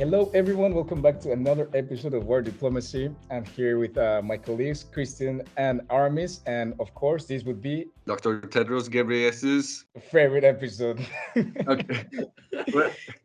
Hello, 0.00 0.30
everyone. 0.32 0.72
Welcome 0.72 1.02
back 1.02 1.20
to 1.20 1.32
another 1.32 1.68
episode 1.74 2.14
of 2.14 2.24
War 2.24 2.40
Diplomacy. 2.40 3.14
I'm 3.30 3.44
here 3.44 3.78
with 3.78 3.98
uh, 3.98 4.22
my 4.24 4.38
colleagues, 4.38 4.82
Christian 4.82 5.42
and 5.58 5.82
Aramis. 5.90 6.40
And 6.46 6.72
of 6.80 6.94
course, 6.94 7.26
this 7.26 7.44
would 7.44 7.60
be 7.60 7.84
Dr. 8.06 8.40
Tedros 8.40 8.88
Ghebreyesus. 8.88 9.84
favorite 10.10 10.44
episode. 10.44 11.06
Okay. 11.68 12.06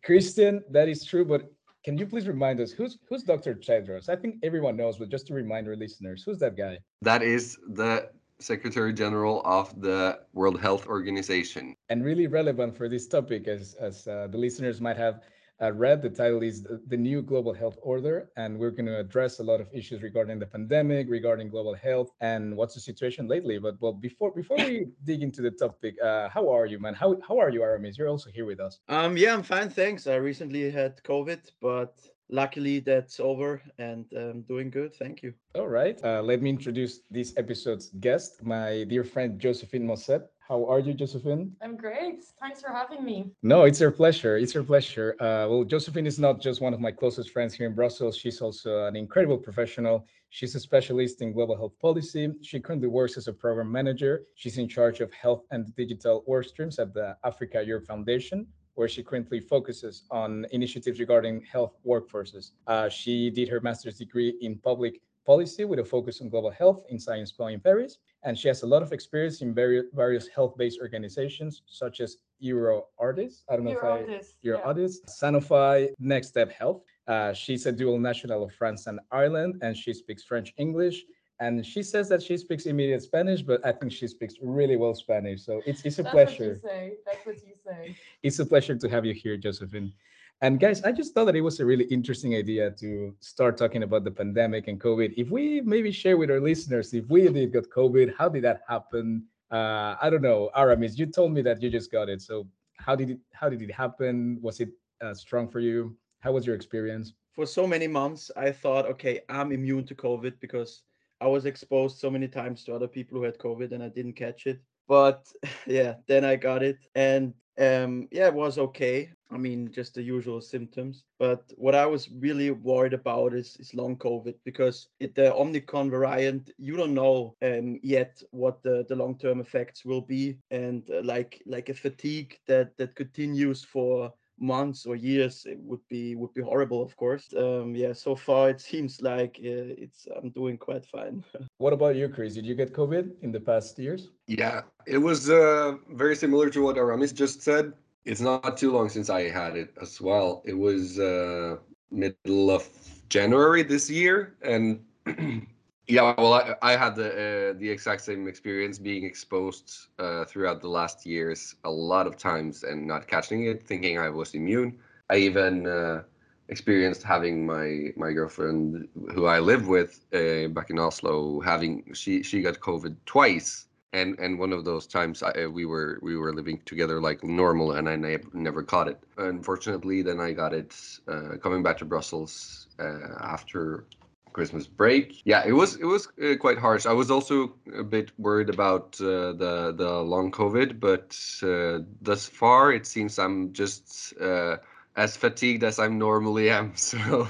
Christian, 0.03 0.65
that 0.69 0.89
is 0.89 1.05
true. 1.05 1.23
But 1.23 1.49
can 1.85 1.97
you 1.97 2.05
please 2.05 2.27
remind 2.27 2.59
us 2.59 2.71
who's 2.71 2.97
who's 3.07 3.23
Dr. 3.23 3.53
Tedros? 3.55 4.09
I 4.09 4.17
think 4.17 4.35
everyone 4.43 4.75
knows, 4.75 4.97
but 4.97 5.07
just 5.07 5.27
to 5.27 5.33
remind 5.33 5.69
our 5.69 5.77
listeners, 5.77 6.23
who's 6.25 6.39
that 6.39 6.57
guy? 6.57 6.79
that 7.03 7.23
is 7.23 7.57
the 7.69 8.09
Secretary 8.41 8.91
General 8.91 9.41
of 9.45 9.79
the 9.79 10.19
World 10.33 10.59
Health 10.59 10.87
Organization. 10.87 11.73
And 11.87 12.03
really 12.03 12.27
relevant 12.27 12.75
for 12.75 12.89
this 12.89 13.07
topic, 13.07 13.47
as 13.47 13.75
as 13.75 14.05
uh, 14.09 14.27
the 14.29 14.37
listeners 14.37 14.81
might 14.81 14.97
have 14.97 15.21
uh, 15.61 15.71
read. 15.71 16.01
The 16.01 16.09
title 16.09 16.43
is 16.43 16.63
the, 16.63 16.97
New 16.97 17.21
Global 17.21 17.53
Health 17.53 17.77
Order, 17.81 18.29
and 18.35 18.57
we're 18.57 18.71
going 18.71 18.85
to 18.87 18.99
address 18.99 19.39
a 19.39 19.43
lot 19.43 19.61
of 19.61 19.67
issues 19.73 20.01
regarding 20.01 20.39
the 20.39 20.45
pandemic, 20.45 21.07
regarding 21.09 21.49
global 21.49 21.75
health, 21.75 22.09
and 22.21 22.55
what's 22.55 22.73
the 22.73 22.79
situation 22.79 23.27
lately. 23.27 23.59
But 23.59 23.75
well, 23.79 23.93
before 23.93 24.31
before 24.31 24.57
we 24.57 24.87
dig 25.03 25.21
into 25.21 25.41
the 25.41 25.51
topic, 25.51 25.95
uh, 26.01 26.29
how 26.29 26.49
are 26.49 26.65
you, 26.65 26.79
man? 26.79 26.93
How 26.93 27.17
how 27.27 27.37
are 27.39 27.49
you, 27.49 27.61
Aramis? 27.63 27.97
You're 27.97 28.09
also 28.09 28.29
here 28.31 28.45
with 28.45 28.59
us. 28.59 28.79
Um, 28.89 29.17
yeah, 29.17 29.33
I'm 29.33 29.43
fine, 29.43 29.69
thanks. 29.69 30.07
I 30.07 30.15
recently 30.15 30.71
had 30.71 31.01
COVID, 31.03 31.51
but 31.61 31.99
luckily 32.29 32.79
that's 32.79 33.19
over 33.19 33.61
and 33.77 34.05
um, 34.17 34.41
doing 34.43 34.69
good. 34.69 34.93
Thank 34.95 35.21
you. 35.21 35.33
All 35.53 35.67
right. 35.67 35.99
Uh, 36.03 36.21
let 36.21 36.41
me 36.41 36.49
introduce 36.49 37.01
this 37.11 37.33
episode's 37.37 37.91
guest, 37.99 38.43
my 38.43 38.85
dear 38.89 39.03
friend 39.03 39.39
Josephine 39.39 39.85
Mosset. 39.85 40.27
How 40.47 40.63
are 40.69 40.79
you, 40.79 40.93
Josephine? 40.93 41.55
I'm 41.59 41.75
great. 41.75 42.23
Thanks 42.39 42.61
for 42.61 42.69
having 42.69 43.03
me. 43.03 43.31
No, 43.41 43.63
it's 43.63 43.81
our 43.81 43.89
pleasure. 43.89 44.37
It's 44.37 44.55
our 44.55 44.61
pleasure. 44.61 45.15
Uh, 45.19 45.49
well, 45.49 45.63
Josephine 45.63 46.05
is 46.05 46.19
not 46.19 46.39
just 46.39 46.61
one 46.61 46.71
of 46.71 46.79
my 46.79 46.91
closest 46.91 47.31
friends 47.31 47.55
here 47.55 47.65
in 47.65 47.73
Brussels. 47.73 48.15
She's 48.15 48.41
also 48.41 48.85
an 48.85 48.95
incredible 48.95 49.39
professional. 49.39 50.05
She's 50.29 50.53
a 50.53 50.59
specialist 50.59 51.23
in 51.23 51.33
global 51.33 51.55
health 51.55 51.73
policy. 51.81 52.31
She 52.43 52.59
currently 52.59 52.87
works 52.87 53.17
as 53.17 53.27
a 53.27 53.33
program 53.33 53.71
manager. 53.71 54.25
She's 54.35 54.59
in 54.59 54.67
charge 54.67 55.01
of 55.01 55.11
health 55.13 55.45
and 55.49 55.75
digital 55.75 56.23
work 56.27 56.45
streams 56.45 56.77
at 56.77 56.93
the 56.93 57.17
Africa 57.23 57.63
Europe 57.65 57.87
Foundation, 57.87 58.45
where 58.75 58.87
she 58.87 59.01
currently 59.01 59.39
focuses 59.39 60.03
on 60.11 60.45
initiatives 60.51 60.99
regarding 60.99 61.41
health 61.51 61.73
workforces. 61.83 62.51
Uh, 62.67 62.87
she 62.87 63.31
did 63.31 63.49
her 63.49 63.61
master's 63.61 63.97
degree 63.97 64.37
in 64.41 64.59
public 64.59 65.01
policy 65.25 65.65
with 65.65 65.79
a 65.79 65.85
focus 65.85 66.21
on 66.21 66.29
global 66.29 66.51
health 66.51 66.83
in 66.89 66.99
Sciences 66.99 67.33
Po 67.35 67.47
in 67.47 67.59
Paris. 67.59 67.97
And 68.23 68.37
she 68.37 68.47
has 68.47 68.63
a 68.63 68.67
lot 68.67 68.81
of 68.81 68.91
experience 68.93 69.41
in 69.41 69.53
various, 69.53 69.85
various 69.93 70.27
health-based 70.27 70.79
organizations 70.81 71.63
such 71.65 71.99
as 71.99 72.17
Euro 72.39 72.87
Artists. 72.97 73.43
I 73.49 73.55
don't 73.55 73.65
know 73.65 73.71
You're 73.71 73.79
if 73.79 73.85
I 73.85 74.01
artist. 74.01 74.35
Euro 74.41 74.59
yeah. 74.59 74.65
Artists, 74.65 75.21
Sanofi, 75.21 75.89
Next 75.99 76.29
Step 76.29 76.51
Health. 76.51 76.81
Uh, 77.07 77.33
she's 77.33 77.65
a 77.65 77.71
dual 77.71 77.99
national 77.99 78.43
of 78.43 78.53
France 78.53 78.87
and 78.87 78.99
Ireland, 79.11 79.59
and 79.61 79.75
she 79.77 79.93
speaks 79.93 80.23
French, 80.23 80.53
English. 80.57 81.03
And 81.39 81.65
she 81.65 81.83
says 81.83 82.07
that 82.09 82.23
she 82.23 82.37
speaks 82.37 82.65
immediate 82.65 83.03
Spanish, 83.03 83.41
but 83.41 83.63
I 83.65 83.73
think 83.73 83.91
she 83.91 84.07
speaks 84.07 84.35
really 84.41 84.77
well 84.77 84.95
Spanish. 84.95 85.43
So 85.45 85.61
it's, 85.65 85.83
it's 85.85 85.99
a 85.99 86.03
That's 86.03 86.13
pleasure. 86.13 86.59
what 86.61 86.71
you 86.73 86.79
say. 86.79 86.93
That's 87.05 87.25
what 87.25 87.35
you 87.35 87.53
say. 87.65 87.95
It's 88.23 88.39
a 88.39 88.45
pleasure 88.45 88.75
to 88.75 88.89
have 88.89 89.05
you 89.05 89.13
here, 89.13 89.35
Josephine. 89.35 89.91
And 90.41 90.59
guys, 90.59 90.83
I 90.83 90.91
just 90.91 91.13
thought 91.13 91.25
that 91.25 91.35
it 91.35 91.41
was 91.41 91.59
a 91.59 91.65
really 91.65 91.85
interesting 91.85 92.35
idea 92.35 92.71
to 92.71 93.15
start 93.19 93.57
talking 93.57 93.83
about 93.83 94.03
the 94.03 94.11
pandemic 94.11 94.67
and 94.67 94.79
COVID. 94.79 95.13
If 95.15 95.29
we 95.29 95.61
maybe 95.61 95.91
share 95.91 96.17
with 96.17 96.29
our 96.29 96.41
listeners, 96.41 96.93
if 96.93 97.07
we 97.09 97.27
did 97.29 97.53
got 97.53 97.69
COVID, 97.69 98.13
how 98.17 98.27
did 98.27 98.43
that 98.43 98.61
happen? 98.67 99.23
Uh, 99.49 99.95
I 100.01 100.09
don't 100.09 100.21
know, 100.21 100.49
Aramis. 100.55 100.99
You 100.99 101.05
told 101.05 101.31
me 101.31 101.41
that 101.43 101.61
you 101.61 101.69
just 101.69 101.91
got 101.91 102.09
it. 102.09 102.21
So 102.21 102.47
how 102.77 102.95
did 102.95 103.11
it 103.11 103.19
how 103.31 103.49
did 103.49 103.61
it 103.61 103.71
happen? 103.71 104.39
Was 104.41 104.59
it 104.59 104.69
uh, 105.01 105.13
strong 105.13 105.47
for 105.47 105.61
you? 105.61 105.95
How 106.19 106.33
was 106.33 106.45
your 106.45 106.55
experience? 106.55 107.13
For 107.33 107.45
so 107.45 107.65
many 107.65 107.87
months, 107.87 108.31
I 108.35 108.51
thought, 108.51 108.85
okay, 108.87 109.21
I'm 109.29 109.51
immune 109.51 109.85
to 109.87 109.95
COVID 109.95 110.39
because 110.39 110.83
I 111.21 111.27
was 111.27 111.45
exposed 111.45 111.97
so 111.97 112.09
many 112.09 112.27
times 112.27 112.63
to 112.63 112.75
other 112.75 112.87
people 112.87 113.17
who 113.17 113.23
had 113.23 113.37
COVID 113.37 113.71
and 113.71 113.81
I 113.81 113.89
didn't 113.89 114.13
catch 114.13 114.47
it. 114.47 114.59
But 114.87 115.27
yeah, 115.65 115.95
then 116.07 116.25
I 116.25 116.35
got 116.35 116.61
it. 116.61 116.79
And 116.95 117.33
um, 117.57 118.07
yeah, 118.11 118.27
it 118.27 118.33
was 118.33 118.57
okay. 118.57 119.11
I 119.31 119.37
mean, 119.37 119.71
just 119.71 119.95
the 119.95 120.03
usual 120.03 120.41
symptoms. 120.41 121.03
But 121.19 121.51
what 121.55 121.75
I 121.75 121.85
was 121.85 122.09
really 122.09 122.51
worried 122.51 122.93
about 122.93 123.33
is, 123.33 123.57
is 123.59 123.73
long 123.73 123.97
COVID 123.97 124.35
because 124.43 124.87
it, 124.99 125.15
the 125.15 125.33
Omicron 125.33 125.89
variant, 125.89 126.51
you 126.57 126.77
don't 126.77 126.93
know 126.93 127.35
um, 127.41 127.79
yet 127.81 128.21
what 128.31 128.61
the, 128.63 128.85
the 128.87 128.95
long 128.95 129.17
term 129.17 129.39
effects 129.39 129.83
will 129.85 130.01
be. 130.01 130.37
And 130.51 130.83
uh, 130.89 131.01
like 131.03 131.41
like 131.45 131.69
a 131.69 131.73
fatigue 131.73 132.37
that, 132.47 132.77
that 132.77 132.95
continues 132.95 133.63
for 133.63 134.13
months 134.37 134.85
or 134.85 134.97
years 134.97 135.45
it 135.45 135.57
would 135.61 135.79
be 135.87 136.13
would 136.13 136.33
be 136.33 136.41
horrible 136.41 136.81
of 136.81 136.93
course 136.97 137.33
um 137.37 137.73
yeah 137.73 137.93
so 137.93 138.17
far 138.17 138.49
it 138.49 138.59
seems 138.59 139.01
like 139.01 139.39
uh, 139.39 139.71
it's 139.79 140.09
i'm 140.17 140.29
doing 140.31 140.57
quite 140.57 140.85
fine 140.85 141.23
What 141.57 141.71
about 141.71 141.95
you, 141.95 142.09
Chris? 142.09 142.33
Did 142.33 142.45
you 142.45 142.53
get 142.53 142.73
COVID 142.73 143.11
in 143.21 143.31
the 143.31 143.39
past 143.39 143.79
years? 143.79 144.09
Yeah, 144.27 144.63
it 144.85 144.97
was 144.97 145.29
uh, 145.29 145.75
very 145.91 146.15
similar 146.15 146.49
to 146.49 146.61
what 146.61 146.77
Aramis 146.77 147.13
just 147.13 147.41
said. 147.41 147.71
It's 148.05 148.21
not 148.21 148.57
too 148.57 148.71
long 148.71 148.89
since 148.89 149.09
I 149.09 149.29
had 149.29 149.57
it 149.57 149.73
as 149.81 149.99
well. 149.99 150.43
It 150.45 150.53
was 150.53 150.99
uh, 150.99 151.57
middle 151.91 152.51
of 152.51 152.67
January 153.09 153.63
this 153.63 153.89
year, 153.89 154.35
and 154.43 154.79
yeah, 155.87 156.13
well, 156.17 156.33
I, 156.33 156.55
I 156.61 156.75
had 156.75 156.95
the 156.95 157.09
uh, 157.09 157.59
the 157.59 157.69
exact 157.69 158.01
same 158.01 158.27
experience 158.27 158.77
being 158.77 159.05
exposed 159.05 159.87
uh, 159.97 160.25
throughout 160.25 160.61
the 160.61 160.67
last 160.69 161.05
years 161.05 161.55
a 161.63 161.69
lot 161.69 162.05
of 162.05 162.15
times 162.17 162.63
and 162.63 162.85
not 162.85 163.07
catching 163.07 163.45
it, 163.45 163.65
thinking 163.65 163.97
I 163.97 164.09
was 164.09 164.35
immune. 164.35 164.77
I 165.09 165.17
even 165.17 165.67
uh, 165.67 166.03
experienced 166.49 167.03
having 167.03 167.45
my 167.45 167.91
my 167.95 168.11
girlfriend, 168.11 168.87
who 169.13 169.25
I 169.25 169.39
live 169.39 169.67
with 169.67 170.05
uh, 170.13 170.47
back 170.49 170.69
in 170.69 170.77
Oslo, 170.79 171.39
having 171.41 171.93
she 171.93 172.23
she 172.23 172.41
got 172.41 172.59
COVID 172.59 172.95
twice, 173.05 173.65
and 173.95 174.19
and 174.19 174.37
one 174.37 174.51
of 174.53 174.65
those 174.65 174.85
times 174.85 175.23
I, 175.23 175.47
we 175.47 175.65
were 175.65 175.99
we 176.01 176.17
were 176.17 176.33
living 176.33 176.61
together 176.65 176.99
like 176.99 177.23
normal, 177.23 177.71
and 177.73 177.87
I 177.87 177.95
ne- 177.95 178.29
never 178.33 178.61
caught 178.61 178.87
it. 178.87 178.99
Unfortunately, 179.17 180.01
then 180.01 180.19
I 180.19 180.33
got 180.33 180.53
it 180.53 180.75
uh, 181.07 181.37
coming 181.41 181.63
back 181.63 181.77
to 181.79 181.85
Brussels 181.85 182.67
uh, 182.77 183.15
after 183.21 183.85
Christmas 184.33 184.67
break. 184.67 185.21
Yeah, 185.23 185.43
it 185.45 185.53
was 185.53 185.75
it 185.75 185.85
was 185.85 186.09
uh, 186.21 186.35
quite 186.37 186.57
harsh. 186.57 186.85
I 186.85 186.91
was 186.93 187.09
also 187.09 187.55
a 187.73 187.83
bit 187.83 188.11
worried 188.17 188.49
about 188.49 188.99
uh, 188.99 189.31
the 189.43 189.73
the 189.75 189.91
long 190.13 190.31
COVID, 190.31 190.79
but 190.79 191.17
uh, 191.41 191.85
thus 192.01 192.27
far 192.27 192.73
it 192.73 192.85
seems 192.85 193.17
I'm 193.17 193.53
just 193.53 194.13
uh, 194.19 194.57
as 194.97 195.15
fatigued 195.15 195.63
as 195.63 195.79
I 195.79 195.87
normally 195.87 196.49
am. 196.49 196.73
So 196.91 197.27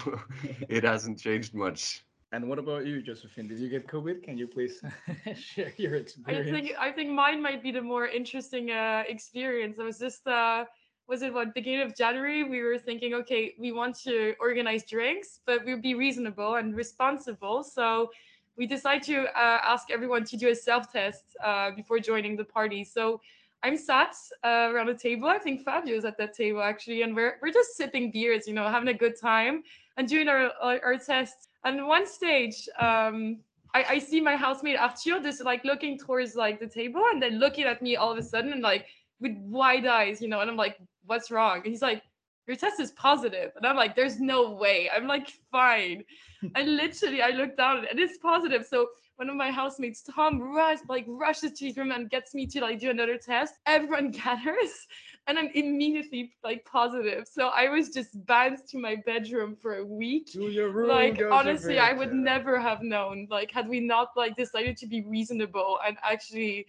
it 0.67 0.83
hasn't 0.83 1.19
changed 1.19 1.53
much. 1.53 2.03
And 2.31 2.49
what 2.49 2.59
about 2.59 2.85
you, 2.85 3.01
Josephine? 3.01 3.47
Did 3.47 3.59
you 3.59 3.69
get 3.69 3.87
COVID? 3.87 4.23
Can 4.23 4.37
you 4.37 4.47
please 4.47 4.81
share 5.35 5.71
your 5.77 5.95
I 5.95 5.99
experience? 5.99 6.49
think 6.49 6.71
I 6.79 6.91
think 6.91 7.11
mine 7.11 7.41
might 7.41 7.61
be 7.63 7.71
the 7.71 7.81
more 7.81 8.07
interesting 8.07 8.71
uh, 8.71 9.03
experience. 9.07 9.77
It 9.79 9.83
was 9.83 9.99
just 9.99 10.27
uh, 10.27 10.65
was 11.07 11.21
it 11.21 11.33
what 11.33 11.53
beginning 11.53 11.81
of 11.81 11.95
January? 11.95 12.43
We 12.43 12.61
were 12.63 12.79
thinking, 12.79 13.13
okay, 13.13 13.53
we 13.59 13.71
want 13.71 13.95
to 14.03 14.33
organize 14.39 14.83
drinks, 14.85 15.39
but 15.45 15.63
we'll 15.65 15.81
be 15.81 15.93
reasonable 15.93 16.55
and 16.55 16.75
responsible. 16.75 17.63
So 17.63 18.09
we 18.57 18.65
decided 18.65 19.03
to 19.03 19.25
uh, 19.37 19.59
ask 19.63 19.91
everyone 19.91 20.23
to 20.25 20.37
do 20.37 20.49
a 20.49 20.55
self 20.55 20.91
test 20.91 21.23
uh, 21.43 21.71
before 21.71 21.99
joining 21.99 22.35
the 22.35 22.45
party. 22.45 22.83
So 22.83 23.21
I'm 23.63 23.77
sat 23.77 24.15
uh, 24.43 24.69
around 24.71 24.89
a 24.89 24.93
table. 24.93 25.27
I 25.27 25.37
think 25.37 25.63
Fabio's 25.63 26.05
at 26.05 26.17
that 26.17 26.33
table 26.35 26.61
actually, 26.61 27.01
and 27.01 27.15
we're 27.15 27.37
we're 27.41 27.53
just 27.53 27.75
sipping 27.75 28.11
beers, 28.11 28.47
you 28.47 28.53
know, 28.53 28.67
having 28.67 28.89
a 28.89 28.93
good 28.93 29.19
time 29.19 29.63
and 29.97 30.07
doing 30.07 30.28
our 30.28 30.51
our, 30.61 30.79
our 30.83 30.97
tests. 30.97 31.47
And 31.66 31.88
one 31.88 32.08
stage, 32.08 32.70
um, 32.79 33.40
I, 33.73 33.84
I 33.90 34.00
see 34.00 34.22
my 34.22 34.35
housemate 34.38 34.78
Arthur 34.78 35.20
just 35.22 35.44
like 35.44 35.66
looking 35.66 35.97
towards 35.97 36.35
like 36.35 36.59
the 36.59 36.67
table 36.67 37.03
and 37.12 37.22
then 37.22 37.40
looking 37.40 37.66
at 37.66 37.82
me 37.82 37.97
all 37.97 38.12
of 38.12 38.17
a 38.17 38.23
sudden 38.23 38.53
and 38.53 38.62
like 38.62 38.85
with 39.20 39.35
wide 39.40 39.85
eyes, 39.85 40.22
you 40.22 40.28
know, 40.28 40.40
and 40.40 40.50
I'm 40.50 40.56
like, 40.56 40.78
what's 41.06 41.32
wrong? 41.32 41.58
And 41.58 41.67
he's 41.67 41.82
like, 41.82 42.03
your 42.47 42.56
test 42.56 42.79
is 42.79 42.91
positive. 42.91 43.52
And 43.56 43.66
I'm 43.66 43.76
like, 43.76 43.96
there's 43.96 44.20
no 44.20 44.52
way. 44.52 44.90
I'm 44.96 45.08
like, 45.08 45.29
fine. 45.52 46.03
and 46.56 46.76
literally 46.78 47.22
I 47.22 47.29
look 47.29 47.58
down 47.58 47.85
and 47.90 48.00
it's 48.00 48.17
positive. 48.20 48.66
So 48.66 48.88
one 49.16 49.29
of 49.29 49.35
my 49.35 49.50
housemates, 49.50 50.03
Tom, 50.03 50.40
rush, 50.40 50.79
like 50.88 51.06
rushes 51.08 51.53
to 51.53 51.66
his 51.66 51.78
room 51.78 51.91
and 51.91 52.09
gets 52.09 52.35
me 52.35 52.46
to 52.47 52.62
like 52.62 52.79
do 52.79 52.90
another 52.91 53.17
test. 53.17 53.56
Everyone 53.66 54.12
gathers 54.23 54.88
and 55.27 55.39
I'm 55.39 55.49
immediately 55.53 56.33
like 56.43 56.66
positive. 56.66 57.27
So 57.31 57.47
I 57.47 57.69
was 57.69 57.89
just 57.89 58.25
banned 58.25 58.59
to 58.69 58.77
my 58.77 58.97
bedroom 59.05 59.55
for 59.55 59.77
a 59.77 59.85
week 59.85 60.31
To 60.33 60.49
your 60.49 60.69
room, 60.69 60.89
like 60.89 61.22
honestly 61.31 61.79
i 61.79 61.93
would 61.93 62.13
never 62.13 62.59
have 62.59 62.81
known 62.81 63.27
like 63.29 63.51
had 63.51 63.67
we 63.67 63.79
not 63.79 64.09
like 64.16 64.35
decided 64.35 64.77
to 64.77 64.87
be 64.87 65.03
reasonable 65.03 65.79
and 65.85 65.97
actually 66.03 66.66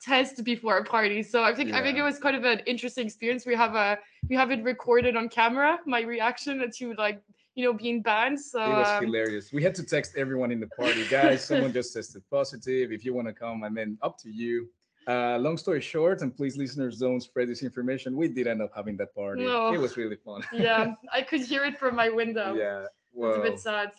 test 0.00 0.44
before 0.44 0.78
a 0.78 0.84
party 0.84 1.22
so 1.22 1.42
i 1.42 1.54
think 1.54 1.72
i 1.72 1.82
think 1.82 1.96
it 1.98 2.02
was 2.02 2.18
kind 2.18 2.36
of 2.36 2.44
an 2.44 2.60
interesting 2.66 3.06
experience 3.06 3.46
we 3.46 3.54
have 3.54 3.74
a 3.74 3.98
we 4.28 4.36
have 4.36 4.50
it 4.50 4.62
recorded 4.62 5.16
on 5.16 5.28
camera 5.28 5.78
my 5.86 6.02
reaction 6.02 6.70
to 6.70 6.94
like 6.94 7.20
you 7.54 7.64
know 7.64 7.72
being 7.72 8.02
banned 8.02 8.38
so 8.38 8.60
It 8.60 8.76
was 8.76 8.88
um, 8.88 9.04
hilarious. 9.04 9.52
We 9.52 9.62
had 9.62 9.74
to 9.76 9.82
text 9.82 10.14
everyone 10.16 10.52
in 10.52 10.60
the 10.60 10.66
party, 10.66 11.06
guys. 11.08 11.42
Someone 11.48 11.72
just 11.72 11.94
tested 11.94 12.22
positive. 12.30 12.92
If 12.92 13.02
you 13.02 13.14
want 13.14 13.28
to 13.28 13.32
come, 13.32 13.62
and 13.64 13.74
then 13.74 13.96
up 14.02 14.18
to 14.18 14.30
you. 14.30 14.68
Uh, 15.06 15.38
long 15.38 15.56
story 15.56 15.80
short, 15.80 16.20
and 16.22 16.36
please, 16.36 16.56
listeners, 16.56 16.98
don't 16.98 17.20
spread 17.20 17.48
this 17.48 17.62
information. 17.62 18.16
We 18.16 18.26
did 18.28 18.46
end 18.48 18.60
up 18.60 18.72
having 18.74 18.96
that 18.96 19.14
party. 19.14 19.44
No. 19.44 19.72
It 19.72 19.78
was 19.78 19.96
really 19.96 20.16
fun. 20.16 20.42
yeah, 20.52 20.94
I 21.12 21.22
could 21.22 21.42
hear 21.42 21.64
it 21.64 21.78
from 21.78 21.94
my 21.94 22.08
window. 22.08 22.54
yeah. 22.54 22.86
it's 23.16 23.38
a 23.38 23.42
bit 23.42 23.60
sad. 23.60 23.92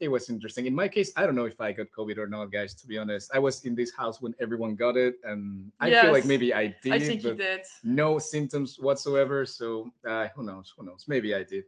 it 0.00 0.08
was 0.08 0.28
interesting. 0.30 0.64
In 0.66 0.74
my 0.74 0.88
case, 0.88 1.12
I 1.16 1.26
don't 1.26 1.34
know 1.36 1.44
if 1.44 1.60
I 1.60 1.72
got 1.72 1.88
COVID 1.96 2.16
or 2.18 2.26
not, 2.26 2.46
guys. 2.50 2.74
To 2.76 2.86
be 2.86 2.96
honest, 2.98 3.30
I 3.34 3.38
was 3.38 3.64
in 3.64 3.74
this 3.74 3.92
house 3.94 4.22
when 4.22 4.34
everyone 4.40 4.74
got 4.74 4.96
it, 4.96 5.16
and 5.24 5.70
I 5.80 5.90
feel 5.90 6.12
like 6.12 6.24
maybe 6.24 6.54
I 6.54 6.74
did, 6.82 6.92
I 6.92 6.98
think 6.98 7.22
you 7.22 7.34
did. 7.34 7.60
no 7.82 8.18
symptoms 8.18 8.78
whatsoever. 8.78 9.44
So 9.44 9.90
uh, 10.08 10.28
who 10.34 10.42
knows? 10.44 10.72
Who 10.76 10.84
knows? 10.86 11.04
Maybe 11.06 11.34
I 11.34 11.42
did. 11.44 11.64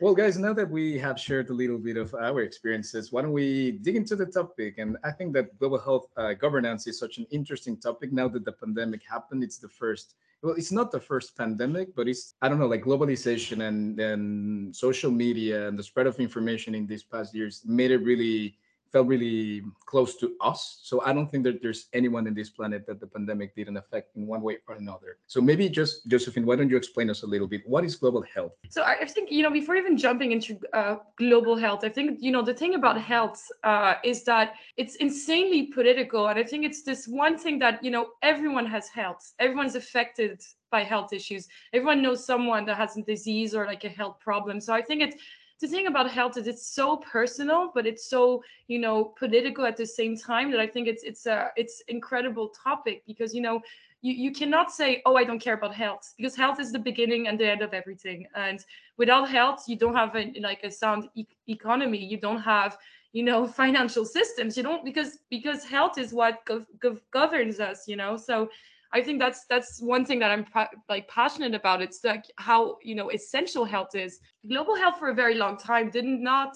Well, 0.00 0.14
guys, 0.14 0.38
now 0.38 0.52
that 0.52 0.70
we 0.70 0.96
have 0.98 1.18
shared 1.18 1.50
a 1.50 1.52
little 1.52 1.76
bit 1.76 1.96
of 1.96 2.14
our 2.14 2.42
experiences, 2.42 3.10
why 3.10 3.22
don't 3.22 3.32
we 3.32 3.72
dig 3.82 3.96
into 3.96 4.14
the 4.14 4.26
topic? 4.26 4.78
And 4.78 4.96
I 5.02 5.10
think 5.10 5.32
that 5.32 5.58
global 5.58 5.80
health 5.80 6.06
uh, 6.16 6.34
governance 6.34 6.86
is 6.86 6.96
such 6.96 7.18
an 7.18 7.26
interesting 7.32 7.76
topic 7.76 8.12
now 8.12 8.28
that 8.28 8.44
the 8.44 8.52
pandemic 8.52 9.02
happened. 9.02 9.42
It's 9.42 9.58
the 9.58 9.68
first, 9.68 10.14
well, 10.40 10.54
it's 10.54 10.70
not 10.70 10.92
the 10.92 11.00
first 11.00 11.36
pandemic, 11.36 11.96
but 11.96 12.06
it's, 12.06 12.34
I 12.40 12.48
don't 12.48 12.60
know, 12.60 12.68
like 12.68 12.84
globalization 12.84 13.66
and, 13.66 13.98
and 13.98 14.76
social 14.76 15.10
media 15.10 15.66
and 15.66 15.76
the 15.76 15.82
spread 15.82 16.06
of 16.06 16.20
information 16.20 16.76
in 16.76 16.86
these 16.86 17.02
past 17.02 17.34
years 17.34 17.62
made 17.66 17.90
it 17.90 18.04
really 18.04 18.56
felt 18.92 19.06
really 19.06 19.62
close 19.86 20.16
to 20.16 20.34
us. 20.40 20.80
So 20.82 21.02
I 21.02 21.12
don't 21.12 21.30
think 21.30 21.44
that 21.44 21.62
there's 21.62 21.86
anyone 21.92 22.26
in 22.26 22.34
this 22.34 22.50
planet 22.50 22.86
that 22.86 23.00
the 23.00 23.06
pandemic 23.06 23.54
didn't 23.54 23.76
affect 23.76 24.16
in 24.16 24.26
one 24.26 24.42
way 24.42 24.58
or 24.66 24.74
another. 24.76 25.18
So 25.26 25.40
maybe 25.40 25.68
just 25.68 26.06
Josephine, 26.08 26.46
why 26.46 26.56
don't 26.56 26.70
you 26.70 26.76
explain 26.76 27.10
us 27.10 27.22
a 27.22 27.26
little 27.26 27.46
bit? 27.46 27.62
What 27.66 27.84
is 27.84 27.96
global 27.96 28.22
health? 28.22 28.52
So 28.68 28.82
I 28.82 29.04
think 29.04 29.30
you 29.30 29.42
know 29.42 29.50
before 29.50 29.76
even 29.76 29.96
jumping 29.96 30.32
into 30.32 30.58
uh, 30.72 30.96
global 31.16 31.56
health, 31.56 31.84
I 31.84 31.88
think 31.88 32.18
you 32.20 32.32
know 32.32 32.42
the 32.42 32.54
thing 32.54 32.74
about 32.74 33.00
health 33.00 33.42
uh, 33.64 33.94
is 34.04 34.24
that 34.24 34.54
it's 34.76 34.96
insanely 34.96 35.64
political, 35.66 36.28
and 36.28 36.38
I 36.38 36.44
think 36.44 36.64
it's 36.64 36.82
this 36.82 37.06
one 37.06 37.38
thing 37.38 37.58
that 37.60 37.82
you 37.82 37.90
know 37.90 38.08
everyone 38.22 38.66
has 38.66 38.88
health, 38.88 39.32
everyone's 39.38 39.74
affected 39.74 40.40
by 40.70 40.82
health 40.82 41.12
issues, 41.12 41.48
everyone 41.72 42.02
knows 42.02 42.24
someone 42.24 42.66
that 42.66 42.76
has 42.76 42.96
a 42.96 43.02
disease 43.02 43.54
or 43.54 43.64
like 43.66 43.84
a 43.84 43.88
health 43.88 44.18
problem. 44.20 44.60
So 44.60 44.74
I 44.74 44.82
think 44.82 45.02
it's 45.02 45.16
the 45.60 45.68
thing 45.68 45.86
about 45.86 46.10
health 46.10 46.36
is 46.36 46.46
it's 46.46 46.66
so 46.74 46.96
personal, 46.98 47.70
but 47.74 47.86
it's 47.86 48.08
so 48.08 48.42
you 48.68 48.78
know 48.78 49.04
political 49.18 49.64
at 49.66 49.76
the 49.76 49.86
same 49.86 50.16
time 50.16 50.50
that 50.52 50.60
I 50.60 50.66
think 50.66 50.88
it's 50.88 51.02
it's 51.02 51.26
a 51.26 51.50
it's 51.56 51.82
incredible 51.88 52.48
topic 52.50 53.02
because 53.06 53.34
you 53.34 53.40
know 53.42 53.60
you, 54.02 54.12
you 54.12 54.32
cannot 54.32 54.70
say 54.70 55.02
oh 55.06 55.16
i 55.16 55.24
don't 55.24 55.40
care 55.40 55.54
about 55.54 55.74
health 55.74 56.14
because 56.16 56.36
health 56.36 56.60
is 56.60 56.70
the 56.70 56.78
beginning 56.78 57.26
and 57.26 57.38
the 57.38 57.50
end 57.50 57.62
of 57.62 57.74
everything. 57.74 58.26
And 58.34 58.64
without 58.96 59.28
health 59.28 59.64
you 59.66 59.76
don't 59.76 59.94
have 59.94 60.14
a, 60.14 60.32
like 60.40 60.62
a 60.64 60.70
sound 60.70 61.08
e- 61.14 61.26
economy. 61.48 62.04
You 62.04 62.18
don't 62.18 62.40
have 62.40 62.76
you 63.12 63.22
know 63.22 63.46
financial 63.62 64.04
systems. 64.04 64.56
You 64.56 64.62
don't 64.62 64.84
because 64.84 65.18
because 65.30 65.64
health 65.64 65.98
is 65.98 66.12
what 66.12 66.44
gov- 66.46 66.66
gov- 66.78 67.00
governs 67.10 67.58
us 67.60 67.88
you 67.88 67.96
know? 67.96 68.16
So 68.16 68.48
i 68.92 69.00
think 69.00 69.18
that's 69.18 69.44
that's 69.48 69.80
one 69.82 70.04
thing 70.04 70.18
that 70.18 70.30
i'm 70.30 70.46
like 70.88 71.08
passionate 71.08 71.54
about. 71.54 71.82
It's 71.82 72.00
like 72.04 72.24
how 72.36 72.76
you 72.82 72.94
know 72.94 73.10
essential 73.10 73.64
health 73.64 73.94
is. 73.94 74.18
Global 74.48 74.76
health 74.76 74.98
for 74.98 75.08
a 75.08 75.14
very 75.14 75.34
long 75.34 75.56
time 75.56 75.90
did 75.90 76.04
not 76.04 76.54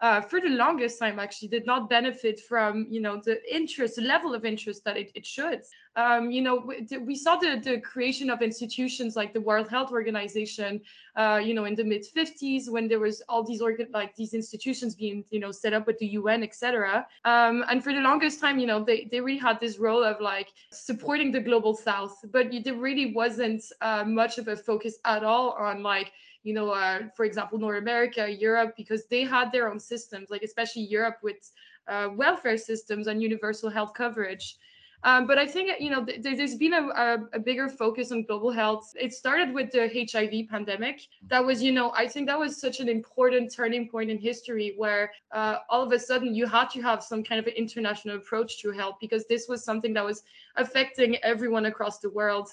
uh, 0.00 0.20
for 0.20 0.40
the 0.40 0.48
longest 0.48 0.98
time 0.98 1.18
actually 1.18 1.48
did 1.48 1.66
not 1.66 1.88
benefit 1.88 2.40
from 2.40 2.86
you 2.90 3.00
know 3.00 3.20
the 3.24 3.38
interest 3.54 3.96
the 3.96 4.02
level 4.02 4.34
of 4.34 4.44
interest 4.44 4.82
that 4.84 4.96
it, 4.96 5.10
it 5.14 5.24
should 5.24 5.60
um, 5.96 6.30
you 6.30 6.42
know 6.42 6.56
we, 6.56 6.98
we 6.98 7.16
saw 7.16 7.36
the, 7.36 7.60
the 7.62 7.80
creation 7.80 8.30
of 8.30 8.42
institutions 8.42 9.16
like 9.16 9.32
the 9.32 9.40
world 9.40 9.68
health 9.68 9.90
organization 9.90 10.80
uh, 11.16 11.40
you 11.42 11.54
know 11.54 11.64
in 11.64 11.74
the 11.74 11.84
mid 11.84 12.04
50s 12.04 12.68
when 12.68 12.86
there 12.86 13.00
was 13.00 13.22
all 13.28 13.42
these 13.42 13.60
organ 13.60 13.88
like 13.92 14.14
these 14.14 14.34
institutions 14.34 14.94
being 14.94 15.24
you 15.30 15.40
know 15.40 15.50
set 15.50 15.72
up 15.72 15.86
with 15.86 15.98
the 15.98 16.06
un 16.06 16.42
etc 16.42 17.06
um, 17.24 17.64
and 17.70 17.82
for 17.82 17.92
the 17.92 18.00
longest 18.00 18.40
time 18.40 18.58
you 18.58 18.66
know 18.66 18.84
they, 18.84 19.08
they 19.10 19.20
really 19.20 19.38
had 19.38 19.58
this 19.60 19.78
role 19.78 20.04
of 20.04 20.20
like 20.20 20.52
supporting 20.70 21.32
the 21.32 21.40
global 21.40 21.74
south 21.74 22.24
but 22.30 22.46
there 22.64 22.74
really 22.74 23.12
wasn't 23.12 23.62
uh, 23.80 24.04
much 24.04 24.38
of 24.38 24.48
a 24.48 24.56
focus 24.56 24.98
at 25.04 25.24
all 25.24 25.52
on 25.52 25.82
like 25.82 26.12
you 26.46 26.54
know, 26.54 26.70
uh, 26.70 27.00
for 27.16 27.24
example, 27.24 27.58
North 27.58 27.82
America, 27.82 28.30
Europe, 28.30 28.74
because 28.76 29.06
they 29.06 29.24
had 29.24 29.50
their 29.50 29.68
own 29.68 29.80
systems, 29.80 30.30
like 30.30 30.44
especially 30.44 30.82
Europe 30.82 31.16
with 31.20 31.50
uh, 31.88 32.08
welfare 32.14 32.56
systems 32.56 33.08
and 33.08 33.20
universal 33.20 33.68
health 33.68 33.94
coverage. 33.94 34.56
Um, 35.04 35.26
but 35.26 35.38
I 35.38 35.46
think 35.46 35.80
you 35.80 35.90
know 35.90 36.04
th- 36.04 36.22
there's 36.22 36.54
been 36.54 36.72
a, 36.72 36.88
a, 36.88 37.18
a, 37.34 37.38
bigger 37.38 37.68
focus 37.68 38.12
on 38.12 38.24
global 38.24 38.50
health. 38.50 38.92
It 38.98 39.12
started 39.12 39.52
with 39.52 39.70
the 39.70 39.88
HIV 39.88 40.48
pandemic. 40.48 41.06
That 41.28 41.44
was, 41.44 41.62
you 41.62 41.72
know, 41.72 41.92
I 41.92 42.08
think 42.08 42.26
that 42.26 42.38
was 42.38 42.60
such 42.60 42.80
an 42.80 42.88
important 42.88 43.52
turning 43.54 43.88
point 43.88 44.10
in 44.10 44.18
history 44.18 44.74
where 44.76 45.12
uh, 45.32 45.58
all 45.68 45.82
of 45.82 45.92
a 45.92 45.98
sudden 45.98 46.34
you 46.34 46.46
had 46.46 46.70
to 46.70 46.82
have 46.82 47.02
some 47.02 47.22
kind 47.22 47.38
of 47.38 47.46
an 47.46 47.52
international 47.52 48.16
approach 48.16 48.60
to 48.62 48.70
health 48.70 48.96
because 49.00 49.26
this 49.26 49.46
was 49.48 49.64
something 49.64 49.92
that 49.94 50.04
was 50.04 50.22
affecting 50.56 51.16
everyone 51.22 51.66
across 51.66 51.98
the 51.98 52.10
world. 52.10 52.48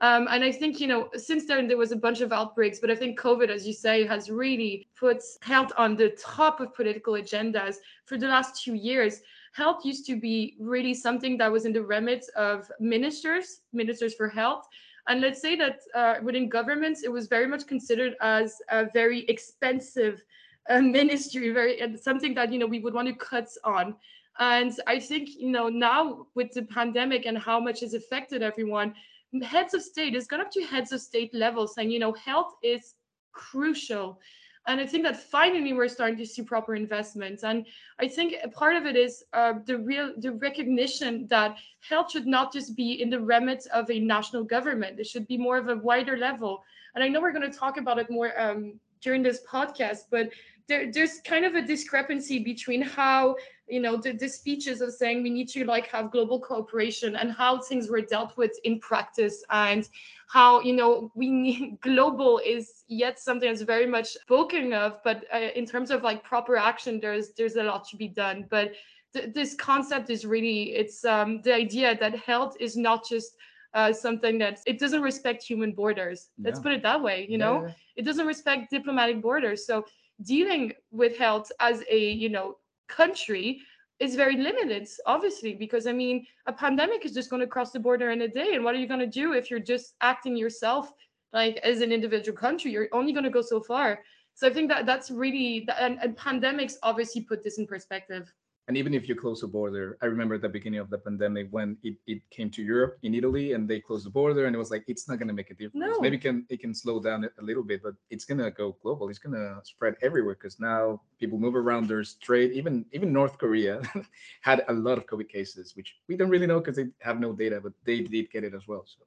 Um, 0.00 0.26
and 0.30 0.44
I 0.44 0.50
think, 0.50 0.80
you 0.80 0.86
know, 0.86 1.08
since 1.16 1.46
then 1.46 1.68
there 1.68 1.76
was 1.76 1.92
a 1.92 1.96
bunch 1.96 2.20
of 2.20 2.32
outbreaks, 2.32 2.80
but 2.80 2.90
I 2.90 2.96
think 2.96 3.18
COVID, 3.18 3.48
as 3.48 3.66
you 3.66 3.72
say, 3.72 4.04
has 4.04 4.28
really 4.28 4.88
put 4.96 5.22
health 5.40 5.72
on 5.78 5.96
the 5.96 6.10
top 6.20 6.60
of 6.60 6.74
political 6.74 7.14
agendas 7.14 7.76
for 8.04 8.18
the 8.18 8.26
last 8.26 8.62
two 8.62 8.74
years. 8.74 9.22
Health 9.54 9.84
used 9.84 10.04
to 10.06 10.16
be 10.16 10.56
really 10.58 10.94
something 10.94 11.38
that 11.38 11.50
was 11.50 11.64
in 11.64 11.72
the 11.72 11.82
remit 11.82 12.26
of 12.34 12.68
ministers, 12.80 13.60
ministers 13.72 14.12
for 14.14 14.28
health. 14.28 14.66
And 15.06 15.20
let's 15.20 15.40
say 15.40 15.54
that 15.56 15.78
uh, 15.94 16.14
within 16.24 16.48
governments, 16.48 17.04
it 17.04 17.12
was 17.12 17.28
very 17.28 17.46
much 17.46 17.66
considered 17.68 18.14
as 18.20 18.56
a 18.70 18.86
very 18.92 19.20
expensive 19.26 20.20
uh, 20.68 20.80
ministry, 20.98 21.50
very 21.50 21.80
something 22.00 22.34
that 22.34 22.52
you 22.52 22.58
know 22.58 22.66
we 22.66 22.80
would 22.80 22.94
want 22.94 23.06
to 23.06 23.14
cut 23.14 23.48
on. 23.62 23.94
And 24.40 24.72
I 24.88 24.98
think 24.98 25.28
you 25.36 25.50
know 25.50 25.68
now 25.68 26.26
with 26.34 26.50
the 26.52 26.62
pandemic 26.62 27.26
and 27.26 27.38
how 27.38 27.60
much 27.60 27.80
has 27.80 27.94
affected 27.94 28.42
everyone, 28.42 28.94
heads 29.42 29.72
of 29.74 29.82
state 29.82 30.14
has 30.14 30.26
gone 30.26 30.40
up 30.40 30.50
to 30.52 30.62
heads 30.62 30.90
of 30.90 31.00
state 31.00 31.32
level 31.32 31.68
saying, 31.68 31.90
you 31.90 32.00
know, 32.00 32.12
health 32.14 32.54
is 32.62 32.94
crucial. 33.32 34.18
And 34.66 34.80
I 34.80 34.86
think 34.86 35.04
that 35.04 35.16
finally 35.16 35.72
we're 35.74 35.88
starting 35.88 36.16
to 36.18 36.26
see 36.26 36.42
proper 36.42 36.74
investments. 36.74 37.44
And 37.44 37.66
I 37.98 38.08
think 38.08 38.34
part 38.52 38.76
of 38.76 38.86
it 38.86 38.96
is 38.96 39.22
uh, 39.32 39.54
the 39.66 39.78
real 39.78 40.14
the 40.16 40.32
recognition 40.32 41.26
that 41.28 41.56
health 41.80 42.10
should 42.12 42.26
not 42.26 42.52
just 42.52 42.74
be 42.74 43.02
in 43.02 43.10
the 43.10 43.20
remit 43.20 43.66
of 43.72 43.90
a 43.90 43.98
national 44.00 44.44
government. 44.44 44.98
It 44.98 45.06
should 45.06 45.26
be 45.26 45.36
more 45.36 45.58
of 45.58 45.68
a 45.68 45.76
wider 45.76 46.16
level. 46.16 46.62
And 46.94 47.04
I 47.04 47.08
know 47.08 47.20
we're 47.20 47.32
going 47.32 47.50
to 47.50 47.58
talk 47.58 47.76
about 47.76 47.98
it 47.98 48.10
more 48.10 48.38
um, 48.40 48.80
during 49.02 49.22
this 49.22 49.40
podcast, 49.50 50.04
but 50.10 50.30
there, 50.66 50.90
there's 50.90 51.20
kind 51.20 51.44
of 51.44 51.54
a 51.54 51.62
discrepancy 51.62 52.38
between 52.38 52.80
how 52.80 53.36
you 53.68 53.80
know 53.80 53.96
the, 53.96 54.12
the 54.12 54.28
speeches 54.28 54.80
of 54.80 54.92
saying 54.92 55.22
we 55.22 55.30
need 55.30 55.48
to 55.48 55.64
like 55.64 55.86
have 55.86 56.10
global 56.10 56.38
cooperation 56.40 57.16
and 57.16 57.32
how 57.32 57.58
things 57.58 57.88
were 57.88 58.00
dealt 58.00 58.36
with 58.36 58.52
in 58.64 58.78
practice 58.80 59.42
and 59.50 59.88
how 60.28 60.60
you 60.60 60.74
know 60.74 61.10
we 61.14 61.30
need 61.30 61.78
global 61.82 62.40
is 62.44 62.84
yet 62.88 63.18
something 63.18 63.48
that's 63.48 63.62
very 63.62 63.86
much 63.86 64.08
spoken 64.08 64.72
of 64.72 64.98
but 65.02 65.24
uh, 65.32 65.38
in 65.54 65.64
terms 65.64 65.90
of 65.90 66.02
like 66.02 66.22
proper 66.22 66.56
action 66.56 67.00
there's 67.00 67.32
there's 67.36 67.56
a 67.56 67.62
lot 67.62 67.86
to 67.88 67.96
be 67.96 68.08
done. 68.08 68.46
But 68.50 68.72
th- 69.12 69.32
this 69.34 69.54
concept 69.54 70.10
is 70.10 70.24
really 70.24 70.74
it's 70.74 71.04
um, 71.04 71.40
the 71.42 71.54
idea 71.54 71.96
that 71.98 72.16
health 72.16 72.56
is 72.60 72.76
not 72.76 73.06
just 73.08 73.36
uh, 73.74 73.92
something 73.92 74.38
that 74.38 74.60
it 74.66 74.78
doesn't 74.78 75.02
respect 75.02 75.42
human 75.42 75.72
borders. 75.72 76.28
Let's 76.44 76.60
put 76.60 76.72
it 76.72 76.82
that 76.82 77.02
way 77.02 77.26
you 77.28 77.38
know? 77.38 77.64
Yeah. 77.66 77.72
it 77.96 78.04
doesn't 78.04 78.26
respect 78.26 78.70
diplomatic 78.70 79.20
borders. 79.22 79.66
So 79.66 79.84
dealing 80.22 80.72
with 80.90 81.16
health 81.18 81.50
as 81.60 81.82
a 81.90 82.10
you 82.10 82.28
know 82.28 82.56
country 82.88 83.60
is 84.00 84.16
very 84.16 84.36
limited 84.36 84.88
obviously 85.06 85.54
because 85.54 85.86
i 85.86 85.92
mean 85.92 86.26
a 86.46 86.52
pandemic 86.52 87.04
is 87.06 87.12
just 87.12 87.30
going 87.30 87.40
to 87.40 87.46
cross 87.46 87.70
the 87.70 87.78
border 87.78 88.10
in 88.10 88.22
a 88.22 88.28
day 88.28 88.54
and 88.54 88.64
what 88.64 88.74
are 88.74 88.78
you 88.78 88.88
going 88.88 89.00
to 89.00 89.06
do 89.06 89.32
if 89.32 89.50
you're 89.50 89.60
just 89.60 89.94
acting 90.00 90.36
yourself 90.36 90.92
like 91.34 91.56
as 91.58 91.80
an 91.82 91.92
individual 91.92 92.38
country? 92.38 92.70
You're 92.70 92.88
only 92.92 93.12
going 93.12 93.24
to 93.24 93.30
go 93.30 93.42
so 93.42 93.60
far. 93.60 94.00
So 94.36 94.48
i 94.48 94.52
think 94.52 94.68
that 94.70 94.86
that's 94.86 95.10
really 95.10 95.68
and, 95.78 95.98
and 96.02 96.16
pandemics 96.16 96.74
obviously 96.82 97.22
put 97.22 97.44
this 97.44 97.58
in 97.58 97.66
perspective 97.66 98.32
And 98.66 98.78
even 98.78 98.94
if 98.94 99.08
you 99.08 99.14
close 99.14 99.42
the 99.42 99.46
border, 99.46 99.98
I 100.00 100.06
remember 100.06 100.36
at 100.36 100.40
the 100.40 100.48
beginning 100.48 100.80
of 100.80 100.88
the 100.88 100.96
pandemic 100.96 101.48
when 101.50 101.76
it, 101.82 101.96
it 102.06 102.22
came 102.30 102.50
to 102.52 102.62
Europe 102.62 102.96
in 103.02 103.14
Italy 103.14 103.52
and 103.52 103.68
they 103.68 103.78
closed 103.78 104.06
the 104.06 104.10
border 104.10 104.46
and 104.46 104.56
it 104.56 104.58
was 104.58 104.70
like 104.70 104.84
it's 104.86 105.06
not 105.06 105.18
gonna 105.18 105.34
make 105.34 105.50
a 105.50 105.54
difference. 105.54 105.74
No. 105.74 106.00
Maybe 106.00 106.16
it 106.16 106.22
can 106.22 106.46
it 106.48 106.60
can 106.60 106.74
slow 106.74 106.98
down 106.98 107.24
a 107.24 107.42
little 107.42 107.62
bit, 107.62 107.82
but 107.82 107.94
it's 108.08 108.24
gonna 108.24 108.50
go 108.50 108.76
global. 108.82 109.10
It's 109.10 109.18
gonna 109.18 109.60
spread 109.64 109.96
everywhere 110.00 110.34
because 110.34 110.58
now 110.58 111.02
people 111.20 111.38
move 111.38 111.56
around. 111.56 111.88
There's 111.88 112.14
trade. 112.14 112.52
Even 112.52 112.86
even 112.92 113.12
North 113.12 113.36
Korea 113.36 113.82
had 114.40 114.64
a 114.68 114.72
lot 114.72 114.96
of 114.96 115.06
COVID 115.06 115.28
cases, 115.28 115.76
which 115.76 115.96
we 116.08 116.16
don't 116.16 116.30
really 116.30 116.46
know 116.46 116.60
because 116.60 116.76
they 116.76 116.86
have 117.00 117.20
no 117.20 117.34
data, 117.34 117.60
but 117.62 117.74
they 117.84 118.00
did 118.00 118.30
get 118.30 118.44
it 118.44 118.54
as 118.54 118.66
well. 118.66 118.84
So 118.86 119.04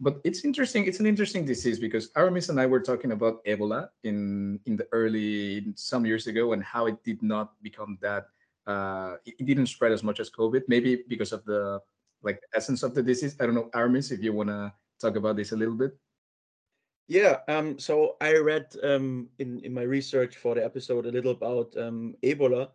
but 0.00 0.18
it's 0.24 0.44
interesting 0.44 0.86
it's 0.86 0.98
an 0.98 1.06
interesting 1.06 1.44
disease 1.44 1.78
because 1.78 2.10
aramis 2.16 2.48
and 2.48 2.58
i 2.58 2.64
were 2.64 2.80
talking 2.80 3.12
about 3.12 3.44
ebola 3.44 3.88
in 4.02 4.58
in 4.64 4.74
the 4.74 4.88
early 4.92 5.66
some 5.76 6.06
years 6.06 6.26
ago 6.26 6.54
and 6.54 6.64
how 6.64 6.86
it 6.86 6.96
did 7.04 7.22
not 7.22 7.52
become 7.62 7.98
that 8.00 8.28
uh 8.66 9.16
it, 9.24 9.44
didn't 9.44 9.66
spread 9.66 9.92
as 9.92 10.02
much 10.02 10.20
as 10.20 10.30
covid 10.30 10.62
maybe 10.68 11.04
because 11.08 11.32
of 11.32 11.44
the 11.44 11.80
like 12.22 12.40
essence 12.54 12.82
of 12.82 12.94
the 12.94 13.02
disease 13.02 13.36
i 13.40 13.46
don't 13.46 13.54
know 13.54 13.70
aramis 13.74 14.10
if 14.10 14.22
you 14.22 14.32
want 14.32 14.48
to 14.48 14.72
talk 15.00 15.16
about 15.16 15.36
this 15.36 15.52
a 15.52 15.56
little 15.56 15.74
bit 15.74 15.96
Yeah, 17.10 17.38
um, 17.48 17.76
so 17.76 18.14
I 18.20 18.38
read 18.38 18.70
um, 18.84 19.26
in 19.42 19.58
in 19.66 19.74
my 19.74 19.82
research 19.82 20.36
for 20.38 20.54
the 20.54 20.64
episode 20.64 21.06
a 21.06 21.10
little 21.10 21.32
about 21.32 21.74
um, 21.76 22.14
Ebola, 22.22 22.70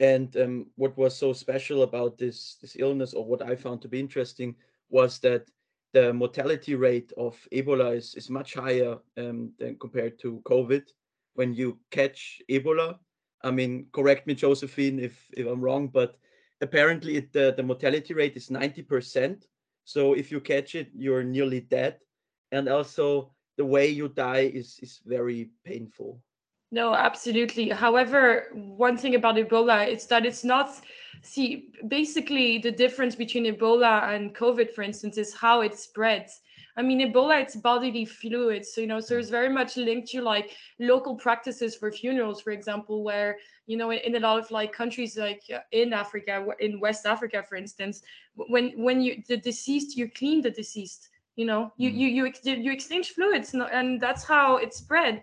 and 0.00 0.34
um, 0.38 0.72
what 0.76 0.96
was 0.96 1.14
so 1.14 1.34
special 1.34 1.82
about 1.82 2.16
this 2.16 2.56
this 2.62 2.76
illness, 2.80 3.12
or 3.12 3.28
what 3.28 3.42
I 3.42 3.54
found 3.54 3.82
to 3.82 3.88
be 3.88 4.00
interesting, 4.00 4.56
was 4.88 5.18
that 5.20 5.50
the 5.92 6.14
mortality 6.14 6.74
rate 6.74 7.12
of 7.18 7.36
Ebola 7.52 7.94
is, 7.94 8.14
is 8.14 8.30
much 8.30 8.54
higher 8.54 8.96
um, 9.18 9.52
than 9.58 9.76
compared 9.76 10.18
to 10.20 10.40
COVID. 10.44 10.88
When 11.34 11.52
you 11.52 11.78
catch 11.90 12.40
Ebola, 12.48 12.96
I 13.44 13.50
mean, 13.50 13.86
correct 13.92 14.26
me, 14.26 14.34
Josephine, 14.34 14.98
if, 14.98 15.28
if 15.36 15.46
I'm 15.46 15.60
wrong, 15.60 15.88
but 15.88 16.16
apparently 16.62 17.16
it, 17.16 17.32
the, 17.32 17.54
the 17.56 17.62
mortality 17.62 18.14
rate 18.14 18.36
is 18.36 18.48
90%. 18.48 19.44
So 19.84 20.14
if 20.14 20.32
you 20.32 20.40
catch 20.40 20.74
it, 20.74 20.88
you're 20.96 21.22
nearly 21.22 21.60
dead. 21.60 21.98
And 22.52 22.68
also 22.68 23.32
the 23.58 23.64
way 23.64 23.88
you 23.88 24.08
die 24.08 24.50
is, 24.52 24.78
is 24.82 25.00
very 25.04 25.50
painful. 25.64 26.20
No, 26.72 26.94
absolutely. 26.94 27.68
However, 27.68 28.48
one 28.52 28.96
thing 28.96 29.14
about 29.14 29.36
Ebola 29.36 29.86
is 29.86 30.06
that 30.06 30.26
it's 30.26 30.42
not, 30.42 30.70
see, 31.22 31.70
basically 31.86 32.58
the 32.58 32.72
difference 32.72 33.14
between 33.14 33.44
Ebola 33.44 34.12
and 34.14 34.34
COVID, 34.34 34.72
for 34.72 34.82
instance, 34.82 35.18
is 35.18 35.34
how 35.34 35.60
it 35.60 35.78
spreads. 35.78 36.40
I 36.76 36.82
mean, 36.82 37.00
Ebola, 37.00 37.40
it's 37.40 37.54
bodily 37.54 38.04
fluids, 38.04 38.74
so, 38.74 38.80
you 38.80 38.88
know, 38.88 38.98
so 39.00 39.16
it's 39.16 39.30
very 39.30 39.48
much 39.48 39.76
linked 39.76 40.08
to 40.08 40.20
like 40.22 40.50
local 40.80 41.14
practices 41.14 41.76
for 41.76 41.92
funerals, 41.92 42.40
for 42.40 42.50
example, 42.50 43.04
where, 43.04 43.36
you 43.66 43.76
know, 43.76 43.90
in, 43.92 43.98
in 44.00 44.16
a 44.16 44.20
lot 44.20 44.38
of 44.40 44.50
like 44.50 44.72
countries 44.72 45.16
like 45.16 45.42
uh, 45.54 45.60
in 45.70 45.92
Africa, 45.92 46.44
in 46.58 46.80
West 46.80 47.06
Africa, 47.06 47.44
for 47.48 47.54
instance, 47.56 48.02
when 48.34 48.72
when 48.76 49.00
you 49.00 49.22
the 49.28 49.36
deceased, 49.36 49.96
you 49.96 50.10
clean 50.10 50.42
the 50.42 50.50
deceased, 50.50 51.10
you 51.36 51.46
know, 51.46 51.72
you 51.76 51.90
Mm. 51.90 51.96
you 51.96 52.08
you, 52.08 52.54
you 52.56 52.72
exchange 52.72 53.10
fluids, 53.10 53.54
and 53.54 54.00
that's 54.00 54.24
how 54.24 54.56
it 54.56 54.74
spread. 54.74 55.22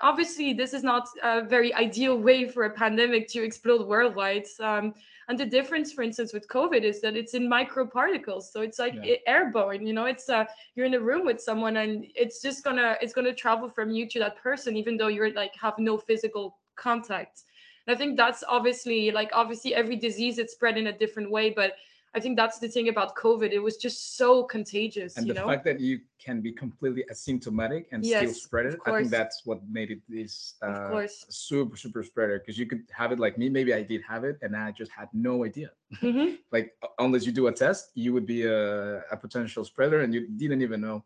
Obviously 0.00 0.52
this 0.52 0.74
is 0.74 0.84
not 0.84 1.08
a 1.24 1.42
very 1.42 1.74
ideal 1.74 2.16
way 2.16 2.46
for 2.48 2.64
a 2.64 2.70
pandemic 2.70 3.26
to 3.28 3.42
explode 3.42 3.86
worldwide 3.86 4.46
um, 4.60 4.94
and 5.28 5.38
the 5.38 5.46
difference 5.46 5.92
for 5.92 6.02
instance 6.02 6.32
with 6.32 6.48
covid 6.48 6.82
is 6.82 7.00
that 7.00 7.16
it's 7.16 7.34
in 7.34 7.48
microparticles 7.48 8.44
so 8.44 8.60
it's 8.62 8.78
like 8.78 8.94
Yeah. 8.94 9.16
airborne 9.26 9.86
you 9.86 9.92
know 9.92 10.06
it's 10.06 10.28
uh, 10.28 10.44
you're 10.74 10.86
in 10.86 10.94
a 10.94 11.00
room 11.00 11.24
with 11.26 11.40
someone 11.40 11.76
and 11.76 12.06
it's 12.14 12.40
just 12.42 12.64
gonna 12.64 12.96
it's 13.00 13.12
gonna 13.12 13.34
travel 13.34 13.68
from 13.68 13.90
you 13.90 14.08
to 14.08 14.18
that 14.20 14.36
person 14.36 14.76
even 14.76 14.96
though 14.96 15.08
you're 15.08 15.32
like 15.32 15.54
have 15.56 15.78
no 15.78 15.96
physical 15.98 16.56
contact 16.76 17.42
and 17.86 17.94
i 17.94 17.98
think 17.98 18.16
that's 18.16 18.42
obviously 18.48 19.10
like 19.10 19.30
obviously 19.32 19.74
every 19.74 19.96
disease 19.96 20.38
it's 20.38 20.54
spread 20.54 20.76
in 20.78 20.88
a 20.88 20.92
different 20.98 21.30
way 21.30 21.50
but 21.50 21.72
i 22.14 22.20
think 22.20 22.36
that's 22.36 22.58
the 22.58 22.68
thing 22.68 22.88
about 22.88 23.16
covid. 23.16 23.52
It 23.52 23.58
was 23.58 23.76
just 23.76 24.16
so 24.16 24.44
contagious 24.44 25.16
and 25.16 25.26
you 25.26 25.32
the 25.32 25.40
know? 25.40 25.48
fact 25.48 25.64
that 25.64 25.80
you 25.80 26.00
can 26.18 26.40
be 26.40 26.52
completely 26.52 27.04
asymptomatic 27.12 27.86
and 27.92 28.04
still 28.04 28.32
spread 28.32 28.66
it 28.66 28.78
i 28.86 28.90
think 28.96 29.10
that's 29.10 29.42
what 29.44 29.60
made 29.70 29.90
it 29.90 30.00
this 30.08 30.54
of 30.62 30.74
uh, 30.74 30.88
course. 30.90 31.26
super 31.28 31.76
super 31.76 32.02
spreader 32.02 32.38
because 32.38 32.58
you 32.58 32.66
could 32.66 32.82
have 32.90 33.12
it 33.12 33.18
like 33.18 33.38
me 33.38 33.48
maybe 33.48 33.72
i 33.74 33.82
did 33.82 34.02
have 34.02 34.24
it 34.24 34.36
and 34.42 34.56
i 34.56 34.70
just 34.72 34.90
had 34.90 35.08
no 35.12 35.44
idea. 35.44 35.70
Hmm 36.00 36.34
like 36.52 36.74
unless 36.98 37.24
you 37.26 37.32
do 37.32 37.46
a 37.46 37.52
test 37.52 37.90
you 37.94 38.12
would 38.12 38.26
be 38.26 38.44
a, 38.44 39.00
a 39.10 39.16
potential 39.16 39.64
spreader 39.64 40.00
and 40.00 40.12
you 40.14 40.28
didn't 40.28 40.62
even 40.62 40.80
know. 40.80 41.04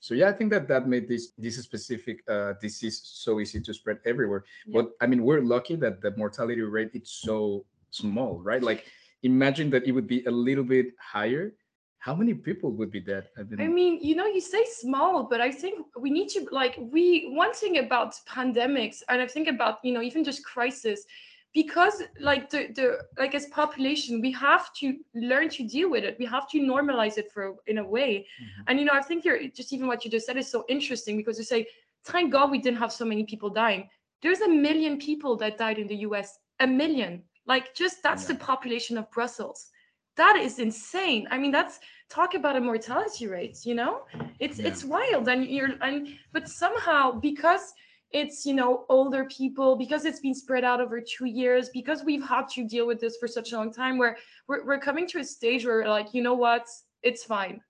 So 0.00 0.14
yeah 0.14 0.28
i 0.28 0.32
think 0.32 0.50
that 0.50 0.68
that 0.68 0.88
made 0.88 1.08
this 1.08 1.32
this 1.38 1.56
specific 1.56 2.22
uh, 2.28 2.52
disease 2.60 3.00
so 3.04 3.40
easy 3.40 3.60
to 3.60 3.72
spread 3.72 3.98
everywhere. 4.04 4.44
Yeah. 4.66 4.82
but 4.82 4.92
i 5.02 5.06
mean 5.06 5.22
we're 5.26 5.40
lucky 5.40 5.76
that 5.76 6.00
the 6.00 6.12
mortality 6.16 6.60
rate 6.60 6.90
is 6.94 7.10
so 7.10 7.64
small 7.90 8.40
right? 8.40 8.62
Like 8.62 8.84
imagine 9.24 9.68
that 9.70 9.82
it 9.88 9.92
would 9.96 10.06
be 10.06 10.20
a 10.26 10.30
little 10.30 10.64
bit 10.76 10.86
higher 11.14 11.44
how 12.06 12.14
many 12.14 12.34
people 12.34 12.70
would 12.78 12.90
be 12.98 13.00
dead 13.00 13.24
i 13.38 13.42
mean, 13.42 13.60
I 13.66 13.68
mean, 13.80 13.94
you 14.08 14.14
know, 14.18 14.26
you 14.26 14.42
say 14.54 14.64
small, 14.82 15.14
but 15.32 15.40
I 15.40 15.50
think 15.50 15.74
we 16.04 16.10
need 16.18 16.28
to 16.34 16.40
like 16.60 16.74
we 16.94 17.04
one 17.42 17.52
thing 17.60 17.74
about 17.86 18.10
pandemics, 18.38 18.98
and 19.08 19.18
I 19.24 19.26
think 19.34 19.46
about 19.54 19.74
you 19.86 19.92
know 19.94 20.02
even 20.08 20.22
just 20.30 20.40
crisis, 20.54 20.98
because 21.60 21.96
like 22.30 22.44
the 22.52 22.60
the 22.78 22.86
like 23.22 23.34
as 23.34 23.46
population, 23.60 24.12
we 24.26 24.32
have 24.32 24.64
to 24.80 24.86
learn 25.30 25.48
to 25.56 25.62
deal 25.74 25.88
with 25.94 26.04
it. 26.08 26.14
We 26.22 26.26
have 26.36 26.46
to 26.52 26.58
normalize 26.72 27.16
it 27.22 27.28
for 27.34 27.44
in 27.72 27.78
a 27.84 27.86
way, 27.96 28.12
Mhm. 28.42 28.62
and 28.66 28.74
you 28.78 28.84
know 28.88 28.96
I 29.00 29.04
think 29.08 29.18
you're 29.24 29.40
just 29.58 29.72
even 29.74 29.86
what 29.90 30.04
you 30.04 30.10
just 30.16 30.26
said 30.28 30.36
is 30.36 30.48
so 30.56 30.60
interesting 30.74 31.14
because 31.20 31.36
you 31.40 31.46
say, 31.54 31.60
thank 32.12 32.26
God 32.36 32.46
we 32.54 32.58
didn't 32.64 32.80
have 32.84 32.92
so 33.00 33.04
many 33.12 33.24
people 33.32 33.50
dying. 33.64 33.82
There's 34.22 34.42
a 34.48 34.52
million 34.68 34.94
people 35.08 35.32
that 35.42 35.52
died 35.64 35.78
in 35.82 35.86
the 35.92 36.00
U.S. 36.08 36.28
A 36.66 36.66
million, 36.82 37.12
like 37.46 37.74
just 37.74 38.02
that's 38.02 38.24
the 38.24 38.34
population 38.34 38.98
of 38.98 39.10
Brussels. 39.10 39.68
That 40.16 40.36
is 40.36 40.58
insane. 40.58 41.26
I 41.30 41.38
mean, 41.38 41.50
that's 41.50 41.80
talk 42.08 42.34
about 42.34 42.56
a 42.56 42.60
mortality 42.60 43.26
rate 43.26 43.58
you 43.64 43.74
know? 43.74 44.02
It's 44.40 44.58
Yeah. 44.58 44.68
it's 44.68 44.84
wild. 44.84 45.28
And 45.28 45.46
you're 45.46 45.70
and 45.80 46.16
but 46.32 46.48
somehow 46.48 47.12
because 47.12 47.72
it's 48.10 48.46
you 48.46 48.54
know 48.54 48.86
older 48.88 49.24
people 49.24 49.76
because 49.76 50.04
it's 50.04 50.20
been 50.20 50.34
spread 50.34 50.64
out 50.64 50.80
over 50.80 51.00
two 51.00 51.26
years 51.26 51.68
because 51.70 52.04
we've 52.04 52.22
had 52.22 52.48
to 52.48 52.64
deal 52.64 52.86
with 52.86 53.00
this 53.00 53.16
for 53.16 53.26
such 53.26 53.52
a 53.52 53.56
long 53.56 53.72
time 53.72 53.98
where 53.98 54.16
we're, 54.46 54.64
we're 54.64 54.78
coming 54.78 55.06
to 55.08 55.18
a 55.18 55.24
stage 55.24 55.66
where 55.66 55.78
we're 55.78 55.88
like 55.88 56.14
you 56.14 56.22
know 56.22 56.34
what? 56.34 56.66
It's 57.02 57.24
fine. 57.24 57.60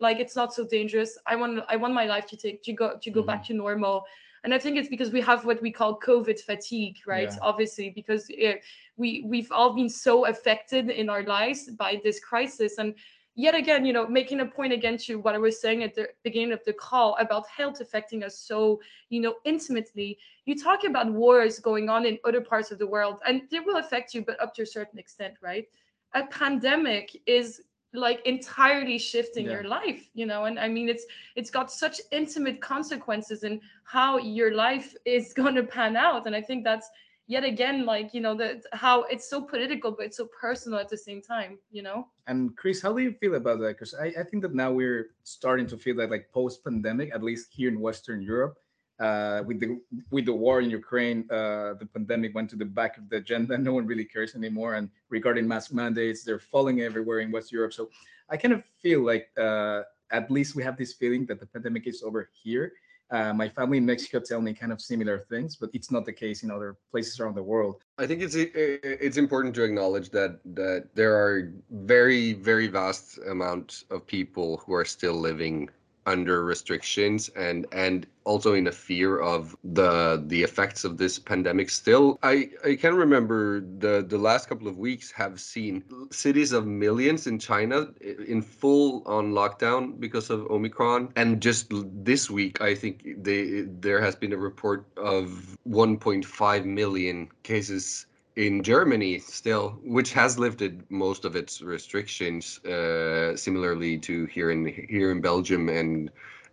Like 0.00 0.18
it's 0.18 0.34
not 0.34 0.54
so 0.54 0.66
dangerous. 0.66 1.18
I 1.26 1.36
want 1.36 1.62
i 1.68 1.76
want 1.76 1.92
my 1.94 2.06
life 2.06 2.26
to 2.28 2.36
take 2.36 2.62
to 2.64 2.72
go 2.72 2.98
to 3.00 3.10
go 3.10 3.22
back 3.22 3.42
mm-hmm. 3.42 3.58
to 3.58 3.64
normal 3.64 4.04
and 4.44 4.54
i 4.54 4.58
think 4.58 4.76
it's 4.76 4.88
because 4.88 5.10
we 5.10 5.20
have 5.20 5.44
what 5.44 5.60
we 5.62 5.70
call 5.70 5.98
covid 5.98 6.40
fatigue 6.40 6.96
right? 7.06 7.30
Yeah. 7.30 7.38
obviously 7.42 7.90
because 7.90 8.30
eh, 8.38 8.56
we 8.96 9.24
we've 9.26 9.50
all 9.52 9.74
been 9.74 9.88
so 9.88 10.26
affected 10.26 10.90
in 10.90 11.08
our 11.08 11.22
lives 11.24 11.70
by 11.70 12.00
this 12.04 12.20
crisis. 12.20 12.78
And 12.78 12.94
yet 13.36 13.54
again 13.54 13.86
you 13.86 13.92
know 13.92 14.06
making 14.06 14.40
a 14.40 14.46
point 14.46 14.72
again 14.72 14.98
to 14.98 15.16
what 15.20 15.34
i 15.36 15.38
was 15.38 15.60
saying 15.60 15.84
at 15.84 15.94
the 15.94 16.08
beginning 16.24 16.52
of 16.52 16.62
the 16.64 16.72
call 16.72 17.16
about 17.20 17.46
health 17.48 17.80
affecting 17.80 18.24
us 18.24 18.38
so 18.38 18.80
you 19.08 19.20
know 19.20 19.34
intimately 19.44 20.18
you 20.46 20.54
talk 20.56 20.82
about 20.84 21.10
wars 21.10 21.60
going 21.60 21.88
on 21.88 22.04
in 22.04 22.18
other 22.24 22.40
parts 22.40 22.72
of 22.72 22.78
the 22.78 22.86
world 22.86 23.18
and 23.26 23.42
they 23.50 23.60
will 23.60 23.76
affect 23.76 24.14
you 24.14 24.22
but 24.22 24.40
up 24.42 24.52
to 24.52 24.62
a 24.62 24.66
certain 24.66 24.98
extent 24.98 25.34
right? 25.40 25.66
A 26.14 26.26
pandemic 26.26 27.16
is 27.26 27.62
like 27.92 28.24
entirely 28.26 28.98
shifting 28.98 29.46
Yeah. 29.46 29.52
your 29.52 29.64
life 29.64 30.08
you 30.14 30.26
know 30.26 30.44
and 30.44 30.58
i 30.58 30.68
mean 30.68 30.88
it's 30.88 31.04
it's 31.36 31.50
got 31.50 31.70
such 31.72 32.00
intimate 32.12 32.60
consequences 32.60 33.42
in 33.42 33.60
how 33.84 34.18
your 34.18 34.54
life 34.54 34.94
is 35.04 35.32
going 35.40 35.54
to 35.56 35.64
pan 35.64 35.96
out 35.96 36.26
and 36.26 36.34
i 36.36 36.40
think 36.40 36.62
that's 36.64 36.88
yet 37.26 37.44
again 37.44 37.84
like 37.86 38.12
you 38.14 38.20
know 38.20 38.34
that 38.36 38.62
how 38.72 39.02
it's 39.04 39.28
so 39.28 39.40
political 39.40 39.90
but 39.92 40.06
it's 40.06 40.16
so 40.16 40.28
personal 40.40 40.78
at 40.78 40.88
the 40.88 40.96
same 40.96 41.20
time 41.22 41.58
you 41.70 41.82
know 41.82 42.06
And 42.26 42.56
Chris, 42.56 42.80
how 42.82 42.92
do 42.92 43.02
you 43.02 43.12
feel 43.20 43.34
about 43.34 43.58
that? 43.60 43.72
Because 43.74 43.92
I, 43.94 44.06
I 44.20 44.24
think 44.28 44.42
that 44.42 44.54
now 44.54 44.70
we're 44.70 45.10
starting 45.24 45.66
to 45.72 45.76
feel 45.76 45.96
that 45.96 46.10
like 46.14 46.30
post-pandemic, 46.32 47.08
at 47.12 47.22
least 47.22 47.50
here 47.50 47.68
in 47.68 47.80
Western 47.80 48.22
Europe, 48.22 48.54
uh, 49.00 49.42
with 49.46 49.58
the 49.60 49.80
with 50.10 50.26
the 50.26 50.32
war 50.32 50.60
in 50.60 50.70
Ukraine, 50.70 51.26
uh, 51.30 51.74
the 51.80 51.88
pandemic 51.92 52.34
went 52.34 52.50
to 52.50 52.56
the 52.56 52.66
back 52.66 52.98
of 52.98 53.08
the 53.08 53.16
agenda. 53.16 53.56
No 53.70 53.72
one 53.72 53.86
really 53.86 54.04
cares 54.04 54.34
anymore. 54.34 54.74
And 54.74 54.90
regarding 55.08 55.48
mask 55.48 55.72
mandates, 55.72 56.22
they're 56.22 56.38
falling 56.38 56.82
everywhere 56.82 57.20
in 57.20 57.32
West 57.32 57.50
Europe. 57.50 57.72
So 57.72 57.88
I 58.28 58.36
kind 58.36 58.52
of 58.52 58.62
feel 58.82 59.00
like 59.00 59.28
uh, 59.38 59.82
at 60.10 60.30
least 60.30 60.54
we 60.54 60.62
have 60.62 60.76
this 60.76 60.92
feeling 60.92 61.24
that 61.26 61.40
the 61.40 61.46
pandemic 61.46 61.86
is 61.86 62.02
over 62.02 62.28
here. 62.42 62.72
Uh, 63.10 63.32
my 63.32 63.48
family 63.48 63.78
in 63.78 63.86
Mexico 63.86 64.20
tell 64.20 64.40
me 64.40 64.52
kind 64.52 64.70
of 64.70 64.80
similar 64.80 65.18
things, 65.18 65.56
but 65.56 65.68
it's 65.72 65.90
not 65.90 66.06
the 66.06 66.12
case 66.12 66.44
in 66.44 66.50
other 66.50 66.76
places 66.92 67.18
around 67.18 67.34
the 67.34 67.42
world. 67.42 67.82
I 67.98 68.06
think 68.06 68.22
it's 68.22 68.36
it's 68.36 69.16
important 69.16 69.54
to 69.56 69.64
acknowledge 69.64 70.10
that 70.10 70.40
that 70.54 70.94
there 70.94 71.14
are 71.16 71.52
very 71.70 72.34
very 72.34 72.68
vast 72.68 73.18
amount 73.26 73.84
of 73.90 74.06
people 74.06 74.58
who 74.58 74.74
are 74.74 74.84
still 74.84 75.14
living 75.14 75.70
under 76.06 76.44
restrictions 76.44 77.28
and 77.30 77.66
and 77.72 78.06
also 78.24 78.54
in 78.54 78.66
a 78.66 78.72
fear 78.72 79.18
of 79.18 79.56
the 79.64 80.22
the 80.26 80.42
effects 80.42 80.84
of 80.84 80.98
this 80.98 81.18
pandemic. 81.18 81.70
Still 81.70 82.18
i 82.22 82.50
i 82.64 82.74
can 82.74 82.94
remember 82.94 83.60
the 83.78 84.04
the 84.06 84.18
last 84.18 84.48
couple 84.48 84.68
of 84.68 84.78
weeks 84.78 85.10
have 85.10 85.40
seen 85.40 85.84
cities 86.10 86.52
of 86.52 86.66
millions 86.66 87.26
in 87.26 87.38
china 87.38 87.88
in 88.26 88.42
full 88.42 89.02
on 89.06 89.32
lockdown 89.32 89.98
because 90.00 90.30
of 90.30 90.50
omicron. 90.50 91.12
And 91.16 91.40
just 91.40 91.66
this 92.04 92.30
week 92.30 92.60
i 92.60 92.74
think 92.74 93.02
they 93.22 93.62
there 93.80 94.00
has 94.00 94.14
been 94.16 94.32
a 94.32 94.38
report 94.38 94.86
of 94.96 95.56
1.5 95.68 96.64
million 96.64 97.28
cases 97.42 98.06
in 98.36 98.62
Germany 98.62 99.18
still, 99.18 99.78
which 99.84 100.12
has 100.12 100.38
lifted 100.38 100.84
most 100.90 101.24
of 101.24 101.36
its 101.36 101.62
restrictions, 101.62 102.58
uh, 102.64 103.36
similarly 103.36 103.98
to 103.98 104.26
here 104.26 104.50
in 104.50 104.66
here 104.66 105.10
in 105.10 105.20
Belgium 105.20 105.68
and 105.68 106.10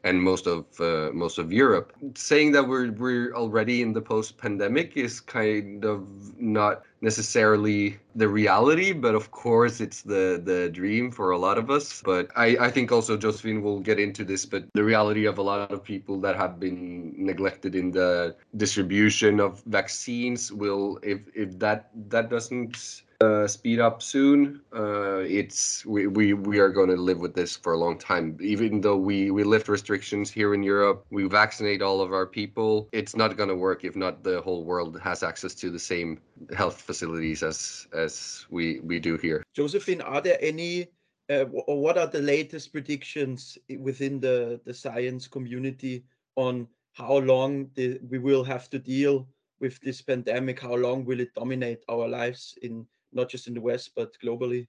and 0.08 0.22
most 0.22 0.48
of 0.48 0.66
uh, 0.80 1.10
most 1.14 1.38
of 1.38 1.52
Europe. 1.52 1.94
Saying 2.16 2.54
that 2.54 2.68
we're 2.68 2.92
we're 2.92 3.34
already 3.36 3.82
in 3.82 3.94
the 3.94 4.02
post-pandemic 4.02 4.96
is 4.96 5.20
kind 5.20 5.84
of 5.86 6.00
not 6.40 6.84
necessarily 7.02 7.98
the 8.16 8.28
reality, 8.28 8.94
but 8.94 9.14
of 9.16 9.32
course 9.32 9.82
it's 9.82 10.02
the 10.02 10.42
the 10.44 10.70
dream 10.70 11.12
for 11.12 11.32
a 11.32 11.38
lot 11.38 11.58
of 11.58 11.70
us. 11.70 12.02
But 12.02 12.32
I 12.36 12.48
I 12.68 12.70
think 12.72 12.92
also 12.92 13.18
Josephine 13.18 13.62
will 13.62 13.80
get 13.80 14.00
into 14.00 14.24
this, 14.24 14.46
but 14.46 14.64
the 14.74 14.84
reality 14.84 15.26
of 15.26 15.38
a 15.38 15.46
lot 15.52 15.72
of 15.72 15.84
people 15.84 16.20
that 16.22 16.36
have 16.36 16.60
been 16.60 17.14
neglected 17.18 17.76
in 17.76 17.92
the 17.92 18.36
distribution 18.56 19.40
of 19.40 19.62
vaccines 19.66 20.52
will 20.52 21.00
if 21.04 21.20
if 21.36 21.60
that 21.60 21.90
that 22.10 22.30
doesn't 22.30 23.04
uh, 23.22 23.48
speed 23.48 23.80
up 23.80 24.02
soon. 24.02 24.62
Uh, 24.76 25.20
it's 25.20 25.86
we, 25.86 26.08
we 26.08 26.34
we 26.34 26.60
are 26.60 26.70
going 26.70 26.90
to 26.90 26.96
live 26.96 27.20
with 27.20 27.34
this 27.34 27.56
for 27.56 27.74
a 27.74 27.78
long 27.78 27.98
time. 27.98 28.38
Even 28.42 28.82
though 28.82 28.98
we 28.98 29.32
we 29.32 29.44
lift 29.44 29.68
restrictions 29.68 30.30
here 30.30 30.54
in 30.54 30.62
Europe, 30.62 31.06
we 31.10 31.28
vaccinate 31.28 31.82
all 31.82 32.02
of 32.02 32.14
our 32.14 32.28
people. 32.28 32.88
It's 32.92 33.16
not 33.16 33.36
going 33.38 33.50
to 33.50 33.56
work 33.56 33.84
if 33.84 33.96
not 33.96 34.24
the 34.24 34.42
whole 34.42 34.64
world 34.64 35.00
has 35.02 35.24
access 35.24 35.56
to 35.56 35.72
the 35.72 35.80
same 35.80 36.20
health 36.56 36.82
facilities 36.82 37.42
as 37.42 37.88
as 37.94 38.46
we 38.50 38.80
we 38.82 39.00
do 39.00 39.18
here. 39.18 39.44
Josephine, 39.54 40.02
are 40.02 40.22
there 40.22 40.38
any 40.40 40.88
uh, 41.30 41.46
or 41.66 41.82
what 41.82 41.98
are 41.98 42.08
the 42.08 42.22
latest 42.22 42.72
predictions 42.72 43.58
within 43.80 44.20
the 44.20 44.62
the 44.66 44.74
science 44.74 45.28
community 45.28 46.04
on 46.36 46.68
how 46.94 47.18
long 47.18 47.70
the, 47.76 48.00
we 48.10 48.18
will 48.18 48.44
have 48.44 48.70
to 48.70 48.78
deal 48.78 49.28
with 49.60 49.80
this 49.82 50.04
pandemic? 50.04 50.60
How 50.60 50.76
long 50.76 51.04
will 51.04 51.20
it 51.20 51.34
dominate 51.34 51.84
our 51.90 52.08
lives 52.08 52.58
in 52.62 52.86
not 53.12 53.30
just 53.30 53.48
in 53.48 53.54
the 53.54 53.62
West 53.62 53.92
but 53.96 54.12
globally? 54.24 54.68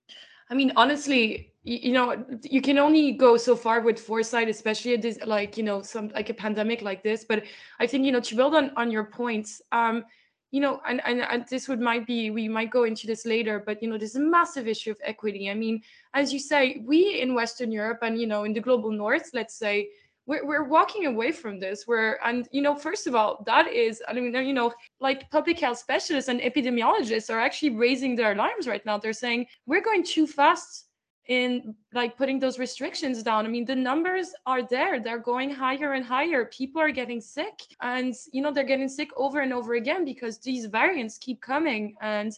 I 0.50 0.54
mean, 0.54 0.72
honestly, 0.76 1.52
you, 1.62 1.92
know, 1.92 2.24
you 2.42 2.62
can 2.62 2.78
only 2.78 3.12
go 3.12 3.36
so 3.36 3.54
far 3.54 3.82
with 3.82 4.00
foresight, 4.00 4.48
especially 4.48 4.94
at 4.94 5.02
this, 5.02 5.18
like 5.26 5.58
you 5.58 5.62
know, 5.62 5.82
some 5.82 6.08
like 6.08 6.30
a 6.30 6.34
pandemic 6.34 6.80
like 6.80 7.02
this. 7.02 7.24
But 7.24 7.44
I 7.78 7.86
think 7.86 8.06
you 8.06 8.12
know 8.12 8.20
to 8.20 8.34
build 8.34 8.54
on 8.54 8.70
on 8.76 8.90
your 8.90 9.04
points. 9.04 9.60
Um, 9.72 10.04
you 10.50 10.62
know, 10.62 10.80
and, 10.88 11.02
and, 11.04 11.20
and 11.20 11.44
this 11.50 11.68
would 11.68 11.78
might 11.78 12.06
be 12.06 12.30
we 12.30 12.48
might 12.48 12.70
go 12.70 12.84
into 12.84 13.06
this 13.06 13.26
later, 13.26 13.62
but 13.64 13.82
you 13.82 13.90
know, 13.90 13.98
there's 13.98 14.16
a 14.16 14.20
massive 14.20 14.66
issue 14.66 14.90
of 14.90 14.98
equity. 15.04 15.50
I 15.50 15.54
mean, 15.54 15.82
as 16.14 16.32
you 16.32 16.38
say, 16.38 16.82
we 16.86 17.20
in 17.20 17.34
Western 17.34 17.70
Europe 17.70 17.98
and 18.00 18.18
you 18.18 18.26
know 18.26 18.44
in 18.44 18.54
the 18.54 18.60
global 18.60 18.90
North, 18.90 19.30
let's 19.34 19.54
say, 19.54 19.90
we're, 20.28 20.46
we're 20.46 20.64
walking 20.64 21.06
away 21.06 21.32
from 21.32 21.58
this 21.58 21.84
where 21.86 22.24
and 22.24 22.48
you 22.52 22.62
know 22.62 22.76
first 22.76 23.06
of 23.06 23.14
all 23.14 23.42
that 23.46 23.66
is 23.66 24.02
i 24.08 24.12
mean 24.12 24.32
you 24.46 24.52
know 24.52 24.72
like 25.00 25.28
public 25.30 25.58
health 25.58 25.78
specialists 25.78 26.28
and 26.28 26.40
epidemiologists 26.40 27.30
are 27.30 27.40
actually 27.40 27.70
raising 27.70 28.14
their 28.14 28.32
alarms 28.32 28.66
right 28.68 28.84
now. 28.84 28.98
They're 28.98 29.12
saying 29.12 29.46
we're 29.66 29.82
going 29.82 30.04
too 30.04 30.26
fast 30.26 30.86
in 31.26 31.74
like 31.92 32.16
putting 32.16 32.38
those 32.38 32.58
restrictions 32.58 33.22
down. 33.22 33.44
I 33.44 33.48
mean 33.48 33.64
the 33.64 33.74
numbers 33.76 34.32
are 34.46 34.62
there. 34.62 35.00
They're 35.00 35.18
going 35.18 35.50
higher 35.50 35.92
and 35.92 36.04
higher. 36.04 36.46
People 36.46 36.80
are 36.80 36.90
getting 36.90 37.20
sick 37.20 37.58
and 37.80 38.14
you 38.32 38.42
know 38.42 38.52
they're 38.52 38.64
getting 38.64 38.88
sick 38.88 39.10
over 39.16 39.40
and 39.40 39.52
over 39.52 39.74
again 39.74 40.04
because 40.04 40.38
these 40.38 40.66
variants 40.66 41.18
keep 41.18 41.40
coming 41.40 41.94
and 42.00 42.32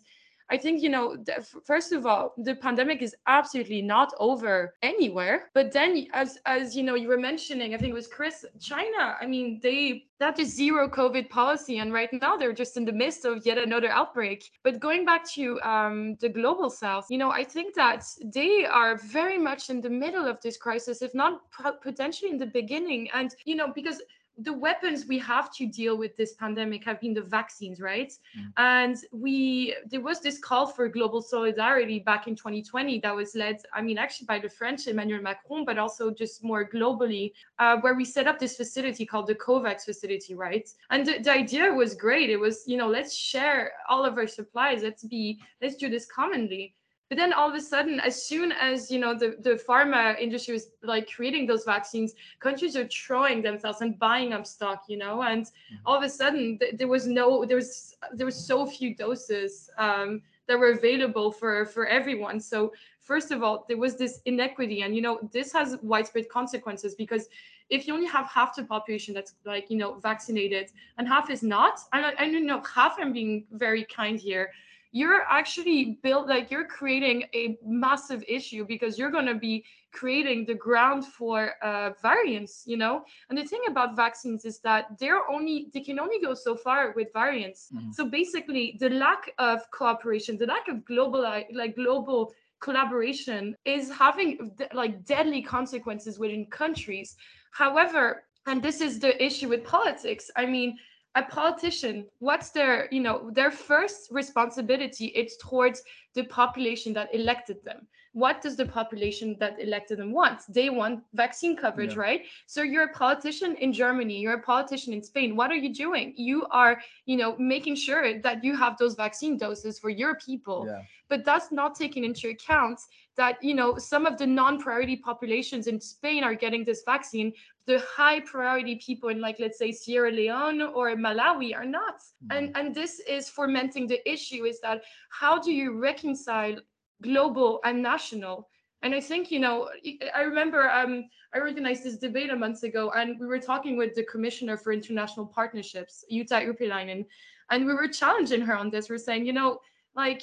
I 0.51 0.57
think, 0.57 0.83
you 0.83 0.89
know, 0.89 1.17
first 1.65 1.93
of 1.93 2.07
all, 2.07 2.35
the 2.37 2.55
pandemic 2.55 3.03
is 3.03 3.15
absolutely 3.27 3.83
not 3.83 4.13
over 4.19 4.75
anywhere. 4.83 5.51
But 5.55 5.73
then, 5.73 6.07
as 6.13 6.39
as 6.47 6.77
you 6.77 6.83
know, 6.83 6.97
you 6.97 7.09
were 7.09 7.19
mentioning, 7.19 7.75
I 7.75 7.79
think 7.79 7.91
it 7.91 7.95
was 7.95 8.09
Chris, 8.09 8.45
China. 8.61 9.17
I 9.21 9.27
mean, 9.27 9.61
they 9.63 10.05
that 10.19 10.39
is 10.39 10.55
zero 10.55 10.89
COVID 10.89 11.31
policy, 11.31 11.79
and 11.79 11.93
right 11.93 12.13
now 12.13 12.37
they're 12.37 12.53
just 12.53 12.77
in 12.77 12.85
the 12.85 12.93
midst 12.93 13.25
of 13.25 13.47
yet 13.47 13.59
another 13.59 13.89
outbreak. 13.89 14.51
But 14.65 14.81
going 14.81 15.05
back 15.05 15.25
to 15.31 15.61
um, 15.63 16.17
the 16.21 16.29
global 16.29 16.69
south, 16.69 17.07
you 17.11 17.19
know, 17.19 17.31
I 17.31 17.45
think 17.45 17.75
that 17.75 18.05
they 18.23 18.67
are 18.67 18.97
very 18.97 19.39
much 19.39 19.71
in 19.71 19.81
the 19.81 19.91
middle 19.91 20.27
of 20.27 20.41
this 20.43 20.57
crisis, 20.57 21.01
if 21.01 21.15
not 21.15 21.41
potentially 21.83 22.31
in 22.31 22.39
the 22.39 22.47
beginning. 22.47 23.09
And 23.15 23.35
you 23.45 23.55
know, 23.55 23.73
because 23.73 24.03
the 24.43 24.53
weapons 24.53 25.07
we 25.07 25.19
have 25.19 25.53
to 25.55 25.67
deal 25.67 25.97
with 25.97 26.17
this 26.17 26.35
pandemic 26.35 26.85
have 26.85 27.01
been 27.01 27.15
the 27.15 27.23
vaccines, 27.23 27.81
right? 27.81 28.13
Mm. 28.39 28.53
And 28.57 28.97
we 29.13 29.75
there 29.91 30.01
was 30.01 30.21
this 30.21 30.39
call 30.39 30.67
for 30.67 30.89
global 30.89 31.21
solidarity 31.21 31.99
back 31.99 32.27
in 32.27 32.35
2020 32.35 33.01
that 33.01 33.15
was 33.15 33.35
led, 33.35 33.57
I 33.75 33.83
mean, 33.83 33.99
actually 33.99 34.27
by 34.27 34.39
the 34.39 34.49
French 34.49 34.87
Emmanuel 34.87 35.23
Macron, 35.23 35.65
but 35.65 35.79
also 35.79 36.11
just 36.11 36.43
more 36.43 36.69
globally, 36.69 37.33
uh, 37.59 37.77
where 37.81 37.95
we 37.95 38.05
set 38.05 38.27
up 38.27 38.39
this 38.39 38.57
facility 38.57 39.05
called 39.05 39.27
the 39.27 39.35
COVAX 39.35 39.85
facility, 39.85 40.35
right? 40.35 40.69
And 40.91 41.07
the, 41.07 41.19
the 41.19 41.33
idea 41.33 41.73
was 41.73 41.95
great. 41.95 42.31
It 42.31 42.39
was, 42.39 42.65
you 42.67 42.77
know, 42.77 42.89
let's 42.89 43.15
share 43.15 43.73
all 43.89 44.05
of 44.05 44.17
our 44.17 44.27
supplies. 44.27 44.83
Let's 44.83 45.05
be, 45.05 45.41
let's 45.61 45.77
do 45.77 45.89
this 45.89 46.07
commonly 46.07 46.75
but 47.11 47.19
then 47.19 47.33
all 47.33 47.51
of 47.51 47.55
a 47.57 47.61
sudden 47.61 48.01
as 48.01 48.25
soon 48.25 48.53
as 48.53 48.91
you 48.91 48.99
know 48.99 49.13
the, 49.13 49.37
the 49.41 49.61
pharma 49.69 50.19
industry 50.19 50.55
was 50.55 50.71
like 50.83 51.11
creating 51.11 51.45
those 51.47 51.65
vaccines 51.65 52.15
countries 52.39 52.77
are 52.77 52.87
throwing 52.87 53.43
themselves 53.43 53.83
and 53.83 53.99
buying 53.99 54.33
up 54.33 54.47
stock 54.47 54.85
you 54.89 54.97
know? 54.97 55.23
And 55.23 55.45
mm-hmm. 55.45 55.77
all 55.85 55.97
of 55.97 56.03
a 56.03 56.09
sudden 56.09 56.59
th- 56.59 56.77
there 56.77 56.89
was 56.89 57.07
no 57.07 57.45
there 57.45 57.57
was 57.57 57.97
there 58.15 58.27
was 58.27 58.37
so 58.37 58.65
few 58.65 58.95
doses 58.95 59.69
um, 59.77 60.23
that 60.47 60.59
were 60.59 60.73
available 60.73 61.31
for 61.31 61.67
for 61.67 61.87
everyone. 61.87 62.41
So 62.41 62.73
first 63.01 63.31
of 63.33 63.43
all 63.43 63.65
there 63.69 63.77
was 63.77 63.97
this 63.97 64.21
inequity. 64.25 64.83
And 64.83 64.95
you 64.95 65.03
know 65.03 65.19
this 65.33 65.53
has 65.53 65.77
widespread 65.83 66.29
consequences 66.29 66.95
because 66.95 67.29
if 67.71 67.87
you 67.87 67.95
only 67.95 68.07
have 68.07 68.27
half 68.27 68.57
the 68.57 68.65
population 68.65 69.15
that's 69.15 69.35
like 69.45 69.71
you 69.71 69.77
know 69.77 69.95
vaccinated 69.95 70.71
and 70.99 71.07
half 71.07 71.31
is 71.31 71.43
not 71.43 71.81
and 71.93 72.07
I, 72.07 72.13
I 72.19 72.31
don't 72.31 72.45
know 72.45 72.61
half 72.63 72.97
i'm 72.99 73.13
being 73.13 73.47
very 73.53 73.85
kind 73.85 74.19
here 74.19 74.51
you're 74.93 75.23
actually 75.29 75.99
built 76.03 76.27
like 76.27 76.51
you're 76.51 76.67
creating 76.67 77.25
a 77.35 77.57
massive 77.65 78.25
issue 78.27 78.65
because 78.67 78.99
you're 78.99 79.11
going 79.11 79.27
to 79.27 79.35
be 79.35 79.65
creating 79.93 80.45
the 80.47 80.55
ground 80.55 81.05
for 81.05 81.53
uh, 81.63 81.91
variants 82.03 82.65
you 82.67 82.77
know? 82.77 83.03
And 83.29 83.39
the 83.39 83.45
thing 83.45 83.63
about 83.69 83.97
vaccines 83.97 84.45
is 84.45 84.61
that 84.61 84.99
they're 84.99 85.29
only 85.31 85.69
they 85.73 85.81
can 85.81 85.99
only 85.99 86.21
go 86.21 86.35
so 86.35 86.57
far 86.57 86.93
with 86.97 87.09
variants. 87.13 87.69
Mm-hmm. 87.75 87.93
so 87.93 88.09
basically 88.09 88.77
the 88.81 88.91
lack 88.91 89.31
of 89.39 89.71
cooperation 89.71 90.37
the 90.37 90.47
lack 90.47 90.69
of 90.69 90.85
global 90.85 91.21
like 91.21 91.77
global 91.77 92.33
collaboration 92.61 93.57
is 93.65 93.91
having 93.91 94.51
like 94.75 95.05
deadly 95.05 95.43
consequences 95.43 96.19
within 96.19 96.47
countries. 96.47 97.17
However 97.53 98.25
and 98.47 98.63
this 98.63 98.81
is 98.81 98.99
the 98.99 99.23
issue 99.23 99.49
with 99.49 99.65
politics 99.65 100.31
i 100.37 100.47
mean 100.47 100.77
a 101.17 101.23
politician 101.25 102.07
what's 102.19 102.51
their 102.51 102.89
you 102.93 103.01
know 103.01 103.31
their 103.33 103.51
first 103.51 104.09
responsibility 104.11 105.07
it's 105.07 105.37
towards 105.39 105.83
the 106.15 106.25
population 106.25 106.93
that 106.93 107.13
elected 107.15 107.57
them 107.65 107.87
what 108.13 108.43
does 108.43 108.57
the 108.57 108.67
population 108.67 109.37
that 109.39 109.61
elected 109.61 109.99
them 109.99 110.13
want? 110.13 110.43
They 110.49 110.69
want 110.69 111.05
vaccine 111.15 111.57
coverage 111.57 111.95
yeah. 111.95 112.01
right? 112.01 112.23
So 112.47 112.63
you're 112.63 112.85
a 112.85 112.93
politician 112.93 113.55
in 113.57 113.73
germany 113.73 114.19
you're 114.19 114.35
a 114.35 114.43
politician 114.43 114.93
in 114.93 115.03
spain. 115.03 115.37
What 115.37 115.51
are 115.51 115.57
you 115.57 115.73
doing? 115.73 116.15
You 116.17 116.47
are 116.51 116.81
you 117.07 117.17
know 117.17 117.37
making 117.39 117.77
sure 117.77 118.21
that 118.21 118.43
you 118.45 118.57
have 118.57 118.77
those 118.79 118.95
vaccine 118.95 119.37
doses 119.37 119.79
for 119.79 119.91
your 119.91 120.17
people. 120.17 120.67
Yeah. 120.67 120.83
but 121.09 121.25
that's 121.25 121.51
not 121.51 121.75
taking 121.75 122.05
into 122.05 122.29
account 122.29 122.81
that 123.17 123.43
you 123.43 123.55
know 123.55 123.79
some 123.79 124.07
of 124.07 124.17
the 124.19 124.27
non-priority 124.27 124.97
populations 124.97 125.67
in 125.67 125.81
Spain 125.81 126.25
are 126.25 126.35
getting 126.35 126.65
this 126.65 126.83
vaccine. 126.85 127.33
The 127.67 127.79
high 127.97 128.21
priority 128.21 128.77
people 128.77 129.11
in 129.11 129.21
like 129.21 129.37
let's 129.39 129.59
say 129.59 129.71
Sierra 129.71 130.11
Leone 130.11 130.63
or 130.63 130.97
Malawi 130.97 131.55
are 131.55 131.65
not. 131.65 131.99
Mm-hmm. 132.01 132.33
and 132.37 132.57
and 132.57 132.75
this 132.75 133.01
is 133.01 133.29
fomenting 133.29 133.87
the 133.87 134.01
issue 134.11 134.45
is 134.45 134.61
that 134.61 134.83
how 135.11 135.39
do 135.39 135.53
you 135.53 135.79
reconcile 135.79 136.57
global 137.03 137.61
and 137.65 137.83
national. 137.83 138.49
And 138.83 138.95
I 138.95 139.01
think, 139.01 139.31
you 139.31 139.39
know, 139.39 139.69
I 140.15 140.23
remember 140.23 140.71
um, 140.71 141.05
I 141.35 141.39
organized 141.39 141.85
this 141.85 141.99
debate 141.99 142.31
a 142.31 142.37
month 142.37 142.63
ago, 142.63 142.91
and 142.97 143.19
we 143.21 143.27
were 143.27 143.39
talking 143.39 143.77
with 143.77 143.95
the 143.95 144.05
Commissioner 144.05 144.57
for 144.57 144.73
International 144.73 145.27
Partnerships, 145.27 146.05
Jutta 146.11 146.47
Urpilainen, 146.47 147.05
and 147.51 147.67
we 147.67 147.75
were 147.75 147.89
challenging 147.89 148.41
her 148.41 148.57
on 148.57 148.71
this. 148.71 148.89
We're 148.89 148.99
saying, 148.99 149.27
you 149.27 149.33
know, 149.33 149.61
like 149.95 150.23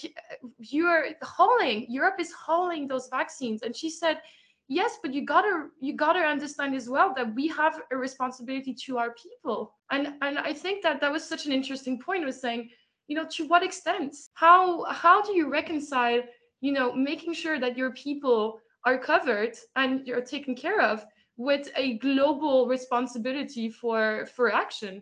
you're 0.59 1.07
hauling 1.21 1.85
europe 1.89 2.15
is 2.19 2.31
hauling 2.31 2.87
those 2.87 3.09
vaccines. 3.09 3.63
And 3.63 3.75
she 3.75 3.89
said 3.89 4.21
yes 4.69 4.97
but 5.01 5.13
you 5.13 5.25
gotta 5.25 5.67
you 5.79 5.93
gotta 5.93 6.19
understand 6.19 6.75
as 6.75 6.89
well 6.89 7.13
that 7.15 7.33
we 7.35 7.47
have 7.47 7.81
a 7.91 7.97
responsibility 7.97 8.73
to 8.73 8.97
our 8.97 9.11
people. 9.11 9.75
And 9.91 10.13
and 10.21 10.39
i 10.39 10.53
think 10.53 10.83
that 10.83 11.01
that 11.01 11.11
was 11.11 11.23
such 11.23 11.45
an 11.45 11.51
interesting 11.51 11.99
point 11.99 12.25
was 12.25 12.39
saying 12.39 12.69
you 13.07 13.15
know 13.15 13.25
to 13.31 13.47
what 13.47 13.63
extent? 13.63 14.15
How 14.33 14.83
how 14.85 15.21
do 15.21 15.33
you 15.35 15.49
reconcile 15.49 16.21
you 16.61 16.71
know 16.71 16.93
making 16.93 17.33
sure 17.33 17.59
that 17.59 17.77
your 17.77 17.91
people 17.91 18.59
are 18.85 18.97
covered 18.97 19.55
and 19.75 20.05
you're 20.07 20.21
taken 20.21 20.55
care 20.55 20.81
of 20.81 21.05
with 21.37 21.69
a 21.75 21.97
global 21.99 22.67
responsibility 22.67 23.69
for 23.69 24.27
for 24.35 24.53
action 24.53 25.01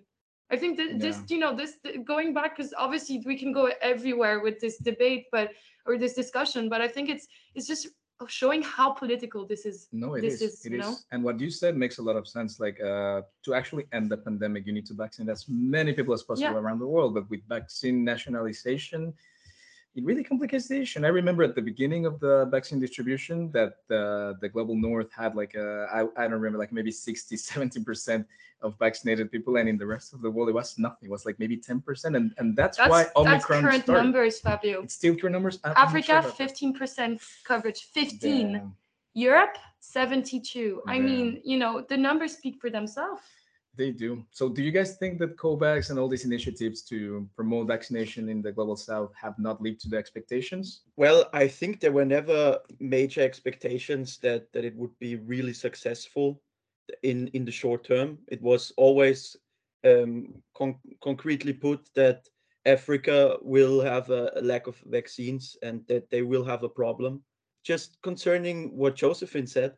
I 0.52 0.58
think 0.58 0.78
that 0.78 1.00
this, 1.00 1.24
you 1.28 1.39
know, 1.39 1.56
this 1.56 1.78
going 2.04 2.34
back 2.34 2.56
because 2.56 2.74
obviously 2.78 3.22
we 3.26 3.38
can 3.38 3.52
go 3.52 3.72
everywhere 3.82 4.41
with 4.41 4.60
this 4.60 4.78
debate, 4.78 5.26
but 5.32 5.52
or 5.86 5.98
this 5.98 6.13
discussion, 6.13 6.70
but 6.70 6.82
I 6.82 6.88
think 6.88 7.10
it's 7.10 7.28
it's 7.56 7.68
just 7.68 7.88
showing 8.28 8.62
how 8.62 8.91
political 8.91 9.46
this 9.48 9.65
is. 9.65 9.88
No, 9.91 10.13
it 10.13 10.22
this 10.22 10.36
is. 10.36 10.60
is 10.60 10.65
it 10.65 10.74
is. 10.74 10.80
Know? 10.80 10.96
And 11.12 11.24
what 11.24 11.39
you 11.39 11.50
said 11.50 11.76
makes 11.76 11.98
a 11.98 12.04
lot 12.04 12.15
of 12.15 12.28
sense. 12.28 12.60
Like 12.60 12.80
uh, 12.80 13.22
to 13.44 13.54
actually 13.56 13.88
end 13.91 14.12
the 14.12 14.18
pandemic, 14.18 14.68
you 14.68 14.74
need 14.74 14.86
to 14.88 14.94
vaccinate 14.94 15.32
as 15.32 15.46
many 15.50 15.94
people 15.94 16.13
as 16.13 16.22
possible 16.22 16.54
yeah. 16.54 16.60
around 16.60 16.80
the 16.80 16.88
world. 16.88 17.15
But 17.15 17.28
with 17.30 17.41
vaccine 17.50 18.04
nationalization, 18.04 19.13
it 19.95 20.03
really 20.03 20.23
complicates 20.23 20.67
the 20.67 20.81
issue. 20.81 20.99
And 20.99 21.05
I 21.05 21.10
remember 21.10 21.43
at 21.43 21.55
the 21.55 21.62
beginning 21.62 22.05
of 22.05 22.19
the 22.19 22.45
vaccine 22.51 22.79
distribution 22.81 23.49
that 23.51 23.75
uh, 23.89 24.34
the 24.41 24.49
global 24.51 24.75
north 24.75 25.12
had 25.13 25.36
like 25.36 25.55
a, 25.55 25.88
I, 25.91 26.01
I 26.21 26.27
don't 26.27 26.34
remember, 26.34 26.60
like 26.60 26.73
maybe 26.73 26.91
60, 26.91 27.36
70% 27.38 28.25
of 28.62 28.77
vaccinated 28.77 29.31
people. 29.31 29.55
And 29.55 29.69
in 29.69 29.77
the 29.77 29.86
rest 29.86 30.13
of 30.13 30.21
the 30.21 30.29
world, 30.29 30.49
it 30.49 30.51
was 30.53 30.77
nothing. 30.77 31.08
It 31.08 31.12
was 31.12 31.25
like 31.25 31.39
maybe 31.39 31.55
10%. 31.55 32.15
And, 32.15 32.34
and 32.38 32.58
that's, 32.58 32.77
that's 32.77 32.89
why 32.89 33.05
Omicron 33.15 33.23
That's 33.25 33.45
current 33.45 33.84
started. 33.84 34.03
numbers, 34.03 34.39
Fabio. 34.39 34.81
It's 34.84 34.95
still 34.95 35.15
current 35.15 35.34
numbers? 35.34 35.60
I'm 35.63 35.73
Africa, 35.77 36.21
sure 36.36 36.47
15% 36.47 37.21
coverage, 37.45 37.84
15. 37.93 38.51
Damn. 38.51 38.75
Europe, 39.13 39.58
72. 39.79 40.81
Damn. 40.86 40.93
I 40.93 40.99
mean, 40.99 41.39
you 41.45 41.58
know, 41.58 41.86
the 41.88 41.95
numbers 41.95 42.36
speak 42.36 42.60
for 42.60 42.69
themselves. 42.69 43.21
They 43.78 43.92
do. 43.92 44.26
So, 44.32 44.50
do 44.50 44.62
you 44.64 44.72
guys 44.72 44.98
think 44.98 45.20
that 45.20 45.38
COVAX 45.38 45.90
and 45.90 46.00
all 46.00 46.08
these 46.08 46.26
initiatives 46.26 46.82
to 46.84 47.28
promote 47.36 47.68
vaccination 47.68 48.30
in 48.30 48.42
the 48.42 48.52
global 48.52 48.76
south 48.76 49.12
have 49.22 49.38
not 49.38 49.62
lived 49.62 49.82
to 49.82 49.90
the 49.90 49.98
expectations? 49.98 50.82
Well, 50.96 51.30
I 51.34 51.48
think 51.48 51.80
there 51.80 51.92
were 51.92 52.06
never 52.06 52.60
major 52.80 53.22
expectations 53.22 54.18
that 54.20 54.52
that 54.54 54.66
it 54.66 54.76
would 54.76 54.98
be 55.00 55.16
really 55.16 55.54
successful 55.54 56.42
in 57.04 57.28
in 57.34 57.46
the 57.46 57.52
short 57.52 57.84
term. 57.84 58.20
It 58.28 58.42
was 58.42 58.72
always 58.78 59.36
um, 59.84 60.34
con- 60.56 60.80
concretely 61.04 61.54
put 61.54 61.90
that 61.96 62.28
Africa 62.66 63.38
will 63.42 63.82
have 63.82 64.10
a, 64.10 64.32
a 64.36 64.42
lack 64.42 64.68
of 64.68 64.78
vaccines 64.86 65.58
and 65.62 65.86
that 65.88 66.10
they 66.10 66.22
will 66.22 66.46
have 66.46 66.64
a 66.64 66.70
problem. 66.70 67.24
just 67.66 68.00
concerning 68.04 68.78
what 68.78 68.96
Josephine 68.96 69.48
said, 69.48 69.74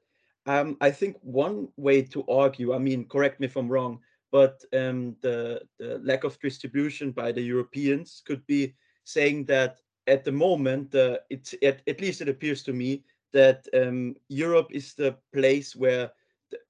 um, 0.48 0.78
I 0.82 0.92
think 0.92 1.18
one 1.22 1.68
way 1.76 2.02
to 2.04 2.26
argue, 2.28 2.74
I 2.74 2.80
mean, 2.80 3.06
correct 3.08 3.40
me 3.40 3.46
if 3.46 3.58
I'm 3.58 3.68
wrong, 3.68 4.00
but 4.32 4.64
um, 4.74 5.16
the, 5.22 5.62
the 5.78 6.00
lack 6.04 6.24
of 6.24 6.40
distribution 6.40 7.12
by 7.12 7.32
the 7.32 7.42
Europeans 7.42 8.24
could 8.26 8.46
be 8.48 8.74
saying 9.04 9.46
that 9.46 9.80
at 10.08 10.24
the 10.24 10.32
moment, 10.32 10.96
uh, 10.96 11.18
it's 11.30 11.54
at, 11.62 11.82
at 11.88 12.02
least 12.02 12.22
it 12.22 12.30
appears 12.30 12.64
to 12.64 12.74
me 12.74 13.04
that 13.34 13.68
um, 13.74 14.16
Europe 14.30 14.68
is 14.72 14.94
the 14.94 15.18
place 15.34 15.76
where 15.76 16.12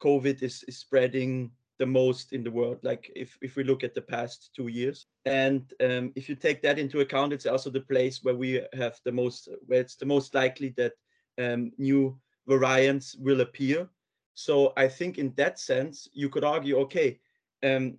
COVID 0.02 0.42
is, 0.42 0.63
is 0.68 0.80
spreading 0.80 1.52
the 1.78 1.86
most 1.86 2.34
in 2.34 2.44
the 2.44 2.50
world. 2.50 2.80
Like 2.82 3.12
if, 3.16 3.38
if 3.44 3.56
we 3.56 3.63
look 3.63 3.84
at 3.84 3.94
the 3.94 4.02
past 4.02 4.50
two 4.56 4.70
years, 4.70 5.06
and 5.26 5.72
um, 5.84 6.12
if 6.16 6.28
you 6.28 6.36
take 6.36 6.63
that 6.63 6.80
into 6.80 7.02
account, 7.02 7.32
it's 7.32 7.46
also 7.46 7.70
the 7.70 7.82
place 7.82 8.24
where 8.24 8.36
we 8.36 8.62
have 8.74 9.00
the 9.06 9.12
most, 9.12 9.50
where 9.68 9.82
it's 9.82 9.96
the 9.96 10.06
most 10.06 10.34
likely 10.34 10.74
that 10.78 10.94
um, 11.38 11.72
new 11.78 12.20
variants 12.47 13.15
will 13.15 13.41
appear. 13.41 13.88
So 14.33 14.73
I 14.77 14.88
think 14.88 15.17
in 15.17 15.33
that 15.36 15.60
sense, 15.60 16.07
you 16.13 16.29
could 16.29 16.43
argue, 16.43 16.77
okay, 16.79 17.19
um, 17.63 17.97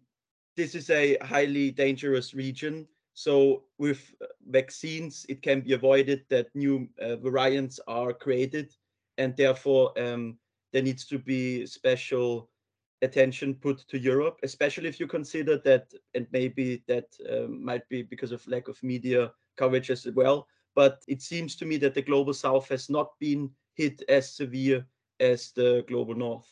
this 0.57 0.75
is 0.75 0.91
a 0.91 1.17
highly 1.23 1.71
dangerous 1.71 2.35
region. 2.35 2.87
So 3.15 3.65
with 3.79 4.15
uh, 4.23 4.27
vaccines, 4.49 5.27
it 5.29 5.43
can 5.43 5.61
be 5.61 5.73
avoided 5.73 6.25
that 6.31 6.55
new 6.55 6.89
uh, 7.01 7.17
variants 7.17 7.81
are 7.89 8.13
created, 8.13 8.75
and 9.19 9.37
therefore 9.37 9.93
um, 10.01 10.39
there 10.73 10.83
needs 10.83 11.05
to 11.07 11.19
be 11.19 11.67
special 11.67 12.49
attention 13.03 13.55
put 13.55 13.79
to 13.89 13.99
Europe, 13.99 14.39
especially 14.43 14.89
if 14.89 15.01
you 15.01 15.07
consider 15.07 15.59
that, 15.59 15.93
and 16.15 16.27
maybe 16.33 16.83
that 16.87 17.07
um, 17.31 17.65
might 17.65 17.89
be 17.89 18.03
because 18.03 18.33
of 18.33 18.47
lack 18.47 18.69
of 18.69 18.83
media 18.83 19.33
coverage 19.57 19.91
as 19.91 20.07
well. 20.15 20.47
But 20.75 21.03
it 21.09 21.23
seems 21.23 21.57
to 21.57 21.67
me 21.67 21.77
that 21.79 21.95
the 21.95 22.03
global 22.03 22.35
south 22.35 22.69
has 22.69 22.89
not 22.89 23.19
been 23.19 23.51
hit 23.79 24.03
as 24.09 24.35
severe 24.35 24.85
as 25.21 25.53
the 25.53 25.85
global 25.89 26.15
north. 26.15 26.47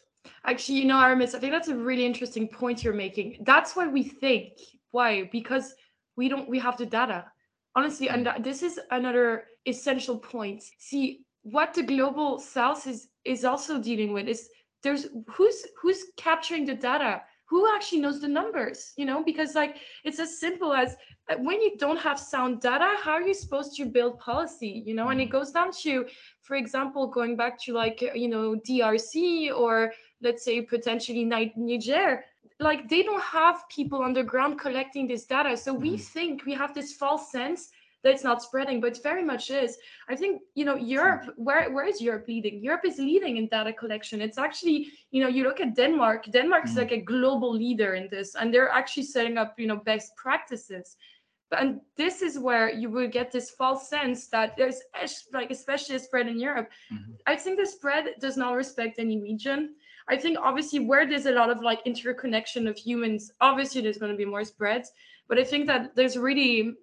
Actually, 0.45 0.79
you 0.79 0.85
know, 0.87 1.01
Aramis, 1.01 1.35
I 1.35 1.39
think 1.39 1.53
that's 1.53 1.69
a 1.69 1.77
really 1.77 2.07
interesting 2.07 2.49
point 2.49 2.83
you're 2.83 2.95
making. 2.95 3.39
That's 3.45 3.77
why 3.77 3.87
we 3.87 4.03
think. 4.05 4.59
Why? 4.93 5.29
Because 5.31 5.75
we 6.17 6.29
don't 6.29 6.49
we 6.49 6.59
have 6.59 6.77
the 6.77 6.87
data. 6.87 7.27
Honestly, 7.75 8.09
and 8.09 8.27
mm. 8.27 8.43
this 8.43 8.63
is 8.63 8.81
another 8.91 9.45
essential 9.67 10.19
point. 10.19 10.63
See, 10.79 11.27
what 11.43 11.75
the 11.75 11.83
global 11.83 12.39
south 12.39 12.87
is 12.87 13.09
is 13.25 13.45
also 13.45 13.81
dealing 13.81 14.13
with 14.13 14.29
is 14.29 14.49
there's 14.83 15.09
who's 15.29 15.67
who's 15.81 16.05
capturing 16.17 16.65
the 16.65 16.75
data 16.75 17.23
who 17.49 17.73
actually 17.75 18.01
knows 18.01 18.21
the 18.21 18.29
numbers 18.29 18.93
you 18.97 19.05
know? 19.05 19.23
Because 19.23 19.55
like 19.55 19.77
it's 20.05 20.19
as 20.19 20.39
simple 20.39 20.73
as 20.73 20.97
uh, 21.31 21.37
when 21.39 21.61
you 21.61 21.77
don't 21.77 21.99
have 21.99 22.19
sound 22.19 22.61
data 22.61 22.95
how 23.03 23.13
are 23.13 23.23
you 23.23 23.35
supposed 23.35 23.77
to 23.77 23.87
build 23.87 24.19
policy 24.19 24.83
you 24.87 24.95
know? 24.95 25.09
And 25.09 25.21
it 25.21 25.31
goes 25.31 25.51
down 25.51 25.73
to 25.83 26.07
for 26.43 26.57
example 26.57 27.07
going 27.07 27.37
back 27.37 27.61
to 27.65 27.73
like 27.73 28.01
you 28.15 28.29
know 28.29 28.57
drc 28.69 29.57
or 29.57 29.93
let's 30.23 30.45
say 30.45 30.63
potentially 30.63 31.25
niger 31.25 32.25
like 32.59 32.89
they 32.89 33.03
don't 33.03 33.23
have 33.23 33.69
people 33.69 34.03
on 34.03 34.13
the 34.13 34.23
ground 34.23 34.59
collecting 34.59 35.07
this 35.07 35.27
data. 35.27 35.57
So 35.57 35.75
we 35.75 35.91
mm-hmm. 35.91 35.97
think 35.97 36.47
we 36.47 36.55
have 36.55 36.75
this 36.75 36.95
false 36.95 37.31
sense 37.31 37.69
it's 38.11 38.25
not 38.25 38.43
spreading 38.43 38.81
but 38.81 39.03
very 39.03 39.23
much 39.23 39.51
is. 39.51 39.77
I 40.09 40.17
think 40.17 40.43
you 40.55 40.65
know 40.65 40.77
europe 40.77 41.35
where 41.37 41.71
where 41.71 41.87
is 41.87 42.01
europe 42.01 42.27
leading? 42.29 42.63
Europe 42.63 42.85
is 42.85 42.99
leading 42.99 43.37
in 43.37 43.49
data 43.49 43.73
collection. 43.73 44.21
It's 44.21 44.39
actually 44.39 44.89
you 45.11 45.23
know 45.23 45.29
you 45.29 45.45
look 45.45 45.61
at 45.61 45.75
denmark 45.75 46.25
denmark 46.31 46.65
is 46.65 46.71
mm-hmm. 46.71 46.81
like 46.81 46.93
a 46.93 47.01
global 47.01 47.53
leader 47.53 47.95
in 47.95 48.09
this 48.11 48.35
and 48.35 48.53
they're 48.53 48.71
actually 48.71 49.05
setting 49.05 49.39
up 49.39 49.55
you 49.59 49.67
know 49.67 49.77
best 49.77 50.15
practices. 50.17 50.97
And 51.57 51.81
this 51.97 52.23
is 52.23 52.41
where 52.41 52.73
you 52.73 52.91
will 52.91 53.09
get 53.09 53.31
this 53.31 53.51
false 53.51 53.89
sense 53.89 54.27
that 54.29 54.57
there's 54.57 54.81
like 55.33 55.51
especially 55.51 55.95
a 55.97 56.01
spread 56.01 56.27
in 56.29 56.39
europe. 56.41 56.71
Mm-hmm. 56.93 57.13
i 57.27 57.37
think 57.37 57.59
the 57.59 57.67
spread 57.67 58.05
does 58.21 58.37
not 58.37 58.55
respect 58.55 58.99
any 58.99 59.21
region. 59.21 59.75
I 60.09 60.17
think 60.17 60.39
obviously 60.41 60.79
where 60.79 61.05
there's 61.05 61.27
a 61.27 61.33
lot 61.33 61.51
of 61.51 61.63
like 61.63 61.81
interconnection 61.85 62.69
of 62.69 62.77
humans 62.79 63.33
obviously 63.41 63.81
there's 63.81 63.99
going 63.99 64.13
to 64.13 64.25
be 64.25 64.25
more 64.35 64.45
spreads 64.45 64.93
but 65.29 65.39
i 65.39 65.45
think 65.45 65.67
that 65.67 65.97
there's 65.97 66.17
really 66.17 66.75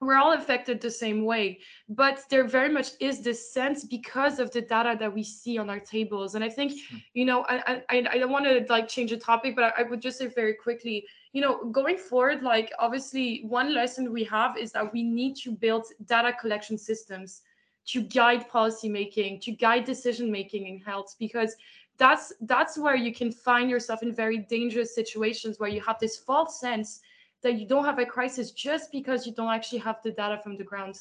we're 0.00 0.16
all 0.16 0.32
affected 0.32 0.80
the 0.80 0.90
same 0.90 1.24
way 1.24 1.58
but 1.88 2.22
there 2.30 2.44
very 2.44 2.68
much 2.68 2.92
is 3.00 3.20
this 3.20 3.52
sense 3.52 3.84
because 3.84 4.38
of 4.38 4.50
the 4.50 4.60
data 4.60 4.96
that 4.98 5.12
we 5.12 5.22
see 5.22 5.58
on 5.58 5.68
our 5.68 5.78
tables 5.78 6.34
and 6.34 6.42
i 6.42 6.48
think 6.48 6.72
hmm. 6.90 6.96
you 7.14 7.24
know 7.24 7.44
i 7.48 7.82
i, 7.90 8.06
I 8.10 8.18
don't 8.18 8.32
want 8.32 8.46
to 8.46 8.64
like 8.68 8.88
change 8.88 9.10
the 9.10 9.16
topic 9.16 9.54
but 9.54 9.64
I, 9.64 9.82
I 9.82 9.82
would 9.82 10.00
just 10.00 10.18
say 10.18 10.26
very 10.26 10.54
quickly 10.54 11.06
you 11.32 11.40
know 11.40 11.64
going 11.66 11.96
forward 11.96 12.42
like 12.42 12.72
obviously 12.78 13.42
one 13.46 13.74
lesson 13.74 14.12
we 14.12 14.24
have 14.24 14.56
is 14.56 14.72
that 14.72 14.92
we 14.92 15.02
need 15.02 15.36
to 15.36 15.52
build 15.52 15.86
data 16.06 16.32
collection 16.40 16.78
systems 16.78 17.42
to 17.86 18.02
guide 18.02 18.48
policy 18.48 18.88
making 18.88 19.40
to 19.40 19.52
guide 19.52 19.84
decision 19.84 20.30
making 20.30 20.66
in 20.66 20.78
health 20.80 21.14
because 21.18 21.56
that's 21.98 22.32
that's 22.42 22.78
where 22.78 22.96
you 22.96 23.12
can 23.12 23.30
find 23.30 23.68
yourself 23.68 24.02
in 24.02 24.14
very 24.14 24.38
dangerous 24.38 24.94
situations 24.94 25.58
where 25.58 25.68
you 25.68 25.82
have 25.82 25.98
this 25.98 26.16
false 26.16 26.58
sense 26.58 27.00
that 27.42 27.58
you 27.58 27.66
don't 27.66 27.84
have 27.84 27.98
a 27.98 28.06
crisis 28.06 28.50
just 28.50 28.92
because 28.92 29.26
you 29.26 29.32
don't 29.32 29.50
actually 29.50 29.78
have 29.78 30.02
the 30.02 30.10
data 30.10 30.38
from 30.42 30.56
the 30.56 30.64
ground. 30.64 31.00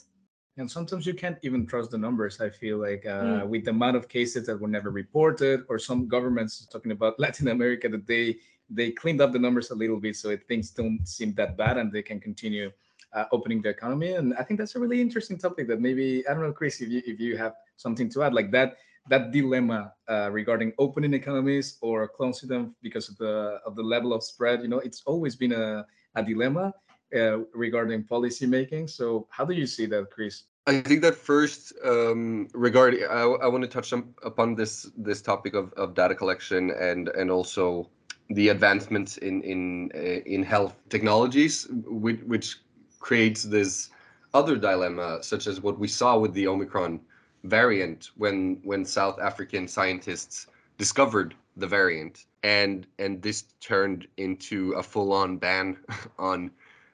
And 0.58 0.70
sometimes 0.70 1.06
you 1.06 1.14
can't 1.14 1.38
even 1.42 1.66
trust 1.66 1.92
the 1.92 1.98
numbers. 1.98 2.42
I 2.42 2.50
feel 2.50 2.78
like 2.78 3.06
uh, 3.06 3.24
mm. 3.24 3.48
with 3.48 3.66
the 3.66 3.72
amount 3.72 3.96
of 3.96 4.10
cases 4.10 4.46
that 4.48 4.60
were 4.60 4.68
never 4.68 4.90
reported, 4.90 5.64
or 5.70 5.80
some 5.80 6.08
governments 6.08 6.68
talking 6.72 6.92
about 6.92 7.20
Latin 7.20 7.48
America 7.48 7.88
that 7.90 8.06
they 8.06 8.38
they 8.70 8.92
cleaned 8.92 9.22
up 9.22 9.32
the 9.32 9.40
numbers 9.40 9.72
a 9.72 9.76
little 9.76 9.98
bit 9.98 10.16
so 10.16 10.38
things 10.48 10.70
don't 10.70 11.08
seem 11.08 11.34
that 11.34 11.58
bad 11.58 11.78
and 11.78 11.92
they 11.92 12.04
can 12.04 12.20
continue 12.20 12.72
uh, 13.14 13.26
opening 13.32 13.64
the 13.64 13.70
economy. 13.70 14.14
And 14.14 14.36
I 14.36 14.44
think 14.44 14.60
that's 14.60 14.76
a 14.76 14.80
really 14.80 15.02
interesting 15.02 15.40
topic 15.40 15.68
that 15.70 15.82
maybe 15.82 16.28
I 16.28 16.34
don't 16.34 16.44
know, 16.44 16.52
Chris, 16.52 16.82
if 16.82 16.90
you 16.90 17.02
if 17.06 17.20
you 17.20 17.38
have 17.38 17.56
something 17.78 18.10
to 18.12 18.24
add 18.24 18.34
like 18.34 18.52
that 18.52 18.78
that 19.10 19.32
dilemma 19.32 19.94
uh, 20.08 20.30
regarding 20.32 20.74
opening 20.78 21.14
economies 21.14 21.78
or 21.82 22.08
closing 22.08 22.50
them 22.50 22.76
because 22.82 23.10
of 23.10 23.18
the 23.18 23.60
of 23.66 23.76
the 23.76 23.84
level 23.84 24.14
of 24.14 24.24
spread. 24.24 24.62
You 24.62 24.68
know, 24.68 24.80
it's 24.80 25.02
always 25.06 25.36
been 25.36 25.54
a 25.54 25.86
a 26.16 26.24
dilemma 26.24 26.74
uh, 27.16 27.40
regarding 27.54 28.04
policy 28.04 28.46
making. 28.46 28.88
So 28.88 29.28
how 29.30 29.46
do 29.46 29.54
you 29.54 29.68
see 29.68 29.86
that, 29.88 30.12
Chris? 30.12 30.44
I 30.68 30.82
think 30.82 31.02
that 31.02 31.16
first, 31.16 31.74
um, 31.84 32.48
regarding, 32.54 33.04
I, 33.10 33.22
I 33.22 33.48
want 33.48 33.64
to 33.64 33.68
touch 33.68 33.92
upon 33.92 34.56
this 34.56 34.92
this 34.96 35.22
topic 35.22 35.56
of, 35.56 35.74
of 35.74 35.96
data 35.96 36.14
collection 36.14 36.72
and 36.72 37.10
and 37.10 37.32
also 37.32 37.90
the 38.30 38.50
advancements 38.50 39.18
in 39.18 39.42
in 39.42 39.92
uh, 39.96 40.22
in 40.26 40.44
health 40.44 40.76
technologies, 40.90 41.68
which, 41.86 42.22
which 42.22 42.58
creates 43.00 43.44
this 43.44 43.90
other 44.34 44.58
dilemma, 44.58 45.24
such 45.24 45.48
as 45.48 45.60
what 45.62 45.80
we 45.80 45.88
saw 45.88 46.20
with 46.20 46.34
the 46.34 46.46
Omicron 46.48 47.00
variant 47.44 48.12
when 48.18 48.60
when 48.64 48.86
South 48.86 49.20
African 49.20 49.68
scientists 49.68 50.48
discovered 50.78 51.34
the 51.58 51.68
variant 51.68 52.26
and 52.44 52.88
and 52.98 53.22
this 53.22 53.44
turned 53.60 54.08
into 54.18 54.74
a 54.74 54.84
full-on 54.84 55.38
ban 55.38 55.78
on 56.20 56.52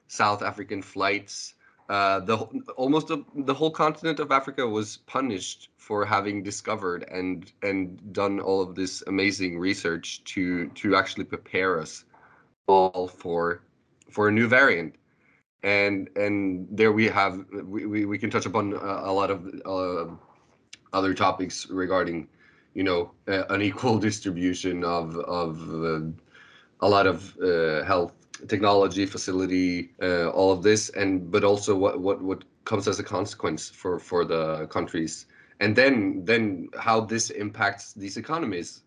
South 0.08 0.42
African 0.42 0.82
flights. 0.82 1.54
Uh, 1.88 2.18
the 2.20 2.36
almost 2.76 3.10
a, 3.10 3.24
the 3.34 3.54
whole 3.54 3.70
continent 3.70 4.18
of 4.18 4.32
Africa 4.32 4.66
was 4.66 4.96
punished 5.06 5.70
for 5.76 6.04
having 6.04 6.42
discovered 6.42 7.04
and 7.10 7.52
and 7.62 8.12
done 8.12 8.40
all 8.40 8.60
of 8.60 8.74
this 8.74 9.02
amazing 9.06 9.58
research 9.58 10.24
to 10.24 10.68
to 10.70 10.96
actually 10.96 11.24
prepare 11.24 11.80
us 11.80 12.04
all 12.66 13.06
for 13.06 13.62
for 14.10 14.28
a 14.28 14.32
new 14.32 14.48
variant. 14.48 14.96
And 15.62 16.08
and 16.16 16.66
there 16.70 16.92
we 16.92 17.06
have 17.06 17.44
we, 17.64 17.86
we, 17.86 18.04
we 18.04 18.18
can 18.18 18.30
touch 18.30 18.46
upon 18.46 18.72
a, 18.72 19.10
a 19.10 19.12
lot 19.12 19.30
of 19.30 19.46
uh, 19.64 20.12
other 20.92 21.14
topics 21.14 21.68
regarding 21.70 22.28
you 22.76 22.84
know 22.84 23.10
uh, 23.26 23.44
an 23.54 23.62
equal 23.62 23.98
distribution 24.08 24.84
of 24.84 25.16
of 25.42 25.50
uh, 25.84 26.00
a 26.80 26.88
lot 26.88 27.06
of 27.06 27.36
uh, 27.38 27.82
health 27.84 28.12
technology 28.48 29.06
facility 29.06 29.90
uh, 30.02 30.28
all 30.30 30.52
of 30.52 30.62
this. 30.62 30.90
And 30.90 31.30
but 31.30 31.42
also 31.44 31.74
what 31.74 32.00
what 32.00 32.22
what 32.22 32.44
comes 32.64 32.86
as 32.86 32.98
a 33.00 33.02
consequence 33.04 33.70
for 33.70 33.98
for 33.98 34.24
the 34.24 34.66
countries. 34.66 35.26
And 35.60 35.74
then 35.74 36.24
then 36.24 36.68
how 36.78 37.00
this 37.00 37.30
impacts 37.30 37.94
these 37.94 38.18
economies. 38.18 38.82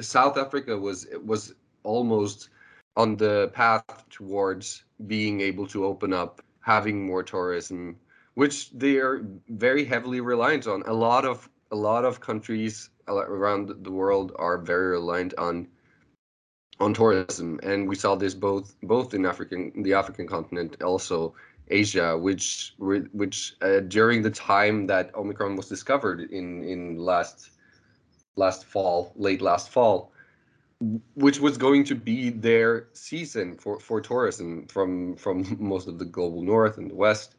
South 0.00 0.38
africa 0.38 0.78
was 0.78 1.06
was 1.24 1.54
almost 1.82 2.50
on 2.96 3.16
the 3.16 3.50
path 3.54 4.04
towards 4.10 4.84
being 5.06 5.40
able 5.40 5.66
to 5.66 5.84
open 5.84 6.12
up 6.12 6.42
having 6.60 7.06
more 7.06 7.24
tourism 7.24 7.96
which 8.34 8.70
they 8.70 8.96
are 8.96 9.26
very 9.48 9.84
heavily 9.84 10.20
reliant 10.20 10.66
on. 10.66 10.82
A 10.86 10.92
lot 10.92 11.24
of 11.24 11.50
a 11.70 11.76
lot 11.76 12.04
of 12.04 12.20
countries 12.20 12.88
around 13.08 13.84
the 13.84 13.90
world 13.90 14.32
are 14.36 14.58
very 14.58 14.88
reliant 14.88 15.34
on 15.38 15.68
on 16.80 16.94
tourism, 16.94 17.60
and 17.62 17.88
we 17.88 17.94
saw 17.94 18.14
this 18.16 18.34
both 18.34 18.74
both 18.82 19.14
in 19.14 19.24
African 19.26 19.82
the 19.82 19.94
African 19.94 20.26
continent, 20.26 20.82
also 20.82 21.34
Asia, 21.68 22.18
which 22.18 22.74
which 22.78 23.54
uh, 23.62 23.80
during 23.80 24.22
the 24.22 24.30
time 24.30 24.86
that 24.86 25.14
Omicron 25.14 25.56
was 25.56 25.68
discovered 25.68 26.20
in 26.20 26.64
in 26.64 26.98
last 26.98 27.50
last 28.36 28.64
fall, 28.64 29.12
late 29.16 29.42
last 29.42 29.70
fall, 29.70 30.12
which 31.14 31.38
was 31.40 31.56
going 31.56 31.84
to 31.84 31.94
be 31.94 32.30
their 32.30 32.88
season 32.92 33.56
for 33.56 33.78
for 33.78 34.00
tourism 34.00 34.66
from 34.66 35.16
from 35.16 35.56
most 35.60 35.88
of 35.88 35.98
the 35.98 36.04
global 36.04 36.42
north 36.42 36.78
and 36.78 36.90
the 36.90 36.94
west. 36.94 37.36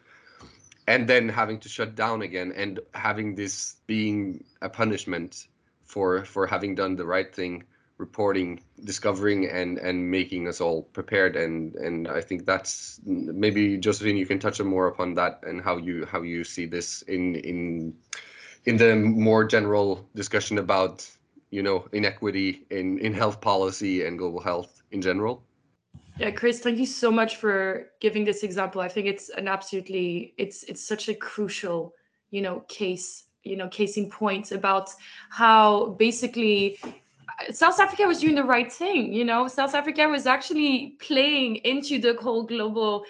And 0.85 1.07
then 1.07 1.29
having 1.29 1.59
to 1.61 1.69
shut 1.69 1.95
down 1.95 2.23
again 2.23 2.51
and 2.57 2.81
having 2.93 3.35
this 3.35 3.77
being 3.87 4.43
a 4.61 4.67
punishment 4.67 5.47
for 5.85 6.25
for 6.25 6.47
having 6.47 6.75
done 6.75 6.95
the 6.95 7.05
right 7.05 7.33
thing 7.33 7.63
reporting 7.97 8.59
discovering 8.83 9.49
and 9.49 9.77
and 9.77 10.09
making 10.09 10.47
us 10.47 10.59
all 10.59 10.83
prepared. 10.97 11.35
And 11.35 11.75
and 11.75 12.07
i 12.07 12.21
think 12.21 12.45
that's 12.45 12.99
maybe 13.05 13.77
josephine 13.77 14.17
you 14.17 14.25
can 14.25 14.39
touch 14.39 14.59
more 14.61 14.87
upon 14.87 15.13
that 15.19 15.33
and 15.49 15.61
how 15.61 15.77
you 15.77 16.05
how 16.05 16.21
you 16.21 16.43
see 16.43 16.65
this 16.65 17.03
in 17.03 17.35
in 17.35 17.57
in 18.65 18.77
the 18.77 18.95
more 18.95 19.43
general 19.55 19.89
discussion 20.15 20.57
about 20.57 20.95
you 21.51 21.63
know 21.67 21.87
inequity 21.91 22.65
in 22.69 22.97
in 22.99 23.13
health 23.13 23.39
policy 23.41 24.05
and 24.05 24.17
global 24.17 24.41
health 24.49 24.81
in 24.91 25.01
general. 25.01 25.43
Yeah 26.19 26.31
chris 26.31 26.59
thank 26.59 26.77
you 26.83 26.85
so 27.03 27.09
much 27.11 27.37
for 27.37 27.91
giving 27.99 28.23
this 28.25 28.43
example. 28.43 28.81
I 28.81 28.89
think 28.93 29.05
it's 29.07 29.29
an 29.29 29.47
absolutely 29.47 30.33
it's 30.37 30.63
it's 30.63 30.83
such 30.91 31.09
a 31.09 31.15
crucial 31.29 31.93
you 32.31 32.41
know 32.41 32.55
case 32.67 33.25
you 33.43 33.55
know 33.55 33.67
case 33.67 33.97
in 33.97 34.09
point 34.09 34.51
about 34.51 34.89
how 35.29 35.89
basically 35.99 36.79
uh, 36.83 37.51
South 37.51 37.79
Africa 37.79 38.03
was 38.07 38.19
doing 38.19 38.35
the 38.35 38.43
right 38.43 38.71
thing, 38.71 39.13
you 39.13 39.25
know. 39.25 39.47
South 39.47 39.75
Africa 39.75 40.07
was 40.07 40.25
actually 40.25 40.95
playing 40.99 41.57
into 41.57 41.99
the 41.99 42.15
whole 42.21 42.43
global 42.43 43.05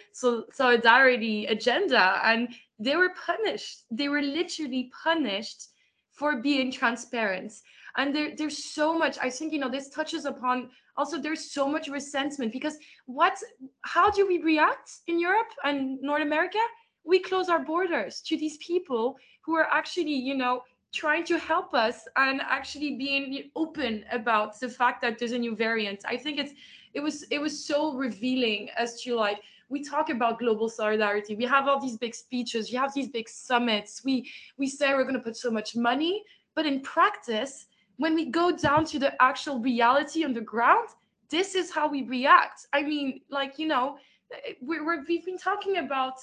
solidarity 0.51 1.45
agenda, 1.45 2.19
and 2.23 2.49
they 2.79 2.95
were 2.95 3.13
punished. 3.25 3.83
They 3.91 4.09
were 4.09 4.21
literally 4.21 4.91
punished 5.03 5.69
for 6.11 6.41
being 6.41 6.71
transparent. 6.71 7.53
And 7.97 8.15
there, 8.15 8.31
there's 8.35 8.63
so 8.63 8.97
much. 8.97 9.17
I 9.21 9.29
think 9.29 9.53
you 9.53 9.59
know 9.59 9.69
this 9.69 9.89
touches 9.89 10.25
upon 10.25 10.69
also. 10.97 11.19
There's 11.19 11.51
so 11.51 11.67
much 11.67 11.87
resentment 11.87 12.51
because 12.51 12.77
what? 13.05 13.37
How 13.81 14.09
do 14.09 14.27
we 14.27 14.41
react 14.41 14.89
in 15.07 15.19
Europe 15.19 15.51
and 15.63 16.01
North 16.01 16.23
America? 16.23 16.59
We 17.05 17.19
close 17.19 17.49
our 17.49 17.59
borders 17.59 18.21
to 18.21 18.37
these 18.37 18.57
people 18.57 19.17
who 19.41 19.55
are 19.55 19.67
actually, 19.71 20.13
you 20.15 20.35
know, 20.35 20.63
trying 20.93 21.23
to 21.25 21.39
help 21.39 21.73
us 21.73 22.07
and 22.15 22.41
actually 22.41 22.95
being 22.95 23.49
open 23.55 24.05
about 24.11 24.59
the 24.59 24.69
fact 24.69 25.01
that 25.01 25.17
there's 25.17 25.31
a 25.31 25.39
new 25.39 25.55
variant. 25.55 26.03
I 26.05 26.17
think 26.17 26.39
it's 26.39 26.53
it 26.93 26.99
was 26.99 27.23
it 27.31 27.39
was 27.39 27.65
so 27.65 27.93
revealing 27.93 28.69
as 28.77 29.01
to 29.01 29.15
like 29.15 29.39
we 29.69 29.83
talk 29.83 30.09
about 30.09 30.37
global 30.37 30.69
solidarity. 30.69 31.35
We 31.35 31.45
have 31.45 31.67
all 31.67 31.79
these 31.79 31.97
big 31.97 32.13
speeches. 32.13 32.71
We 32.71 32.77
have 32.77 32.93
these 32.93 33.09
big 33.09 33.27
summits. 33.27 34.03
We 34.05 34.29
we 34.57 34.67
say 34.67 34.93
we're 34.93 35.03
going 35.03 35.15
to 35.15 35.19
put 35.21 35.35
so 35.35 35.49
much 35.49 35.75
money 35.75 36.23
but 36.55 36.65
in 36.65 36.81
practice 36.81 37.67
when 37.97 38.15
we 38.15 38.25
go 38.25 38.55
down 38.55 38.85
to 38.85 38.99
the 38.99 39.21
actual 39.21 39.59
reality 39.59 40.23
on 40.23 40.33
the 40.33 40.41
ground 40.41 40.87
this 41.29 41.55
is 41.55 41.71
how 41.71 41.87
we 41.87 42.03
react. 42.03 42.67
I 42.73 42.83
mean 42.83 43.21
like 43.29 43.57
you 43.57 43.67
know 43.67 43.97
eh, 44.31 44.53
we're, 44.61 44.85
we're 44.85 45.03
we've 45.07 45.25
been 45.25 45.37
talking 45.37 45.77
about 45.77 46.13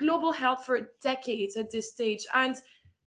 global 0.00 0.32
health 0.32 0.64
for 0.66 0.90
decades 1.02 1.56
at 1.56 1.70
this 1.70 1.92
stage. 1.92 2.26
And 2.34 2.56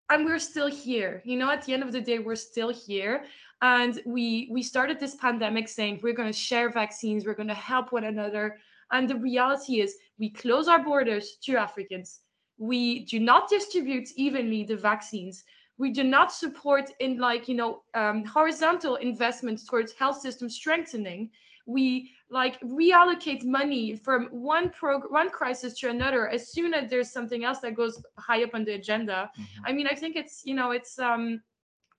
and 0.10 0.26
we're 0.26 0.40
still 0.40 0.72
here. 0.86 1.22
You 1.26 1.38
know 1.38 1.52
at 1.52 1.62
the 1.64 1.74
end 1.74 1.84
of 1.84 1.92
the 1.92 2.02
day 2.02 2.20
we're 2.20 2.44
still 2.52 2.72
here. 2.88 3.26
And 3.62 4.00
we 4.06 4.50
we 4.52 4.64
started 4.64 5.00
this 5.00 5.16
pandemic 5.16 5.68
saying 5.68 6.00
we're 6.02 6.20
going 6.22 6.34
to 6.36 6.46
share 6.50 6.70
vaccines 6.70 7.26
we're 7.26 7.42
going 7.42 7.56
to 7.58 7.64
help 7.74 7.92
one 7.92 8.06
another. 8.06 8.58
And 8.92 9.10
the 9.10 9.20
reality 9.32 9.82
is 9.82 9.96
we 10.18 10.30
close 10.30 10.68
our 10.68 10.84
borders 10.84 11.38
to 11.44 11.58
africans. 11.58 12.10
We 12.58 13.06
do 13.06 13.20
not 13.20 13.50
distribute 13.50 14.08
evenly 14.16 14.64
the 14.64 14.78
vaccines. 14.78 15.44
We 15.78 15.92
do 15.92 16.04
not 16.04 16.32
support 16.32 16.86
in 17.00 17.12
like 17.20 17.44
you 17.50 17.58
know 17.62 17.72
um, 18.02 18.26
horizontal 18.26 18.96
investments 18.96 19.66
towards 19.66 19.94
health 19.94 20.20
system 20.22 20.50
strengthening 20.50 21.30
we 21.68 22.12
like 22.30 22.60
reallocate 22.62 23.44
money 23.44 23.96
from 23.96 24.28
one 24.32 24.70
prog- 24.70 25.12
one 25.12 25.30
crisis 25.30 25.78
to 25.80 25.90
another 25.90 26.28
as 26.30 26.52
soon 26.52 26.74
as 26.74 26.90
there's 26.90 27.12
something 27.12 27.44
else 27.44 27.60
that 27.60 27.76
goes 27.76 28.02
high 28.18 28.44
up 28.44 28.56
on 28.56 28.64
the 28.64 28.74
agenda. 28.74 29.30
Mm-hmm. 29.40 29.66
i 29.66 29.72
mean 29.74 29.88
i 29.88 29.94
think 29.94 30.16
it's 30.16 30.42
you 30.46 30.56
know 30.56 30.72
it's 30.72 30.98
um 30.98 31.42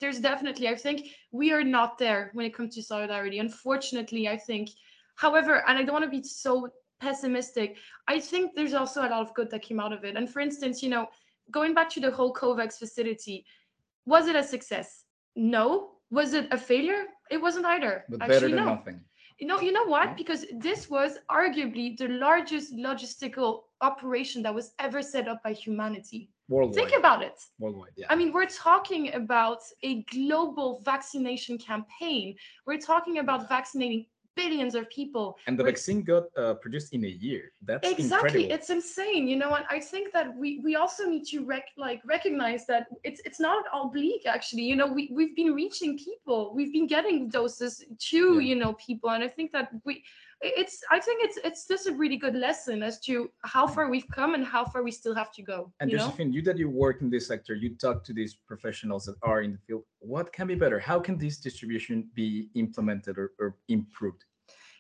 there's 0.01 0.21
definitely 0.21 0.69
i 0.69 0.75
think 0.75 1.09
we 1.33 1.53
are 1.53 1.63
not 1.63 1.99
there 1.99 2.31
when 2.33 2.47
it 2.47 2.55
comes 2.55 2.75
to 2.75 2.83
solidarity 2.83 3.39
unfortunately 3.39 4.29
i 4.29 4.37
think. 4.37 4.71
However 5.17 5.65
and 5.67 5.77
i 5.79 5.83
don't 5.83 5.97
want 5.99 6.05
to 6.05 6.17
be 6.19 6.23
so 6.23 6.69
pessimistic 7.01 7.77
i 8.07 8.19
think 8.21 8.55
there's 8.55 8.75
also 8.81 9.01
a 9.03 9.11
lot 9.15 9.23
of 9.27 9.35
good 9.35 9.51
that 9.51 9.63
came 9.63 9.81
out 9.81 9.93
of 9.93 10.05
it. 10.05 10.17
And 10.17 10.31
for 10.33 10.41
instance 10.41 10.83
you 10.83 10.91
know 10.95 11.09
going 11.51 11.75
back 11.75 11.91
to 11.91 12.01
the 12.01 12.11
whole 12.11 12.33
covax 12.33 12.79
facility 12.79 13.45
was 14.07 14.27
it 14.27 14.37
a 14.37 14.43
success? 14.43 15.05
No. 15.37 15.91
Was 16.11 16.33
it 16.33 16.47
a 16.51 16.57
failure? 16.57 17.03
It 17.31 17.41
wasn't 17.47 17.67
either. 17.67 18.05
But 18.09 18.21
better 18.21 18.33
Actually, 18.33 18.53
than 18.53 18.65
no. 18.65 18.75
nothing 18.77 19.01
you 19.39 19.47
know, 19.47 19.61
you 19.61 19.73
know 19.73 19.85
what? 19.85 20.17
Because 20.17 20.45
this 20.53 20.91
was 20.91 21.19
arguably 21.31 21.97
the 21.97 22.09
largest 22.09 22.75
logistical 22.75 23.63
operation 23.81 24.43
that 24.43 24.55
was 24.55 24.73
ever 24.79 25.01
set 25.01 25.29
up 25.29 25.43
by 25.45 25.53
humanity. 25.53 26.29
Worldwide. 26.49 26.75
Think 26.75 26.99
about 26.99 27.23
it. 27.23 27.41
Worldwide, 27.59 27.91
yeah. 27.97 28.07
I 28.11 28.17
mean, 28.17 28.33
we're 28.33 28.47
talking 28.47 29.15
about 29.15 29.59
a 29.83 30.03
global 30.05 30.81
vaccination 30.85 31.59
campaign. 31.59 32.35
We're 32.67 32.79
talking 32.79 33.19
about 33.19 33.49
vaccinating 33.49 34.07
billions 34.43 34.75
of 34.75 34.89
people. 34.99 35.27
And 35.47 35.59
the 35.59 35.65
vaccine 35.65 36.01
got 36.13 36.25
uh, 36.37 36.55
produced 36.55 36.89
in 36.97 37.05
a 37.05 37.15
year. 37.27 37.43
That's 37.69 37.87
exactly. 37.89 38.45
Incredible. 38.45 38.55
It's 38.55 38.71
insane. 38.71 39.23
You 39.33 39.37
know 39.37 39.51
what? 39.55 39.65
I 39.77 39.81
think 39.81 40.13
that 40.17 40.29
we 40.43 40.49
we 40.67 40.73
also 40.83 41.03
need 41.13 41.25
to 41.33 41.39
rec- 41.55 41.77
like 41.87 42.01
recognize 42.17 42.63
that 42.73 42.85
it's 43.09 43.21
it's 43.29 43.41
not 43.49 43.65
all 43.73 43.89
bleak. 43.97 44.23
Actually, 44.37 44.67
you 44.71 44.77
know, 44.81 44.89
we 44.99 45.03
we've 45.19 45.35
been 45.43 45.53
reaching 45.63 45.99
people. 46.07 46.41
We've 46.57 46.73
been 46.79 46.89
getting 46.97 47.29
doses 47.29 47.73
to 48.11 48.23
yeah. 48.35 48.49
you 48.49 48.57
know 48.61 48.73
people, 48.89 49.09
and 49.11 49.23
I 49.29 49.31
think 49.37 49.49
that 49.57 49.69
we 49.85 49.95
it's 50.41 50.85
i 50.91 51.01
think 51.01 51.21
it's 51.25 51.39
it's 51.43 51.67
just 51.67 51.89
a 51.89 51.93
really 51.93 52.17
good 52.17 52.35
lesson 52.35 52.83
as 52.83 53.01
to 53.01 53.29
how 53.43 53.67
far 53.67 53.91
we've 53.91 54.09
come 54.09 54.35
and 54.35 54.45
how 54.45 54.65
far 54.65 54.83
we 54.83 54.91
still 54.91 55.15
have 55.15 55.33
to 55.33 55.43
go 55.43 55.73
and 55.81 55.91
you 55.91 55.99
josephine 55.99 56.31
know? 56.31 56.37
you 56.37 56.43
that 56.43 56.57
you 56.57 56.71
work 56.71 57.01
in 57.01 57.11
this 57.11 57.27
sector 57.27 57.55
you 57.55 57.75
talk 57.75 58.05
to 58.05 58.13
these 58.13 58.35
professionals 58.35 59.05
that 59.07 59.17
are 59.23 59.43
in 59.43 59.53
the 59.53 59.59
field 59.67 59.83
what 59.99 60.33
can 60.33 60.47
be 60.47 60.55
better 60.55 60.79
how 60.79 61.01
can 61.01 61.19
this 61.19 61.39
distribution 61.39 62.09
be 62.15 62.49
implemented 62.55 63.19
or, 63.19 63.33
or 63.41 63.57
improved 63.69 64.25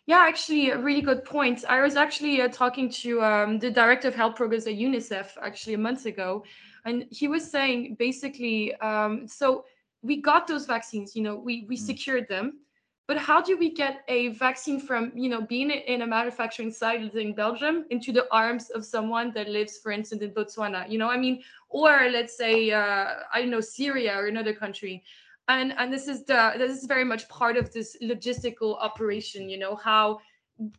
yeah, 0.08 0.20
actually, 0.20 0.70
a 0.70 0.78
really 0.78 1.02
good 1.02 1.22
point. 1.22 1.66
I 1.68 1.82
was 1.82 1.94
actually 1.94 2.40
uh, 2.40 2.48
talking 2.48 2.88
to 3.02 3.22
um, 3.22 3.58
the 3.58 3.70
director 3.70 4.08
of 4.08 4.14
health 4.14 4.36
programs 4.36 4.66
at 4.66 4.72
UNICEF 4.72 5.36
actually 5.42 5.74
a 5.74 5.78
month 5.78 6.06
ago, 6.06 6.44
and 6.86 7.04
he 7.10 7.28
was 7.28 7.48
saying 7.48 7.96
basically, 7.98 8.74
um, 8.76 9.28
so 9.28 9.66
we 10.00 10.22
got 10.22 10.46
those 10.46 10.64
vaccines, 10.64 11.14
you 11.14 11.22
know, 11.22 11.36
we 11.36 11.66
we 11.68 11.76
mm. 11.76 11.80
secured 11.80 12.26
them, 12.26 12.54
but 13.06 13.18
how 13.18 13.42
do 13.42 13.58
we 13.58 13.68
get 13.74 14.00
a 14.08 14.28
vaccine 14.28 14.80
from 14.80 15.12
you 15.14 15.28
know 15.28 15.42
being 15.42 15.70
in 15.70 16.00
a 16.00 16.06
manufacturing 16.06 16.72
site 16.72 17.14
in 17.14 17.34
Belgium 17.34 17.84
into 17.90 18.10
the 18.10 18.26
arms 18.32 18.70
of 18.70 18.86
someone 18.86 19.30
that 19.32 19.50
lives, 19.50 19.76
for 19.76 19.92
instance, 19.92 20.22
in 20.22 20.30
Botswana? 20.30 20.88
You 20.88 20.96
know, 20.96 21.10
I 21.10 21.18
mean, 21.18 21.42
or 21.68 22.08
let's 22.10 22.34
say 22.34 22.70
uh, 22.70 23.08
I 23.30 23.42
don't 23.42 23.50
know 23.50 23.60
Syria 23.60 24.16
or 24.16 24.28
another 24.28 24.54
country 24.54 25.04
and 25.48 25.74
and 25.78 25.92
this 25.92 26.08
is 26.08 26.24
the 26.24 26.52
this 26.56 26.78
is 26.78 26.86
very 26.86 27.04
much 27.04 27.28
part 27.28 27.56
of 27.56 27.72
this 27.72 27.96
logistical 28.02 28.78
operation 28.80 29.48
you 29.48 29.58
know 29.58 29.74
how 29.74 30.18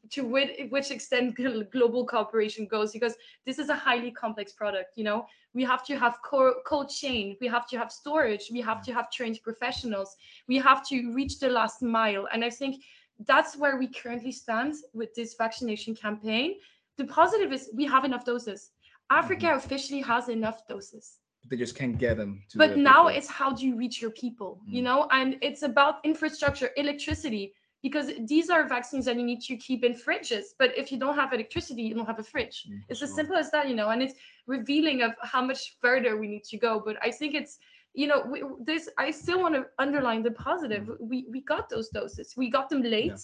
to 0.10 0.24
which, 0.24 0.60
which 0.70 0.92
extent 0.92 1.36
global 1.72 2.06
cooperation 2.06 2.68
goes 2.68 2.92
because 2.92 3.16
this 3.46 3.60
is 3.60 3.70
a 3.70 3.76
highly 3.76 4.12
complex 4.12 4.52
product 4.52 4.90
you 4.96 5.04
know? 5.04 5.26
We 5.54 5.64
have 5.64 5.84
to 5.86 5.98
have 5.98 6.20
cold 6.24 6.90
chain 6.90 7.36
we 7.42 7.48
have 7.48 7.66
to 7.68 7.78
have 7.78 7.92
storage 7.92 8.50
we 8.52 8.62
have 8.62 8.84
to 8.84 8.94
have 8.94 9.12
trained 9.12 9.40
professionals 9.44 10.16
we 10.48 10.58
have 10.58 10.88
to 10.88 11.14
reach 11.14 11.40
the 11.40 11.50
last 11.50 11.82
mile. 11.82 12.28
And 12.32 12.44
i 12.44 12.50
think 12.50 12.84
that's 13.26 13.58
where 13.58 13.78
we 13.78 13.88
currently 13.88 14.32
stand 14.32 14.76
with 14.94 15.14
this 15.14 15.36
vaccination 15.38 15.94
campaign. 15.94 16.56
The 16.98 17.06
positive 17.06 17.52
is 17.52 17.70
we 17.74 17.86
have 17.86 18.06
enough 18.06 18.24
doses. 18.24 18.72
Africa 19.10 19.48
mm-hmm. 19.48 19.58
officially 19.58 20.02
has 20.02 20.30
enough 20.30 20.66
doses 20.68 21.19
they 21.48 21.56
just 21.56 21.76
can't 21.76 21.98
get 21.98 22.18
them 22.18 22.42
to 22.50 22.58
but 22.58 22.78
now 22.78 23.04
people. 23.04 23.18
it's 23.18 23.28
how 23.28 23.52
do 23.52 23.66
you 23.66 23.76
reach 23.76 24.02
your 24.02 24.12
people 24.12 24.60
mm. 24.68 24.74
you 24.74 24.82
know? 24.82 25.08
And 25.12 25.38
it's 25.42 25.64
about 25.64 25.96
infrastructure 26.04 26.70
electricity 26.78 27.54
because 27.82 28.12
these 28.28 28.50
are 28.50 28.68
vaccines 28.68 29.06
that 29.06 29.16
you 29.16 29.24
need 29.24 29.40
to 29.42 29.56
keep 29.56 29.86
in 29.86 29.94
fridges. 29.94 30.48
But 30.58 30.78
if 30.78 30.92
you 30.92 31.00
don't 31.00 31.16
have 31.16 31.32
electricity 31.32 31.82
you 31.84 31.96
don't 31.96 32.06
have 32.06 32.20
a 32.20 32.24
fridge. 32.24 32.66
Mm, 32.70 32.82
it's 32.90 33.02
as 33.02 33.14
simple 33.14 33.38
as 33.38 33.52
that 33.52 33.70
you 33.70 33.76
know? 33.76 33.90
And 33.90 34.02
it's 34.02 34.16
revealing 34.48 35.02
of 35.02 35.14
how 35.22 35.44
much 35.44 35.78
further 35.82 36.18
we 36.18 36.28
need 36.28 36.44
to 36.46 36.58
go. 36.58 36.82
But 36.86 36.98
i 37.02 37.12
think 37.12 37.34
it's 37.36 37.58
you 37.94 38.08
know 38.08 38.24
we, 38.32 38.44
this 38.64 38.88
i 38.98 39.10
still 39.10 39.42
want 39.42 39.56
to 39.56 39.66
underline 39.80 40.24
the 40.24 40.32
positive. 40.32 40.84
Mm. 40.84 40.98
we 41.00 41.26
we 41.32 41.42
got 41.42 41.70
those 41.70 41.90
doses. 41.90 42.34
We 42.36 42.50
got 42.50 42.70
them 42.70 42.82
late. 42.82 43.20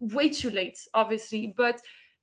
Yeah. 0.00 0.16
way 0.16 0.28
too 0.28 0.50
late 0.50 0.78
obviously. 0.92 1.54
But 1.56 1.80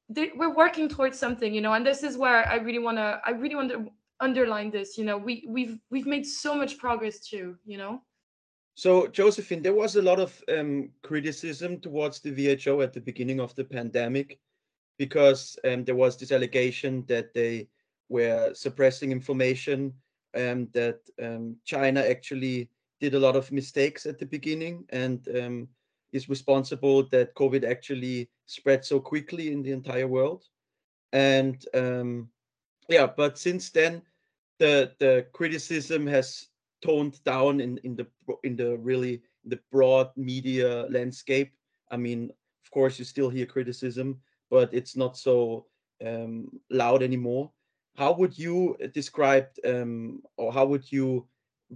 they, 0.09 0.31
we're 0.35 0.53
working 0.53 0.89
towards 0.89 1.17
something 1.17 1.53
you 1.53 1.61
know? 1.61 1.73
And 1.73 1.85
this 1.85 2.03
is 2.03 2.17
where 2.17 2.45
i 2.49 2.55
really 2.55 2.83
want 2.87 2.97
to 2.97 3.21
i 3.25 3.31
really 3.31 3.55
want 3.55 3.69
to 3.71 3.89
underline 4.21 4.71
this 4.71 4.97
you 4.97 5.03
know 5.03 5.17
we 5.17 5.45
we've 5.47 5.79
we've 5.89 6.05
made 6.05 6.25
so 6.25 6.55
much 6.55 6.77
progress 6.77 7.19
too 7.19 7.55
you 7.65 7.77
know? 7.77 8.01
So 8.75 9.07
josephine 9.07 9.61
there 9.61 9.73
was 9.73 9.95
a 9.95 10.01
lot 10.01 10.19
of 10.19 10.41
um, 10.47 10.89
criticism 11.03 11.79
towards 11.79 12.19
the 12.19 12.31
who 12.63 12.81
at 12.81 12.93
the 12.93 13.01
beginning 13.01 13.39
of 13.39 13.53
the 13.55 13.63
pandemic 13.63 14.39
because 14.97 15.57
um, 15.65 15.83
there 15.83 15.95
was 15.95 16.17
this 16.17 16.31
allegation 16.31 17.03
that 17.07 17.33
they 17.33 17.67
were 18.09 18.53
suppressing 18.53 19.11
information 19.11 19.93
um, 20.35 20.67
that 20.73 20.99
um, 21.21 21.55
china 21.65 22.01
actually 22.01 22.69
did 22.99 23.15
a 23.15 23.19
lot 23.19 23.35
of 23.35 23.51
mistakes 23.51 24.05
at 24.05 24.19
the 24.19 24.25
beginning 24.25 24.85
and 24.89 25.27
um, 25.37 25.67
is 26.13 26.29
responsible 26.29 27.03
that 27.09 27.35
covid 27.35 27.63
actually 27.69 28.29
spread 28.45 28.85
so 28.85 28.99
quickly 28.99 29.51
in 29.51 29.63
the 29.63 29.71
entire 29.71 30.07
world. 30.07 30.45
And 31.13 31.65
um, 31.73 32.29
yeah 32.91 33.07
but 33.07 33.37
since 33.37 33.69
then 33.69 34.01
the 34.61 34.91
the 34.99 35.25
criticism 35.33 36.05
has 36.05 36.47
toned 36.85 37.23
down 37.23 37.59
in 37.59 37.79
in 37.83 37.95
the 37.95 38.07
in 38.43 38.55
the 38.55 38.77
really 38.77 39.23
the 39.45 39.59
broad 39.71 40.09
media 40.15 40.85
landscape. 40.89 41.51
I 41.89 41.97
mean, 41.97 42.29
of 42.63 42.71
course, 42.71 42.99
you 42.99 43.05
still 43.05 43.29
hear 43.29 43.47
criticism, 43.47 44.21
but 44.51 44.71
it's 44.71 44.95
not 44.95 45.17
so 45.17 45.65
um, 46.05 46.61
loud 46.69 47.01
anymore. 47.01 47.51
How 47.97 48.13
would 48.13 48.37
you 48.37 48.77
describe 48.93 49.47
um, 49.65 50.21
or 50.37 50.53
how 50.53 50.65
would 50.67 50.91
you 50.91 51.27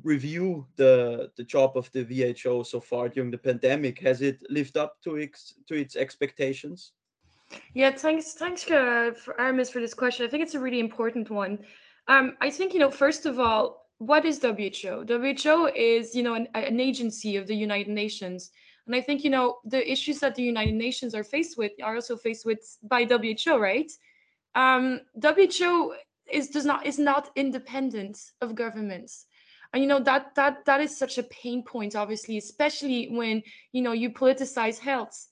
review 0.03 0.67
the 0.75 1.31
the 1.37 1.43
job 1.43 1.75
of 1.75 1.91
the 1.91 2.03
WHO 2.03 2.63
so 2.63 2.79
far 2.79 3.09
during 3.09 3.31
the 3.31 3.45
pandemic? 3.49 3.99
Has 3.99 4.21
it 4.21 4.37
lived 4.49 4.77
up 4.77 5.01
to 5.05 5.15
its 5.15 5.55
to 5.67 5.73
its 5.73 5.95
expectations? 5.95 6.93
Yeah, 7.73 7.91
thanks, 7.91 8.33
thanks, 8.33 8.69
uh, 8.71 9.11
for 9.15 9.39
Aramis 9.39 9.69
for 9.69 9.79
this 9.79 9.93
question. 9.93 10.25
I 10.25 10.29
think 10.29 10.43
it's 10.43 10.55
a 10.55 10.59
really 10.59 10.79
important 10.79 11.29
one. 11.29 11.59
Um, 12.07 12.37
I 12.41 12.49
think 12.49 12.73
you 12.73 12.79
know, 12.79 12.91
first 12.91 13.25
of 13.25 13.39
all, 13.39 13.87
what 13.97 14.25
is 14.25 14.39
WHO? 14.41 15.05
WHO 15.07 15.67
is 15.75 16.15
you 16.15 16.23
know 16.23 16.35
an, 16.35 16.47
an 16.53 16.79
agency 16.79 17.37
of 17.37 17.47
the 17.47 17.55
United 17.55 17.91
Nations, 17.91 18.51
and 18.85 18.95
I 18.95 19.01
think 19.01 19.23
you 19.23 19.29
know 19.29 19.57
the 19.65 19.89
issues 19.91 20.19
that 20.19 20.35
the 20.35 20.43
United 20.43 20.75
Nations 20.75 21.15
are 21.15 21.23
faced 21.23 21.57
with 21.57 21.71
are 21.83 21.95
also 21.95 22.15
faced 22.17 22.45
with 22.45 22.77
by 22.83 23.05
WHO, 23.05 23.57
right? 23.57 23.91
Um, 24.53 25.01
WHO 25.21 25.93
is 26.31 26.49
does 26.49 26.65
not 26.65 26.85
is 26.85 26.99
not 26.99 27.29
independent 27.35 28.19
of 28.41 28.55
governments 28.55 29.25
and 29.73 29.83
you 29.83 29.87
know 29.89 29.99
that 29.99 30.33
that 30.35 30.65
that 30.65 30.81
is 30.81 30.97
such 30.97 31.17
a 31.17 31.23
pain 31.23 31.61
point 31.61 31.95
obviously 31.95 32.37
especially 32.37 33.07
when 33.11 33.43
you 33.73 33.81
know 33.81 33.91
you 33.91 34.09
politicize 34.09 34.79
health 34.79 35.27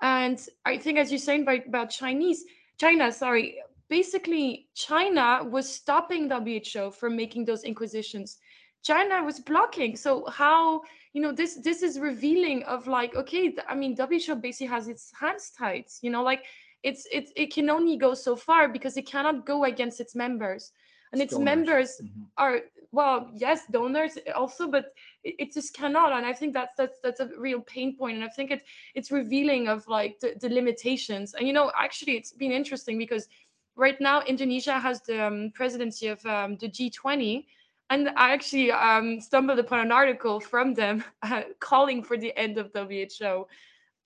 and 0.00 0.46
i 0.64 0.78
think 0.78 0.98
as 0.98 1.10
you're 1.10 1.18
saying 1.18 1.42
about, 1.42 1.66
about 1.66 1.90
chinese 1.90 2.44
china 2.78 3.12
sorry 3.12 3.58
basically 3.88 4.68
china 4.74 5.44
was 5.44 5.72
stopping 5.72 6.28
who 6.28 6.90
from 6.90 7.16
making 7.16 7.44
those 7.44 7.64
inquisitions. 7.64 8.38
China 8.84 9.24
was 9.24 9.40
blocking. 9.40 9.96
So 9.96 10.24
how 10.26 10.82
you 11.12 11.22
know 11.22 11.32
this 11.32 11.56
this 11.56 11.82
is 11.82 11.98
revealing 11.98 12.62
of 12.64 12.86
like 12.86 13.16
okay 13.16 13.54
i 13.68 13.74
mean 13.74 13.94
who 13.96 14.36
basically 14.36 14.66
has 14.66 14.86
its 14.88 15.10
hands 15.18 15.50
tied 15.58 15.86
you 16.02 16.10
know 16.10 16.22
like 16.22 16.44
it's 16.82 17.06
it, 17.10 17.30
it 17.36 17.52
can 17.52 17.70
only 17.70 17.96
go 17.96 18.14
so 18.14 18.36
far 18.36 18.68
because 18.68 18.96
it 18.96 19.06
cannot 19.06 19.46
go 19.46 19.64
against 19.64 20.00
its 20.00 20.14
members. 20.14 20.72
And 21.12 21.22
its, 21.22 21.38
members 21.38 22.00
mm-hmm. 22.02 22.24
are 22.36 22.60
well 22.92 23.30
yes 23.34 23.62
donors 23.70 24.18
also 24.34 24.66
but 24.70 24.86
it, 25.24 25.34
it, 25.38 25.54
just 25.54 25.74
cannot. 25.74 26.12
And 26.12 26.26
i 26.26 26.32
think 26.32 26.52
that's 26.54 26.74
that's 26.76 26.98
that's 27.02 27.20
a 27.20 27.30
real 27.38 27.60
pain 27.60 27.96
point. 27.96 28.16
And 28.16 28.24
i 28.24 28.28
think 28.28 28.50
it 28.50 28.62
it's 28.94 29.10
revealing 29.10 29.68
of 29.68 29.86
like 29.88 30.20
the, 30.20 30.34
the 30.40 30.48
limitations. 30.48 31.34
And 31.34 31.46
you 31.46 31.52
know 31.52 31.72
actually 31.76 32.16
it's 32.16 32.32
been 32.32 32.52
interesting 32.52 32.98
because 32.98 33.26
right 33.78 33.98
now 34.00 34.20
indonesia 34.22 34.78
has 34.78 35.00
the 35.02 35.24
um, 35.24 35.50
presidency 35.54 36.08
of 36.08 36.24
um, 36.26 36.56
the 36.56 36.68
g20 36.68 37.46
and 37.90 38.10
i 38.10 38.32
actually 38.32 38.70
um, 38.70 39.20
stumbled 39.20 39.58
upon 39.58 39.80
an 39.80 39.92
article 39.92 40.40
from 40.40 40.74
them 40.74 41.02
calling 41.60 42.02
for 42.02 42.18
the 42.18 42.36
end 42.36 42.58
of 42.58 42.70
who 42.74 43.46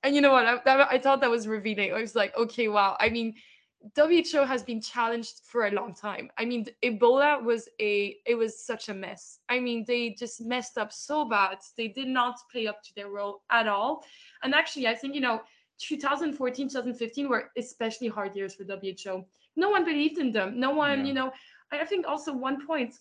and 0.04 0.14
you 0.14 0.20
know 0.20 0.32
what 0.32 0.46
I, 0.46 0.58
that, 0.64 0.88
I 0.90 0.98
thought 0.98 1.20
that 1.22 1.30
was 1.30 1.48
revealing 1.48 1.92
i 1.92 2.00
was 2.00 2.14
like 2.14 2.36
okay 2.36 2.68
wow 2.68 2.96
i 3.00 3.08
mean 3.08 3.34
WHO 3.96 4.44
has 4.44 4.62
been 4.62 4.80
challenged 4.80 5.40
for 5.44 5.66
a 5.66 5.70
long 5.70 5.94
time. 5.94 6.30
I 6.38 6.44
mean, 6.44 6.66
Ebola 6.84 7.42
was 7.42 7.68
a 7.80 8.16
it 8.26 8.36
was 8.36 8.64
such 8.64 8.88
a 8.88 8.94
mess. 8.94 9.40
I 9.48 9.58
mean, 9.58 9.84
they 9.86 10.10
just 10.10 10.40
messed 10.40 10.78
up 10.78 10.92
so 10.92 11.24
bad. 11.24 11.58
They 11.76 11.88
did 11.88 12.08
not 12.08 12.36
play 12.50 12.66
up 12.66 12.82
to 12.84 12.94
their 12.94 13.08
role 13.08 13.42
at 13.50 13.66
all. 13.66 14.04
And 14.42 14.54
actually, 14.54 14.86
I 14.86 14.94
think 14.94 15.14
you 15.14 15.20
know, 15.20 15.42
2014, 15.80 16.68
2015 16.68 17.28
were 17.28 17.50
especially 17.56 18.08
hard 18.08 18.36
years 18.36 18.54
for 18.54 18.64
WHO. 18.64 19.24
No 19.56 19.70
one 19.70 19.84
believed 19.84 20.18
in 20.18 20.32
them. 20.32 20.58
No 20.58 20.70
one, 20.70 21.00
yeah. 21.00 21.06
you 21.06 21.14
know. 21.14 21.32
I 21.70 21.84
think 21.84 22.06
also 22.06 22.32
one 22.32 22.66
point, 22.66 22.94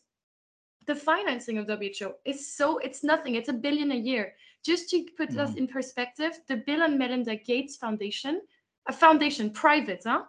the 0.88 0.96
financing 0.96 1.58
of 1.58 1.68
WHO 1.68 2.14
is 2.26 2.56
so 2.56 2.78
it's 2.80 3.04
nothing. 3.04 3.36
It's 3.36 3.50
a 3.50 3.54
billion 3.54 3.92
a 3.92 3.96
year. 3.96 4.34
Just 4.64 4.90
to 4.92 5.06
put 5.18 5.30
mm. 5.30 5.40
us 5.40 5.56
in 5.56 5.68
perspective, 5.68 6.40
the 6.48 6.58
Bill 6.58 6.84
and 6.84 6.98
Melinda 6.98 7.36
Gates 7.36 7.78
Foundation, 7.78 8.42
a 8.88 8.94
foundation, 8.94 9.50
private, 9.50 10.04
huh? 10.06 10.24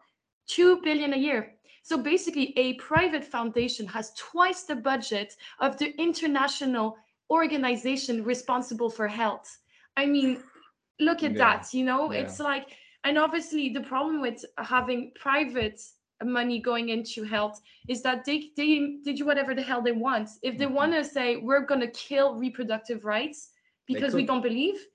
2 0.48 0.80
billion 0.82 1.14
a 1.14 1.16
year. 1.16 1.54
So 1.82 1.98
basically, 1.98 2.56
a 2.56 2.74
private 2.74 3.24
foundation 3.24 3.86
has 3.88 4.12
twice 4.14 4.62
the 4.62 4.76
budget 4.76 5.36
of 5.60 5.78
the 5.78 5.94
international 6.00 6.96
organization 7.30 8.24
responsible 8.24 8.88
for 8.90 9.08
health. 9.08 9.58
I 9.96 10.06
mean, 10.06 10.42
look 11.00 11.22
at 11.22 11.32
yeah. 11.32 11.38
that, 11.38 11.74
you 11.74 11.84
know, 11.84 12.12
yeah. 12.12 12.20
it's 12.20 12.38
like, 12.38 12.68
and 13.04 13.18
obviously, 13.18 13.70
the 13.70 13.80
problem 13.80 14.20
with 14.20 14.44
having 14.58 15.12
private 15.16 15.80
money 16.24 16.60
going 16.60 16.88
into 16.90 17.24
health 17.24 17.60
is 17.88 18.02
that 18.02 18.24
they, 18.24 18.50
they, 18.56 18.96
they 19.04 19.12
do 19.12 19.24
whatever 19.24 19.54
the 19.54 19.62
hell 19.62 19.82
they 19.82 19.92
want. 19.92 20.30
If 20.42 20.58
they 20.58 20.64
mm-hmm. 20.64 20.74
want 20.74 20.92
to 20.92 21.04
say, 21.04 21.36
we're 21.36 21.66
going 21.66 21.80
to 21.80 21.90
kill 21.90 22.34
reproductive 22.34 23.04
rights 23.04 23.50
because 23.86 24.14
we 24.14 24.24
don't 24.24 24.42
believe, 24.42 24.86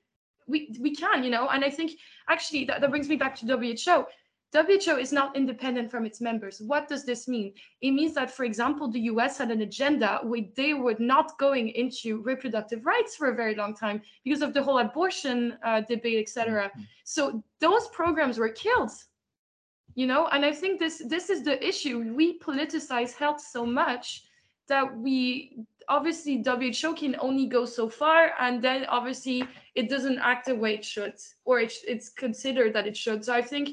we, 0.48 0.74
we 0.80 0.96
can, 0.96 1.24
you 1.24 1.30
know, 1.30 1.50
and 1.50 1.64
I 1.64 1.70
think 1.70 1.92
actually 2.30 2.66
that, 2.66 2.82
that 2.82 2.90
brings 2.90 3.10
me 3.10 3.16
back 3.16 3.36
to 3.38 3.46
WHO 3.46 4.06
WHO 4.54 4.98
is 4.98 5.12
not 5.12 5.36
independent 5.36 5.92
from 5.92 6.06
its 6.06 6.22
members. 6.22 6.62
What 6.62 6.88
does 6.88 7.04
this 7.06 7.28
mean? 7.28 7.54
It 7.82 7.92
means 7.92 8.14
that, 8.16 8.32
for 8.32 8.46
example, 8.46 8.90
the 8.90 9.02
US 9.02 9.38
had 9.38 9.52
an 9.52 9.62
agenda 9.62 10.20
where 10.24 10.44
they 10.56 10.74
were 10.74 10.96
not 11.00 11.38
going 11.38 11.70
into 11.70 12.22
reproductive 12.22 12.86
rights 12.86 13.16
for 13.16 13.30
a 13.30 13.36
very 13.36 13.56
long 13.56 13.76
time 13.76 14.02
because 14.24 14.42
of 14.42 14.54
the 14.54 14.64
whole 14.64 14.80
abortion 14.80 15.58
uh, 15.64 15.82
debate, 15.82 16.20
etc. 16.20 16.70
Mm-hmm. 16.70 16.82
So 17.04 17.44
those 17.60 17.88
programs 17.90 18.38
were 18.38 18.50
killed. 18.50 18.92
You 19.98 20.06
know, 20.06 20.28
and 20.28 20.46
I 20.46 20.54
think 20.54 20.80
this 20.80 21.02
this 21.08 21.32
is 21.32 21.42
the 21.42 21.58
issue. 21.68 22.14
We 22.16 22.38
politicize 22.38 23.14
health 23.14 23.42
so 23.42 23.66
much 23.66 24.26
that 24.68 24.86
we 24.96 25.58
obviously 25.90 26.44
WHO 26.46 26.94
can 26.94 27.16
only 27.20 27.48
go 27.48 27.66
so 27.66 27.90
far, 27.90 28.34
and 28.40 28.62
then 28.62 28.86
obviously 28.86 29.44
it 29.74 29.90
doesn't 29.90 30.20
act 30.20 30.46
the 30.46 30.56
way 30.56 30.76
it 30.76 30.86
should, 30.86 31.16
or 31.46 31.62
it, 31.62 31.74
it's 31.88 32.10
considered 32.10 32.74
that 32.74 32.86
it 32.86 32.96
should. 32.96 33.26
So 33.26 33.34
I 33.34 33.42
think 33.42 33.70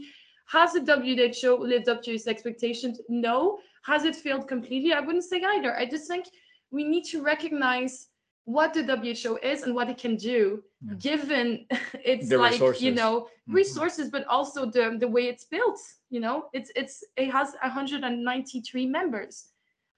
has 0.46 0.72
the 0.72 0.80
WHO 0.80 1.62
lived 1.62 1.90
up 1.90 2.02
to 2.04 2.14
its 2.14 2.26
expectations? 2.26 3.02
No. 3.10 3.58
Has 3.84 4.04
it 4.04 4.16
failed 4.16 4.48
completely? 4.48 4.94
I 4.94 5.00
wouldn't 5.00 5.24
say 5.24 5.42
either. 5.44 5.76
I 5.76 5.84
just 5.84 6.08
think 6.08 6.24
we 6.70 6.84
need 6.84 7.04
to 7.12 7.22
recognize 7.22 8.08
what 8.44 8.74
the 8.74 8.82
WHO 8.82 9.38
is 9.42 9.62
and 9.62 9.74
what 9.74 9.88
it 9.88 9.98
can 9.98 10.16
do, 10.16 10.62
yeah. 10.86 10.94
given 10.98 11.66
it's 12.04 12.28
the 12.28 12.38
like 12.38 12.52
resources. 12.52 12.82
you 12.82 12.92
know 12.92 13.20
mm-hmm. 13.20 13.54
resources, 13.54 14.10
but 14.10 14.26
also 14.26 14.66
the 14.66 14.96
the 14.98 15.08
way 15.08 15.28
it's 15.28 15.44
built. 15.44 15.80
You 16.10 16.20
know, 16.20 16.44
it's 16.52 16.70
it's 16.76 17.02
it 17.16 17.30
has 17.30 17.52
193 17.62 18.86
members, 18.86 19.46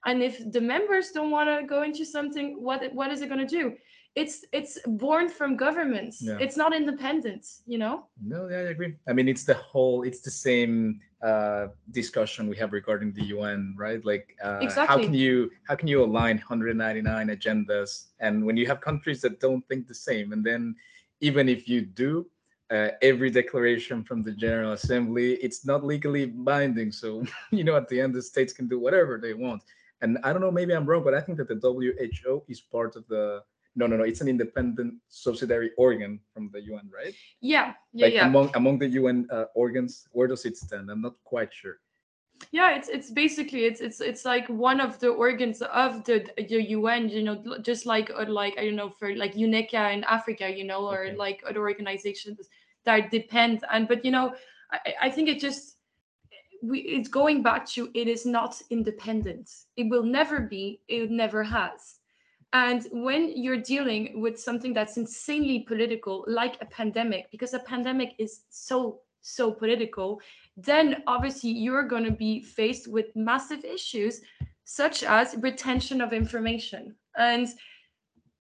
and 0.05 0.23
if 0.23 0.51
the 0.53 0.61
members 0.61 1.11
don't 1.11 1.31
want 1.31 1.49
to 1.49 1.67
go 1.67 1.83
into 1.83 2.05
something, 2.05 2.63
what 2.63 2.93
what 2.95 3.11
is 3.11 3.21
it 3.21 3.29
going 3.29 3.47
to 3.47 3.59
do? 3.61 3.75
It's 4.17 4.47
it's 4.53 4.79
born 4.87 5.29
from 5.29 5.57
governments. 5.57 6.23
Yeah. 6.23 6.39
it's 6.41 6.57
not 6.57 6.75
independent 6.75 7.47
you 7.67 7.79
know? 7.79 8.07
No 8.25 8.49
yeah, 8.49 8.57
i 8.57 8.71
agree. 8.75 8.95
I 9.07 9.13
mean 9.13 9.29
it's 9.29 9.45
the 9.45 9.55
whole 9.55 10.03
it's 10.03 10.23
the 10.23 10.31
same 10.31 11.01
uh, 11.23 11.69
discussion 11.91 12.49
we 12.49 12.57
have 12.57 12.73
regarding 12.73 13.13
the 13.13 13.25
un 13.39 13.75
right? 13.79 14.03
Like 14.05 14.37
uh, 14.43 14.59
exactly. 14.63 14.87
how 14.89 14.99
can 15.05 15.15
you 15.15 15.51
how 15.69 15.77
can 15.77 15.87
you 15.87 16.03
align 16.03 16.39
199 16.39 17.29
agendas 17.29 18.07
and 18.19 18.45
when 18.45 18.57
you 18.57 18.67
have 18.67 18.81
countries 18.81 19.21
that 19.21 19.39
don't 19.39 19.65
think 19.69 19.87
the 19.87 19.95
same 19.95 20.33
and 20.33 20.43
then 20.43 20.75
even 21.21 21.49
if 21.49 21.69
you 21.69 21.83
do 21.83 22.27
uh, 22.71 22.89
every 23.01 23.31
declaration 23.31 24.03
from 24.03 24.23
the 24.23 24.33
general 24.33 24.73
assembly 24.73 25.35
it's 25.35 25.65
not 25.67 25.85
legally 25.85 26.25
binding. 26.27 26.91
So 26.91 27.23
you 27.51 27.65
know 27.65 27.77
at 27.77 27.89
the 27.89 28.01
end 28.01 28.15
the 28.15 28.23
states 28.23 28.55
can 28.55 28.67
do 28.67 28.79
whatever 28.81 29.19
they 29.19 29.35
want. 29.35 29.63
And 30.03 30.19
i 30.25 30.31
don't 30.33 30.43
know 30.43 30.51
maybe 30.51 30.75
i'm 30.75 30.87
wrong 30.89 31.03
but 31.03 31.15
i 31.15 31.23
think 31.23 31.39
that 31.39 31.49
the 31.49 31.59
who 31.61 32.43
is 32.49 32.61
part 32.61 32.97
of 32.97 33.05
the 33.09 33.43
no, 33.77 33.87
no, 33.87 33.97
no. 33.97 34.05
It's 34.05 34.23
an 34.23 34.29
independent 34.29 34.95
subsidiary 35.09 35.71
organ 35.77 36.19
from 36.33 36.51
the 36.53 36.62
UN, 36.62 36.91
right? 36.93 37.14
Yeah, 37.41 37.74
yeah, 37.93 38.07
like 38.07 38.14
yeah. 38.14 38.27
Among 38.27 38.51
among 38.55 38.79
the 38.79 38.89
UN 38.89 39.29
uh, 39.31 39.45
organs, 39.55 40.09
where 40.12 40.27
does 40.27 40.45
it 40.47 40.57
stand? 40.57 40.91
I'm 40.91 41.03
not 41.03 41.14
quite 41.24 41.53
sure. 41.53 41.77
Yeah, 42.51 42.74
it's 42.74 42.89
it's 42.89 43.11
basically 43.11 43.64
it's 43.66 43.81
it's 43.81 44.01
it's 44.01 44.24
like 44.24 44.49
one 44.49 44.81
of 44.81 44.99
the 44.99 45.09
organs 45.09 45.61
of 45.61 46.05
the 46.05 46.27
the 46.37 46.62
UN. 46.72 47.11
You 47.11 47.22
know, 47.22 47.59
just 47.61 47.85
like 47.85 48.11
or 48.16 48.24
like 48.24 48.59
I 48.59 48.64
don't 48.64 48.77
know 48.77 48.91
for 48.91 49.14
like 49.14 49.35
UNECA 49.35 49.93
in 49.93 50.05
Africa, 50.05 50.51
you 50.51 50.64
know, 50.64 50.89
or 50.89 51.07
okay. 51.07 51.16
like 51.16 51.45
other 51.49 51.61
organizations 51.61 52.49
that 52.85 53.11
depend. 53.11 53.62
And 53.70 53.87
but 53.87 54.05
you 54.05 54.11
know, 54.11 54.35
I, 54.72 54.95
I 55.03 55.11
think 55.11 55.29
it 55.29 55.39
just 55.39 55.77
we 56.62 56.81
it's 56.81 57.09
going 57.09 57.43
back 57.43 57.66
to 57.77 57.91
it 57.95 58.09
is 58.09 58.24
not 58.24 58.61
independent. 58.70 59.51
It 59.77 59.89
will 59.91 60.05
never 60.05 60.41
be. 60.41 60.81
It 60.89 61.11
never 61.11 61.43
has 61.43 61.95
and 62.57 62.81
when 62.91 63.23
you're 63.37 63.65
dealing 63.75 64.03
with 64.25 64.41
something 64.41 64.73
that's 64.73 64.97
insanely 64.97 65.61
political, 65.61 66.25
like 66.27 66.57
a 66.63 66.67
pandemic, 66.67 67.31
because 67.31 67.53
a 67.53 67.59
pandemic 67.59 68.15
is 68.19 68.33
so, 68.49 69.01
so 69.21 69.45
political, 69.53 70.21
then 70.57 71.03
obviously 71.07 71.51
you're 71.51 71.89
going 71.95 72.05
to 72.05 72.17
be 72.27 72.41
faced 72.41 72.89
with 72.89 73.15
massive 73.15 73.63
issues 73.65 74.23
such 74.65 75.03
as 75.03 75.37
retention 75.49 76.01
of 76.01 76.15
information. 76.15 76.95
And 77.19 77.47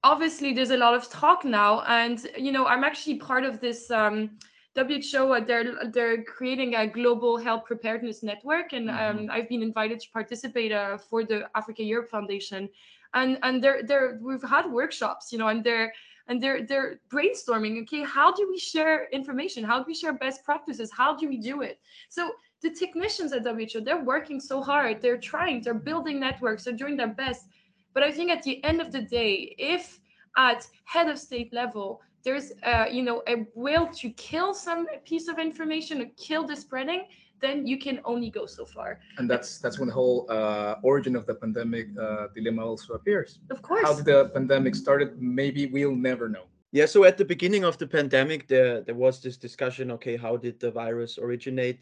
obviously, 0.03 0.53
there's 0.53 0.71
a 0.71 0.83
lot 0.85 0.95
of 0.95 1.09
talk 1.09 1.45
now. 1.45 1.81
And, 1.87 2.17
you 2.37 2.51
know, 2.51 2.65
I'm 2.65 2.83
actually 2.83 3.17
part 3.19 3.45
of 3.45 3.61
this. 3.61 3.89
Um, 3.89 4.37
WHO 4.75 5.31
uh, 5.31 5.39
they're 5.39 5.85
they're 5.95 6.23
creating 6.23 6.73
a 6.73 6.87
global 6.87 7.37
health 7.37 7.63
preparedness 7.65 8.23
network, 8.23 8.73
and 8.73 8.89
um, 8.89 9.29
I've 9.31 9.47
been 9.47 9.61
invited 9.61 9.99
to 9.99 10.07
participate 10.09 10.71
uh, 10.71 10.97
for 10.97 11.23
the 11.23 11.47
Africa 11.55 11.83
Europe 11.83 12.09
Foundation, 12.09 12.67
and 13.13 13.37
and 13.43 13.63
they're 13.63 13.83
they're 13.83 14.19
we've 14.21 14.43
had 14.43 14.65
workshops, 14.71 15.31
you 15.31 15.37
know, 15.37 15.47
and 15.47 15.63
they're 15.63 15.93
and 16.27 16.41
they're 16.41 16.65
they're 16.65 16.99
brainstorming. 17.11 17.81
Okay, 17.83 18.03
how 18.03 18.31
do 18.31 18.47
we 18.49 18.57
share 18.57 19.07
information? 19.11 19.63
How 19.63 19.79
do 19.79 19.85
we 19.87 19.95
share 19.95 20.13
best 20.13 20.43
practices? 20.43 20.91
How 20.91 21.15
do 21.15 21.27
we 21.27 21.37
do 21.37 21.61
it? 21.61 21.79
So 22.09 22.31
the 22.61 22.71
technicians 22.71 23.33
at 23.33 23.43
WHO 23.43 23.81
they're 23.81 24.03
working 24.03 24.39
so 24.39 24.61
hard. 24.61 25.01
They're 25.01 25.17
trying. 25.17 25.61
They're 25.61 25.73
building 25.73 26.19
networks. 26.19 26.63
They're 26.63 26.73
doing 26.73 26.97
their 26.97 27.13
best. 27.13 27.47
But 27.93 28.03
I 28.03 28.11
think 28.11 28.31
at 28.31 28.43
the 28.43 28.63
end 28.63 28.81
of 28.81 28.91
the 28.91 29.01
day, 29.01 29.55
if 29.57 29.99
at 30.37 30.65
head 30.85 31.09
of 31.09 31.19
state 31.19 31.53
level 31.53 32.01
there's 32.23 32.53
uh, 32.63 32.85
you 32.89 33.03
know 33.03 33.21
a 33.27 33.45
will 33.53 33.87
to 33.87 34.09
kill 34.11 34.53
some 34.53 34.87
piece 35.05 35.27
of 35.27 35.37
information 35.39 36.01
or 36.01 36.05
kill 36.17 36.45
the 36.47 36.55
spreading 36.55 37.05
then 37.43 37.67
you 37.67 37.77
can 37.77 37.99
only 38.05 38.29
go 38.29 38.45
so 38.45 38.63
far 38.65 38.89
And 39.17 39.29
that's 39.29 39.49
that's 39.63 39.77
when 39.79 39.89
the 39.91 39.97
whole 39.99 40.19
uh, 40.37 40.75
origin 40.89 41.15
of 41.15 41.25
the 41.29 41.35
pandemic 41.43 41.87
uh, 41.99 42.27
dilemma 42.35 42.63
also 42.71 42.93
appears. 42.93 43.39
of 43.55 43.61
course 43.61 43.85
How 43.85 43.93
did 43.93 44.05
the 44.05 44.29
pandemic 44.37 44.73
started? 44.75 45.09
Maybe 45.19 45.61
we'll 45.75 45.99
never 46.11 46.25
know. 46.35 46.45
Yeah, 46.73 46.87
so 46.87 47.03
at 47.03 47.17
the 47.19 47.25
beginning 47.25 47.63
of 47.63 47.77
the 47.77 47.85
pandemic, 47.85 48.47
there 48.47 48.81
there 48.81 48.99
was 49.05 49.21
this 49.21 49.37
discussion. 49.37 49.91
Okay, 49.91 50.15
how 50.17 50.37
did 50.37 50.59
the 50.59 50.71
virus 50.71 51.19
originate? 51.19 51.81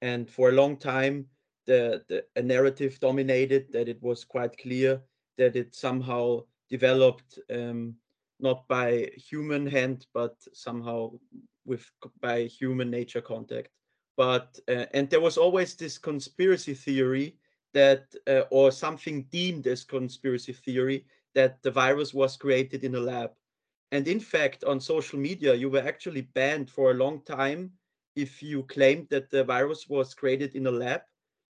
And 0.00 0.30
for 0.30 0.48
a 0.48 0.52
long 0.52 0.78
time, 0.78 1.26
the, 1.66 2.02
the 2.08 2.24
a 2.40 2.42
narrative 2.42 2.98
dominated 3.00 3.70
that 3.72 3.86
it 3.86 4.00
was 4.02 4.24
quite 4.24 4.56
clear 4.56 5.02
that 5.36 5.56
it 5.56 5.74
somehow 5.74 6.44
developed 6.70 7.38
um, 7.50 7.94
not 8.38 8.66
by 8.66 9.10
human 9.30 9.66
hand, 9.66 10.06
but 10.14 10.36
somehow 10.54 11.12
with 11.66 11.84
by 12.20 12.44
human 12.44 12.90
nature 12.90 13.20
contact. 13.20 13.70
But 14.20 14.60
uh, 14.68 14.84
and 14.92 15.08
there 15.08 15.22
was 15.22 15.38
always 15.38 15.74
this 15.74 15.96
conspiracy 15.96 16.74
theory 16.74 17.36
that, 17.72 18.14
uh, 18.26 18.42
or 18.50 18.70
something 18.70 19.22
deemed 19.32 19.66
as 19.66 19.82
conspiracy 19.82 20.52
theory, 20.52 21.06
that 21.34 21.62
the 21.62 21.70
virus 21.70 22.12
was 22.12 22.36
created 22.36 22.84
in 22.84 22.96
a 22.96 23.00
lab. 23.00 23.30
And 23.92 24.06
in 24.06 24.20
fact, 24.20 24.62
on 24.64 24.78
social 24.78 25.18
media, 25.18 25.54
you 25.54 25.70
were 25.70 25.88
actually 25.88 26.20
banned 26.20 26.68
for 26.68 26.90
a 26.90 27.00
long 27.02 27.22
time 27.24 27.72
if 28.14 28.42
you 28.42 28.64
claimed 28.64 29.08
that 29.08 29.30
the 29.30 29.42
virus 29.42 29.88
was 29.88 30.12
created 30.12 30.54
in 30.54 30.66
a 30.66 30.70
lab 30.70 31.00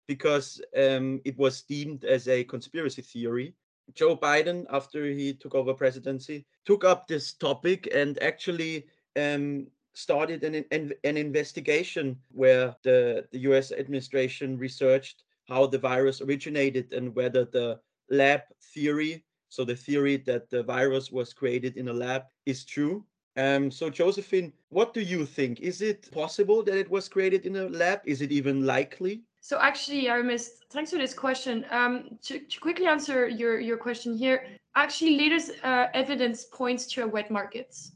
because 0.06 0.60
um, 0.76 1.22
it 1.24 1.38
was 1.38 1.62
deemed 1.62 2.04
as 2.04 2.28
a 2.28 2.44
conspiracy 2.44 3.00
theory. 3.00 3.54
Joe 3.94 4.14
Biden, 4.14 4.66
after 4.70 5.06
he 5.06 5.32
took 5.32 5.54
over 5.54 5.72
presidency, 5.72 6.44
took 6.66 6.84
up 6.84 7.08
this 7.08 7.32
topic 7.32 7.88
and 7.94 8.22
actually 8.22 8.84
um, 9.16 9.68
started 9.98 10.44
an, 10.44 10.64
an, 10.70 10.92
an 11.04 11.16
investigation 11.16 12.16
where 12.30 12.74
the, 12.82 13.26
the 13.32 13.40
US 13.50 13.72
administration 13.72 14.56
researched 14.56 15.24
how 15.48 15.66
the 15.66 15.78
virus 15.78 16.20
originated 16.20 16.92
and 16.92 17.14
whether 17.14 17.44
the 17.44 17.80
lab 18.10 18.42
theory 18.74 19.24
so 19.48 19.64
the 19.64 19.74
theory 19.74 20.18
that 20.18 20.50
the 20.50 20.62
virus 20.62 21.10
was 21.10 21.32
created 21.32 21.76
in 21.76 21.88
a 21.88 21.92
lab 21.92 22.24
is 22.46 22.64
true. 22.64 23.04
Um, 23.36 23.70
so 23.70 23.88
Josephine, 23.88 24.52
what 24.68 24.92
do 24.92 25.00
you 25.00 25.24
think? 25.24 25.60
Is 25.60 25.80
it 25.80 26.10
possible 26.12 26.62
that 26.64 26.76
it 26.76 26.90
was 26.90 27.08
created 27.08 27.46
in 27.46 27.56
a 27.56 27.68
lab? 27.68 28.00
Is 28.04 28.20
it 28.20 28.32
even 28.32 28.66
likely? 28.66 29.22
So 29.40 29.58
actually, 29.60 30.10
I 30.10 30.20
missed. 30.22 30.64
thanks 30.70 30.90
for 30.90 30.98
this 30.98 31.14
question. 31.14 31.64
Um, 31.70 32.18
to, 32.24 32.40
to 32.40 32.60
quickly 32.60 32.86
answer 32.86 33.28
your, 33.28 33.58
your 33.60 33.76
question 33.76 34.16
here, 34.16 34.46
actually, 34.74 35.16
latest 35.16 35.52
uh, 35.62 35.86
evidence 35.94 36.44
points 36.44 36.86
to 36.92 37.04
a 37.04 37.06
wet 37.06 37.30
markets. 37.30 37.92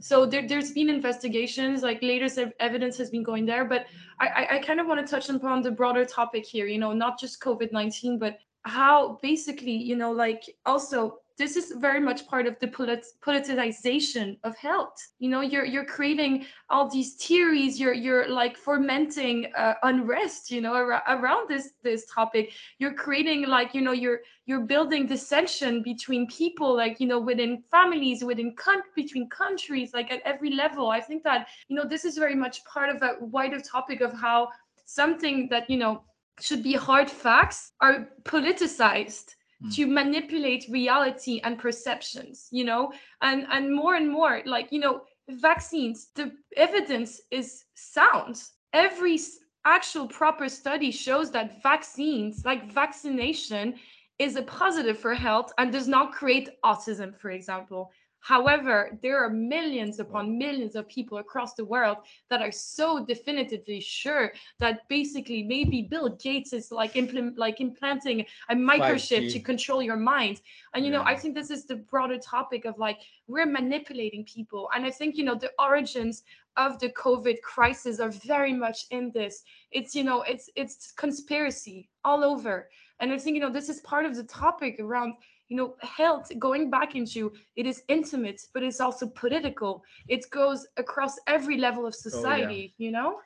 So 0.00 0.26
there, 0.26 0.46
there's 0.48 0.72
been 0.72 0.88
investigations, 0.88 1.82
like 1.82 2.02
latest 2.02 2.38
ev- 2.38 2.52
evidence 2.58 2.96
has 2.98 3.10
been 3.10 3.22
going 3.22 3.44
there, 3.44 3.64
but 3.64 3.86
I, 4.18 4.46
I, 4.52 4.58
kind 4.60 4.80
of 4.80 4.86
want 4.86 5.06
to 5.06 5.10
touch 5.10 5.28
upon 5.28 5.60
the 5.62 5.70
broader 5.70 6.04
topic 6.04 6.46
here, 6.46 6.66
you 6.66 6.78
know, 6.78 6.92
not 6.92 7.18
just 7.18 7.40
COVID-19, 7.40 8.18
but 8.18 8.38
how 8.62 9.18
basically, 9.20 9.72
you 9.72 9.96
know, 9.96 10.10
like 10.10 10.42
also 10.64 11.18
this 11.36 11.56
is 11.56 11.72
very 11.78 12.00
much 12.00 12.26
part 12.28 12.46
of 12.46 12.56
the 12.60 12.68
polit- 12.68 13.06
politicization 13.20 14.38
of 14.44 14.56
health. 14.56 14.96
You 15.18 15.28
know, 15.30 15.40
you're 15.40 15.64
you're 15.64 15.84
creating 15.84 16.46
all 16.70 16.88
these 16.88 17.14
theories. 17.14 17.80
You're 17.80 17.92
you're 17.92 18.28
like 18.28 18.56
fermenting 18.56 19.52
uh, 19.56 19.74
unrest. 19.82 20.50
You 20.50 20.60
know, 20.60 20.74
ar- 20.74 21.02
around 21.08 21.48
this 21.48 21.70
this 21.82 22.06
topic. 22.06 22.52
You're 22.78 22.94
creating 22.94 23.46
like 23.46 23.74
you 23.74 23.80
know 23.80 23.92
you're 23.92 24.20
you're 24.46 24.60
building 24.60 25.06
dissension 25.06 25.82
between 25.82 26.26
people, 26.28 26.76
like 26.76 27.00
you 27.00 27.08
know 27.08 27.18
within 27.18 27.62
families, 27.70 28.22
within 28.22 28.54
con- 28.54 28.82
between 28.94 29.28
countries, 29.28 29.92
like 29.92 30.12
at 30.12 30.20
every 30.24 30.50
level. 30.50 30.90
I 30.90 31.00
think 31.00 31.24
that 31.24 31.48
you 31.68 31.74
know 31.74 31.84
this 31.84 32.04
is 32.04 32.16
very 32.16 32.36
much 32.36 32.64
part 32.64 32.90
of 32.94 33.02
a 33.02 33.16
wider 33.20 33.60
topic 33.60 34.00
of 34.00 34.12
how 34.12 34.48
something 34.84 35.48
that 35.48 35.68
you 35.68 35.78
know 35.78 36.04
should 36.40 36.62
be 36.62 36.74
hard 36.74 37.10
facts 37.10 37.72
are 37.80 38.08
politicized 38.24 39.34
Mm. 39.62 39.74
to 39.76 39.86
manipulate 39.86 40.66
reality 40.68 41.40
and 41.44 41.58
perceptions 41.58 42.48
you 42.50 42.64
know? 42.64 42.92
And 43.22 43.46
and 43.50 43.74
more 43.74 43.94
and 43.94 44.10
more 44.10 44.42
like 44.46 44.72
you 44.72 44.80
know 44.80 45.02
vaccines 45.28 46.08
the 46.14 46.32
evidence 46.56 47.20
is 47.30 47.64
sound. 47.74 48.42
Every 48.72 49.18
actual 49.64 50.06
proper 50.08 50.48
study 50.48 50.90
shows 50.90 51.30
that 51.30 51.62
vaccines 51.62 52.44
like 52.44 52.72
vaccination 52.72 53.74
is 54.18 54.36
a 54.36 54.42
positive 54.42 54.98
for 54.98 55.14
health 55.14 55.52
and 55.58 55.72
does 55.72 55.88
not 55.88 56.12
create 56.12 56.48
autism 56.64 57.16
for 57.18 57.30
example 57.30 57.90
However, 58.24 58.98
there 59.02 59.22
are 59.22 59.28
millions 59.28 60.00
upon 60.00 60.38
millions 60.38 60.76
of 60.76 60.88
people 60.88 61.18
across 61.18 61.52
the 61.52 61.64
world 61.66 61.98
that 62.30 62.40
are 62.40 62.50
so 62.50 63.04
definitively 63.04 63.80
sure 63.80 64.32
that 64.60 64.88
basically 64.88 65.42
maybe 65.42 65.82
Bill 65.82 66.08
Gates 66.08 66.54
is 66.54 66.72
like 66.72 66.96
implement 66.96 67.36
like 67.36 67.60
implanting 67.60 68.24
a 68.48 68.54
microchip 68.54 69.30
to 69.30 69.40
5G. 69.40 69.44
control 69.44 69.82
your 69.82 69.98
mind. 69.98 70.40
And 70.72 70.86
you 70.86 70.90
know, 70.90 71.02
I 71.02 71.16
think 71.16 71.34
this 71.34 71.50
is 71.50 71.66
the 71.66 71.76
broader 71.76 72.16
topic 72.16 72.64
of 72.64 72.78
like 72.78 72.98
we're 73.26 73.44
manipulating 73.44 74.24
people. 74.24 74.70
And 74.74 74.86
I 74.86 74.90
think 74.90 75.16
you 75.18 75.24
know 75.24 75.34
the 75.34 75.52
origins 75.58 76.22
of 76.56 76.78
the 76.78 76.88
COVID 76.90 77.42
crisis 77.42 78.00
are 78.00 78.10
very 78.10 78.54
much 78.54 78.86
in 78.90 79.10
this. 79.12 79.42
It's 79.70 79.94
you 79.94 80.02
know, 80.02 80.22
it's 80.22 80.48
it's 80.56 80.92
conspiracy 80.92 81.90
all 82.04 82.24
over. 82.24 82.70
And 83.00 83.12
I 83.12 83.18
think 83.18 83.34
you 83.34 83.42
know 83.42 83.50
this 83.50 83.68
is 83.68 83.82
part 83.82 84.06
of 84.06 84.16
the 84.16 84.24
topic 84.24 84.80
around 84.80 85.12
you 85.48 85.56
know 85.56 85.74
health 85.80 86.30
going 86.38 86.70
back 86.70 86.94
into 86.94 87.32
it 87.56 87.66
is 87.66 87.82
intimate 87.88 88.40
but 88.52 88.62
it's 88.62 88.80
also 88.80 89.06
political. 89.06 89.82
It 90.08 90.28
goes 90.30 90.66
across 90.76 91.18
every 91.26 91.58
level 91.58 91.86
of 91.86 91.94
oh, 91.96 92.02
society 92.10 92.74
you 92.78 92.90
know 92.90 93.18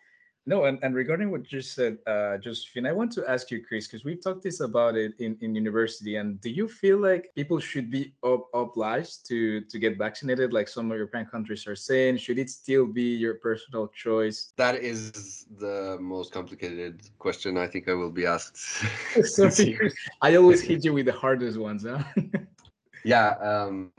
No, 0.49 0.65
and, 0.65 0.79
and 0.83 0.95
regarding 0.95 1.31
what 1.31 1.53
you 1.53 1.61
said, 1.61 1.99
uh, 2.07 2.39
Josephine, 2.39 2.87
I 2.87 2.93
want 2.93 3.13
to 3.13 3.29
ask 3.29 3.51
you, 3.51 3.63
Chris, 3.63 3.87
because 3.87 4.03
we've 4.03 4.23
talked 4.25 4.43
this 4.43 4.61
about 4.61 4.97
it 4.97 5.13
in, 5.19 5.37
in 5.43 5.55
university. 5.55 6.17
And 6.17 6.41
do 6.41 6.49
you 6.49 6.67
feel 6.67 6.97
like 6.97 7.29
people 7.35 7.61
should 7.61 7.91
be 7.91 8.15
ob- 8.25 8.49
obliged 8.55 9.27
to 9.29 9.61
to 9.61 9.79
get 9.79 9.99
vaccinated, 9.99 10.55
like 10.55 10.67
some 10.67 10.89
European 10.89 11.27
countries 11.27 11.67
are 11.67 11.77
saying? 11.77 12.17
Should 12.17 12.39
it 12.39 12.49
still 12.49 12.87
be 12.87 13.15
your 13.25 13.35
personal 13.35 13.89
choice? 13.89 14.55
That 14.57 14.77
is 14.77 15.45
the 15.59 15.99
most 16.01 16.33
complicated 16.33 17.03
question 17.19 17.59
I 17.59 17.67
think 17.67 17.87
I 17.87 17.93
will 17.93 18.15
be 18.21 18.25
asked. 18.25 18.57
Chris. 19.13 19.95
I 20.23 20.37
always 20.37 20.63
hit 20.63 20.83
you 20.83 20.95
with 20.95 21.05
the 21.05 21.19
hardest 21.25 21.59
ones, 21.59 21.85
huh? 21.85 22.03
Yeah, 23.05 23.29
um, 23.51 23.93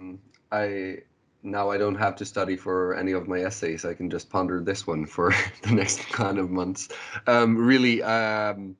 I 0.51 1.03
now 1.43 1.69
I 1.69 1.77
don't 1.77 1.95
have 1.95 2.15
to 2.17 2.25
study 2.25 2.57
for 2.57 2.95
any 2.95 3.11
of 3.13 3.27
my 3.27 3.41
essays. 3.41 3.85
I 3.85 3.93
can 3.93 4.09
just 4.09 4.29
ponder 4.29 4.61
this 4.61 4.85
one 4.85 5.05
for 5.05 5.33
the 5.63 5.71
next 5.71 5.99
kind 6.09 6.37
of 6.37 6.51
months. 6.51 6.89
Um, 7.27 7.57
really, 7.57 8.03
um, 8.03 8.75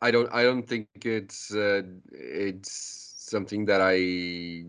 I 0.00 0.10
don't 0.10 0.32
I 0.32 0.42
don't 0.42 0.66
think 0.66 0.88
it's 1.04 1.54
uh, 1.54 1.82
it's 2.12 3.14
something 3.16 3.64
that 3.66 3.80
I 3.80 4.64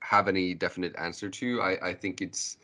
have 0.00 0.28
any 0.28 0.54
definite 0.54 0.94
answer 0.98 1.28
to. 1.30 1.62
I, 1.62 1.88
I 1.88 1.94
think 1.94 2.20
it's 2.20 2.58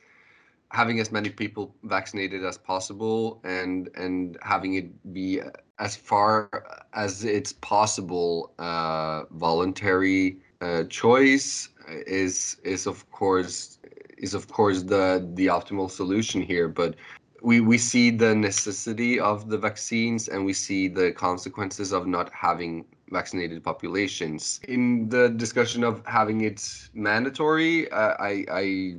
having 0.70 1.00
as 1.00 1.10
many 1.10 1.30
people 1.30 1.74
vaccinated 1.84 2.44
as 2.44 2.58
possible 2.58 3.40
and 3.44 3.88
and 3.94 4.38
having 4.42 4.74
it 4.74 5.12
be 5.12 5.40
as 5.78 5.96
far 5.96 6.50
as 6.92 7.24
it's 7.24 7.52
possible 7.52 8.52
uh, 8.58 9.24
voluntary 9.30 10.38
uh, 10.60 10.84
choice 10.84 11.68
is 12.06 12.56
is 12.64 12.86
of 12.86 13.10
course 13.10 13.78
is 14.18 14.34
of 14.34 14.48
course 14.48 14.82
the 14.82 15.26
the 15.34 15.46
optimal 15.46 15.90
solution 15.90 16.42
here 16.42 16.68
but 16.68 16.96
we 17.42 17.60
we 17.60 17.78
see 17.78 18.10
the 18.10 18.34
necessity 18.34 19.20
of 19.20 19.48
the 19.48 19.58
vaccines 19.58 20.28
and 20.28 20.44
we 20.44 20.52
see 20.52 20.88
the 20.88 21.12
consequences 21.12 21.92
of 21.92 22.06
not 22.06 22.32
having 22.32 22.84
vaccinated 23.10 23.62
populations. 23.62 24.60
In 24.68 25.08
the 25.08 25.28
discussion 25.30 25.84
of 25.84 26.04
having 26.06 26.42
it 26.42 26.60
mandatory 26.94 27.90
uh, 27.90 28.14
i 28.18 28.44
i 28.50 28.96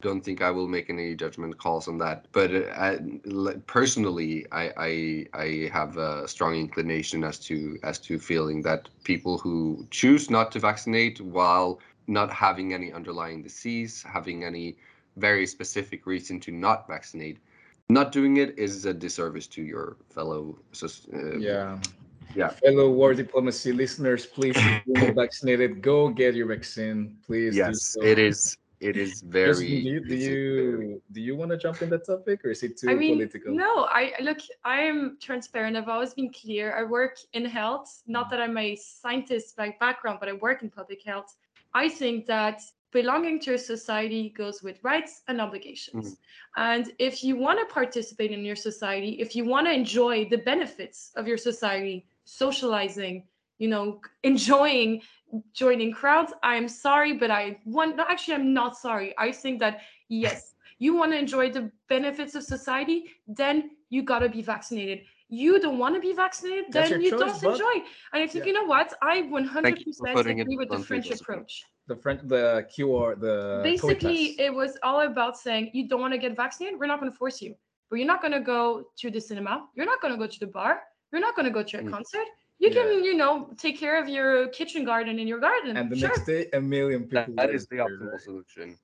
don't 0.00 0.24
think 0.24 0.42
I 0.42 0.50
will 0.50 0.68
make 0.68 0.90
any 0.90 1.14
judgment 1.14 1.58
calls 1.58 1.88
on 1.88 1.98
that. 1.98 2.26
But 2.32 2.50
uh, 2.54 2.96
l- 3.30 3.54
personally, 3.66 4.46
I, 4.52 4.72
I 4.76 5.26
I 5.34 5.70
have 5.72 5.96
a 5.96 6.26
strong 6.26 6.54
inclination 6.54 7.24
as 7.24 7.38
to 7.40 7.78
as 7.82 7.98
to 8.00 8.18
feeling 8.18 8.62
that 8.62 8.88
people 9.04 9.38
who 9.38 9.86
choose 9.90 10.30
not 10.30 10.52
to 10.52 10.58
vaccinate 10.58 11.20
while 11.20 11.80
not 12.06 12.32
having 12.32 12.74
any 12.74 12.92
underlying 12.92 13.42
disease, 13.42 14.02
having 14.02 14.44
any 14.44 14.76
very 15.16 15.46
specific 15.46 16.06
reason 16.06 16.40
to 16.40 16.50
not 16.52 16.86
vaccinate, 16.88 17.38
not 17.88 18.12
doing 18.12 18.36
it 18.36 18.58
is 18.58 18.84
a 18.86 18.94
disservice 18.94 19.46
to 19.48 19.62
your 19.62 19.96
fellow. 20.10 20.58
Uh, 20.82 21.38
yeah. 21.38 21.78
Yeah. 22.34 22.50
Fellow 22.64 22.90
war 22.90 23.14
diplomacy 23.14 23.72
listeners, 23.72 24.24
please, 24.24 24.56
if 24.56 24.82
you're 24.86 25.12
vaccinated, 25.14 25.82
go 25.82 26.08
get 26.08 26.34
your 26.34 26.46
vaccine, 26.46 27.18
please. 27.26 27.56
do 27.56 27.58
Yes, 27.58 27.82
so. 27.82 28.02
it 28.02 28.18
is. 28.18 28.56
It 28.80 28.96
is 28.96 29.20
very. 29.38 29.54
Do 29.54 29.64
you 29.64 30.00
do 30.00 30.14
it 30.14 30.18
is 30.18 30.26
very- 30.26 30.88
you 30.88 31.02
do 31.12 31.20
you 31.20 31.36
want 31.36 31.50
to 31.50 31.56
jump 31.56 31.82
in 31.82 31.90
that 31.90 32.06
topic, 32.06 32.44
or 32.44 32.50
is 32.50 32.62
it 32.62 32.76
too 32.78 32.90
I 32.90 32.94
mean, 32.94 33.14
political? 33.14 33.54
no, 33.54 33.84
I 33.84 34.12
look, 34.20 34.38
I 34.64 34.80
am 34.80 35.18
transparent. 35.20 35.76
I've 35.76 35.88
always 35.88 36.14
been 36.14 36.32
clear. 36.32 36.74
I 36.76 36.84
work 36.84 37.18
in 37.32 37.44
health, 37.44 38.02
not 38.06 38.30
that 38.30 38.40
I'm 38.40 38.56
a 38.56 38.76
scientist 38.76 39.56
by 39.56 39.76
background, 39.80 40.18
but 40.20 40.28
I 40.28 40.32
work 40.32 40.62
in 40.62 40.70
public 40.70 41.02
health. 41.04 41.36
I 41.74 41.88
think 41.88 42.26
that 42.26 42.62
belonging 42.92 43.38
to 43.40 43.54
a 43.54 43.58
society 43.58 44.30
goes 44.30 44.62
with 44.62 44.82
rights 44.82 45.22
and 45.28 45.40
obligations. 45.40 46.12
Mm. 46.12 46.16
And 46.56 46.92
if 46.98 47.22
you 47.22 47.36
want 47.36 47.60
to 47.60 47.72
participate 47.72 48.32
in 48.32 48.44
your 48.44 48.56
society, 48.56 49.10
if 49.20 49.36
you 49.36 49.44
want 49.44 49.66
to 49.68 49.72
enjoy 49.72 50.28
the 50.28 50.38
benefits 50.38 51.12
of 51.14 51.28
your 51.28 51.38
society, 51.38 52.06
socializing, 52.24 53.24
you 53.58 53.68
know, 53.68 54.00
enjoying 54.24 55.02
joining 55.52 55.92
crowds, 55.92 56.32
I 56.42 56.56
am 56.56 56.68
sorry, 56.68 57.12
but 57.14 57.30
I 57.30 57.58
want, 57.64 57.96
no, 57.96 58.04
actually, 58.08 58.34
I'm 58.34 58.52
not 58.52 58.76
sorry. 58.76 59.14
I 59.18 59.32
think 59.32 59.60
that, 59.60 59.80
yes, 60.08 60.54
you 60.78 60.94
want 60.94 61.12
to 61.12 61.18
enjoy 61.18 61.50
the 61.50 61.70
benefits 61.88 62.34
of 62.34 62.42
society, 62.42 63.04
then 63.26 63.70
you 63.90 64.02
got 64.02 64.20
to 64.20 64.28
be 64.28 64.42
vaccinated. 64.42 65.00
You 65.28 65.60
don't 65.60 65.78
want 65.78 65.94
to 65.94 66.00
be 66.00 66.12
vaccinated, 66.12 66.66
That's 66.70 66.90
then 66.90 67.00
you 67.00 67.10
choice, 67.10 67.20
don't 67.20 67.42
bud. 67.42 67.52
enjoy. 67.52 67.74
And 68.12 68.22
I 68.22 68.26
think, 68.26 68.44
Yeah. 68.44 68.48
you 68.48 68.52
know 68.54 68.64
what? 68.64 68.92
I 69.02 69.22
100% 69.22 69.86
you 69.86 69.92
for 69.92 70.12
putting 70.12 70.38
it 70.38 70.42
agree 70.42 70.56
with 70.56 70.68
the 70.68 70.76
bluntly, 70.76 70.86
French 70.86 71.06
Josephine. 71.08 71.34
approach. 71.34 71.64
The 71.86 71.96
French, 71.96 72.20
the 72.24 72.66
QR, 72.72 73.14
the 73.20 73.60
Basically, 73.62 74.40
it 74.40 74.52
was 74.52 74.76
all 74.82 75.00
about 75.02 75.36
saying 75.38 75.70
you 75.72 75.88
don't 75.88 76.00
want 76.00 76.12
to 76.14 76.18
get 76.18 76.34
vaccinated. 76.36 76.78
We're 76.80 76.86
not 76.86 76.98
going 77.00 77.12
to 77.12 77.18
force 77.18 77.40
you, 77.42 77.54
but 77.88 77.96
you're 77.96 78.06
not 78.06 78.20
going 78.20 78.32
to 78.32 78.40
go 78.40 78.86
to 79.00 79.10
the 79.10 79.20
cinema. 79.20 79.66
You're 79.76 79.86
not 79.86 80.00
going 80.00 80.12
to 80.14 80.18
go 80.18 80.26
to 80.26 80.40
the 80.40 80.46
bar. 80.46 80.82
You're 81.12 81.20
not 81.20 81.34
going 81.36 81.46
to 81.46 81.52
go 81.52 81.62
to 81.62 81.78
a 81.78 81.82
Mm. 81.82 81.90
concert. 81.90 82.26
You 82.60 82.70
Yeah. 82.70 82.82
can, 82.82 83.04
you 83.04 83.14
know, 83.16 83.32
take 83.56 83.78
care 83.78 83.96
of 84.02 84.08
your 84.08 84.48
kitchen 84.48 84.84
garden 84.84 85.18
in 85.18 85.26
your 85.26 85.40
garden. 85.40 85.76
and 85.76 85.90
the 85.90 85.96
sure. 85.96 86.08
next 86.08 86.26
day, 86.26 86.46
a 86.52 86.60
million 86.60 87.04
people. 87.04 87.34
That, 87.36 87.50
that 87.50 87.68
the 87.70 87.76
there, 87.76 87.86
optimal 87.86 88.12
right? 88.12 88.20
solution. 88.20 88.78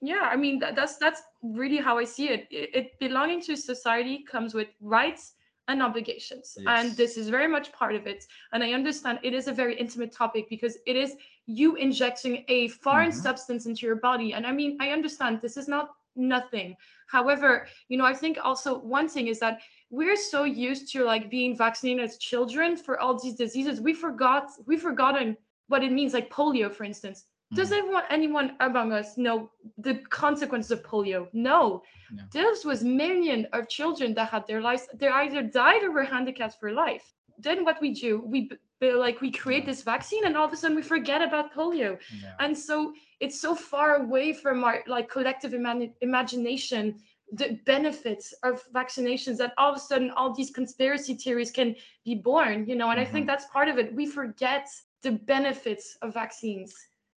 yeah 0.00 0.28
i 0.32 0.36
mean 0.36 0.58
that, 0.60 0.76
that's 0.76 0.96
that's 0.96 1.22
really 1.42 1.78
how 1.78 1.98
i 1.98 2.04
see 2.04 2.28
it. 2.28 2.46
it 2.50 2.70
it 2.74 2.98
belonging 3.00 3.40
to 3.42 3.56
society 3.56 4.24
comes 4.30 4.54
with 4.54 4.68
rights 4.80 5.34
and 5.68 5.82
obligations 5.82 6.56
and 6.66 6.96
this 6.96 7.16
is 7.16 7.28
very 7.28 7.48
much 7.48 7.72
part 7.72 7.94
of 7.94 8.06
it 8.06 8.24
and 8.52 8.62
i 8.62 8.72
understand 8.72 9.18
it 9.22 9.34
is 9.34 9.48
a 9.48 9.52
very 9.52 9.74
intimate 9.78 10.12
topic 10.12 10.46
because 10.48 10.78
it 10.86 10.96
is 10.96 11.14
you 11.46 11.74
injecting 11.76 12.44
a 12.48 12.68
foreign 12.68 13.10
Mhm. 13.10 13.22
substance 13.26 13.66
into 13.66 13.86
your 13.86 13.96
body 13.96 14.32
and 14.34 14.46
i 14.46 14.52
mean 14.52 14.76
i 14.80 14.90
understand 14.90 15.40
this 15.40 15.56
is 15.56 15.68
not 15.68 15.90
nothing 16.16 16.76
however 17.08 17.66
you 17.88 17.96
know 17.98 18.04
i 18.04 18.14
think 18.14 18.38
also 18.42 18.78
one 18.78 19.08
thing 19.08 19.26
is 19.28 19.38
that 19.40 19.60
we're 19.90 20.16
so 20.16 20.44
used 20.44 20.92
to 20.92 21.04
like 21.04 21.30
being 21.30 21.56
vaccinated 21.56 22.04
as 22.04 22.18
children 22.18 22.76
for 22.76 22.98
all 23.00 23.18
these 23.18 23.34
diseases 23.34 23.80
we 23.80 23.92
forgot 23.94 24.44
we've 24.66 24.82
forgotten 24.82 25.36
what 25.68 25.82
it 25.82 25.92
means 25.92 26.12
like 26.12 26.30
polio 26.30 26.70
for 26.72 26.84
instance 26.84 27.24
does 27.54 27.70
Mhm. 27.70 27.78
everyone, 27.78 28.02
anyone 28.10 28.56
among 28.60 28.92
us 28.92 29.16
know 29.16 29.50
the 29.78 29.94
consequences 30.10 30.70
of 30.70 30.82
polio? 30.82 31.28
No. 31.32 31.82
No. 32.12 32.22
This 32.30 32.62
was 32.62 32.84
million 32.84 33.46
of 33.54 33.70
children 33.70 34.12
that 34.16 34.28
had 34.28 34.46
their 34.46 34.60
lives. 34.60 34.86
They 35.00 35.08
either 35.08 35.42
died 35.42 35.82
or 35.82 35.90
were 35.90 36.02
handicapped 36.02 36.56
for 36.60 36.72
life. 36.72 37.06
Then 37.38 37.64
what 37.64 37.80
we 37.80 37.94
do, 37.94 38.20
we 38.32 38.38
b- 38.50 38.56
b- 38.80 38.92
like 38.92 39.22
we 39.22 39.30
create 39.30 39.64
this 39.64 39.80
vaccine, 39.82 40.26
and 40.26 40.36
all 40.36 40.44
of 40.44 40.52
a 40.52 40.56
sudden 40.58 40.76
we 40.76 40.82
forget 40.82 41.22
about 41.22 41.54
polio. 41.54 41.90
Yeah. 42.22 42.34
And 42.38 42.52
so 42.68 42.92
it's 43.18 43.40
so 43.40 43.54
far 43.54 43.96
away 44.04 44.34
from 44.34 44.62
our 44.62 44.84
like 44.86 45.08
collective 45.08 45.54
imani- 45.54 45.94
imagination, 46.02 46.84
the 47.32 47.60
benefits 47.66 48.32
of 48.42 48.62
vaccinations 48.72 49.36
that 49.38 49.52
all 49.58 49.70
of 49.70 49.76
a 49.76 49.80
sudden 49.80 50.10
all 50.12 50.34
these 50.34 50.50
conspiracy 50.50 51.14
theories 51.14 51.50
can 51.50 51.74
be 52.04 52.14
born. 52.14 52.66
You 52.66 52.76
know, 52.76 52.90
and 52.90 52.98
I 53.00 53.04
think 53.04 53.24
Mhm. 53.24 53.28
that's 53.28 53.46
part 53.46 53.68
of 53.68 53.78
it. 53.78 53.94
We 53.94 54.06
forget 54.06 54.68
the 55.02 55.12
benefits 55.12 55.96
of 56.02 56.14
vaccines 56.14 56.74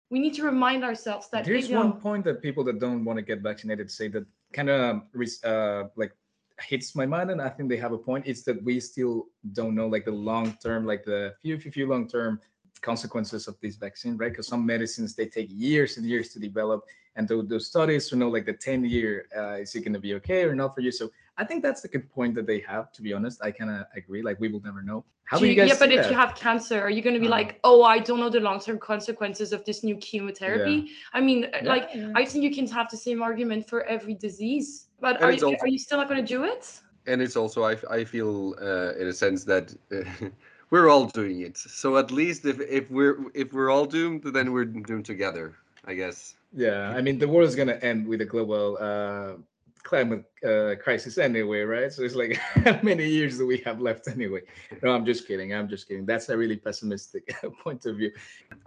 we 0.10 0.20
need 0.20 0.34
to 0.34 0.43
remind 0.43 0.84
ourselves 0.84 1.30
that 1.32 1.45
There's 1.45 1.70
one 1.70 1.93
point 1.93 2.24
that 2.26 2.41
people 2.41 2.64
that 2.66 2.80
don't 2.80 3.05
want 3.05 3.18
to 3.18 3.22
get 3.24 3.41
vaccinated 3.41 3.91
say 3.91 4.07
that 4.10 4.26
kind 4.53 4.70
of 4.70 5.01
uh, 5.43 5.84
like 5.95 6.14
hits 6.62 6.95
my 6.95 7.05
mind, 7.05 7.32
and 7.32 7.41
I 7.41 7.49
think 7.49 7.70
they 7.70 7.78
have 7.78 7.93
a 7.93 7.97
point. 7.97 8.26
It's 8.28 8.43
that 8.43 8.62
we 8.64 8.80
still 8.80 9.28
don't 9.53 9.76
know 9.76 9.88
like 9.88 10.05
the 10.05 10.12
long 10.12 10.57
term, 10.64 10.86
like 10.86 11.05
the 11.05 11.36
few 11.41 11.60
few, 11.60 11.72
few 11.72 11.88
long 11.88 12.07
term 12.07 12.39
consequences 12.82 13.47
of 13.47 13.60
this 13.62 13.76
vaccine, 13.76 14.18
right? 14.18 14.32
Because 14.32 14.47
some 14.47 14.66
medicines 14.66 15.14
they 15.14 15.28
take 15.28 15.49
years 15.51 15.97
and 15.97 16.05
years 16.05 16.34
to 16.34 16.39
develop, 16.39 16.86
and 17.20 17.28
those, 17.28 17.45
those 17.49 17.67
studies 17.67 18.07
to 18.09 18.15
know 18.15 18.30
like 18.30 18.45
the 18.45 18.53
10 18.53 18.86
year 18.86 19.28
uh, 19.38 19.55
is 19.63 19.76
it 19.76 19.82
going 19.82 19.93
to 19.93 19.99
be 19.99 20.13
okay 20.15 20.43
or 20.45 20.55
not 20.55 20.74
for 20.74 20.80
you. 20.80 20.89
So 20.91 21.11
I 21.38 21.43
think 21.43 21.61
that's 21.61 21.84
a 21.84 21.89
good 21.89 22.09
point 22.09 22.34
that 22.36 22.47
they 22.47 22.61
have. 22.61 22.93
To 22.93 23.01
be 23.01 23.11
honest, 23.13 23.41
I 23.43 23.51
kind 23.51 23.70
of 23.72 23.86
agree. 23.95 24.22
Like 24.24 24.39
we 24.39 24.47
will 24.47 24.61
never 24.61 24.82
know. 24.82 25.03
How 25.26 25.38
do 25.38 25.43
do 25.43 25.49
you 25.51 25.55
guys? 25.55 25.67
yeah, 25.70 25.76
but 25.78 25.89
see 25.89 25.95
if 25.95 26.03
that? 26.03 26.11
you 26.11 26.17
have 26.17 26.34
cancer, 26.36 26.80
are 26.80 26.89
you 26.97 27.01
going 27.07 27.13
to 27.20 27.20
be 27.20 27.28
Uh-huh. 27.28 27.39
like, 27.41 27.59
oh, 27.70 27.84
I 27.84 27.99
don't 28.07 28.22
know 28.24 28.30
the 28.30 28.39
long 28.49 28.59
term 28.65 28.78
consequences 28.80 29.51
of 29.51 29.59
this 29.67 29.84
new 29.84 29.97
chemotherapy? 29.97 30.78
I 31.13 31.20
mean, 31.28 31.39
uh, 31.45 31.49
Yeah, 31.61 31.74
like, 31.74 31.86
yeah. 31.93 32.20
I 32.22 32.24
think 32.30 32.39
you 32.47 32.53
can 32.59 32.67
have 32.78 32.88
the 32.89 32.97
same 33.07 33.20
argument 33.30 33.61
for 33.72 33.80
every 33.95 34.15
disease. 34.28 34.67
But 35.05 35.15
And 35.17 35.26
are, 35.26 35.32
you 35.34 35.45
also- 35.47 35.61
are 35.63 35.67
you 35.76 35.80
still 35.88 35.97
not 36.01 36.07
going 36.11 36.24
to 36.26 36.32
do 36.38 36.41
it? 36.53 36.63
and 37.09 37.22
it's 37.26 37.38
also 37.41 37.59
I, 37.72 37.76
I 37.99 38.03
feel 38.13 38.32
uh, 38.70 39.01
in 39.01 39.07
a 39.07 39.13
sense 39.24 39.39
that 39.51 39.65
we're 40.72 40.89
all 40.93 41.05
doing 41.22 41.38
it 41.47 41.55
so 41.82 41.88
at 42.03 42.09
least 42.20 42.41
if, 42.51 42.57
if 42.80 42.86
we're 42.97 43.15
if 43.43 43.47
we're 43.55 43.72
all 43.76 43.86
doomed 43.97 44.22
then 44.38 44.47
we're 44.53 44.70
doomed 44.89 45.05
together 45.13 45.45
i 45.91 45.93
guess 46.01 46.17
Yeah, 46.51 46.89
I 46.89 47.01
mean 47.01 47.19
the 47.19 47.27
world 47.27 47.47
is 47.47 47.55
gonna 47.55 47.75
end 47.75 48.07
with 48.07 48.21
a 48.21 48.25
global 48.25 48.77
uh, 48.79 49.37
climate 49.84 50.25
uh, 50.45 50.75
crisis 50.82 51.17
anyway, 51.17 51.61
right? 51.61 51.91
So 51.91 52.03
it's 52.03 52.15
like 52.15 52.36
how 52.65 52.80
many 52.84 53.07
years 53.07 53.38
do 53.38 53.47
we 53.47 53.57
have 53.59 53.80
left 53.82 54.07
anyway? 54.07 54.41
No, 54.84 54.91
I'm 54.91 55.05
just 55.05 55.27
kidding. 55.27 55.53
I'm 55.53 55.67
just 55.69 55.88
kidding. 55.88 56.05
That's 56.05 56.30
a 56.30 56.38
really 56.38 56.57
pessimistic 56.57 57.34
point 57.63 57.86
of 57.86 57.97
view. 57.97 58.11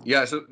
yeah 0.04 0.24
so 0.24 0.44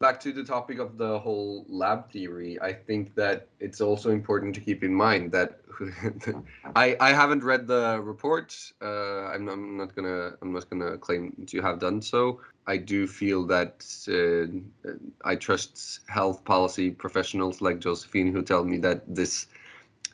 back 0.00 0.18
to 0.20 0.32
the 0.32 0.42
topic 0.42 0.78
of 0.80 0.98
the 0.98 1.18
whole 1.20 1.64
lab 1.68 2.10
theory 2.10 2.58
i 2.60 2.72
think 2.72 3.14
that 3.14 3.46
it's 3.60 3.80
also 3.80 4.10
important 4.10 4.52
to 4.54 4.60
keep 4.60 4.82
in 4.82 4.92
mind 4.92 5.30
that 5.30 5.60
i 6.74 6.96
i 7.00 7.12
haven't 7.12 7.44
read 7.44 7.68
the 7.68 8.00
report 8.02 8.56
uh, 8.82 9.26
I'm, 9.32 9.44
not, 9.44 9.52
I'm 9.52 9.76
not 9.76 9.94
gonna 9.94 10.32
i'm 10.42 10.52
not 10.52 10.68
gonna 10.68 10.98
claim 10.98 11.46
to 11.46 11.62
have 11.62 11.78
done 11.78 12.02
so 12.02 12.40
i 12.66 12.76
do 12.76 13.06
feel 13.06 13.46
that 13.46 13.84
uh, 14.08 14.90
i 15.24 15.36
trust 15.36 16.00
health 16.08 16.44
policy 16.44 16.90
professionals 16.90 17.62
like 17.62 17.78
josephine 17.78 18.32
who 18.32 18.42
tell 18.42 18.64
me 18.64 18.78
that 18.78 19.02
this 19.06 19.46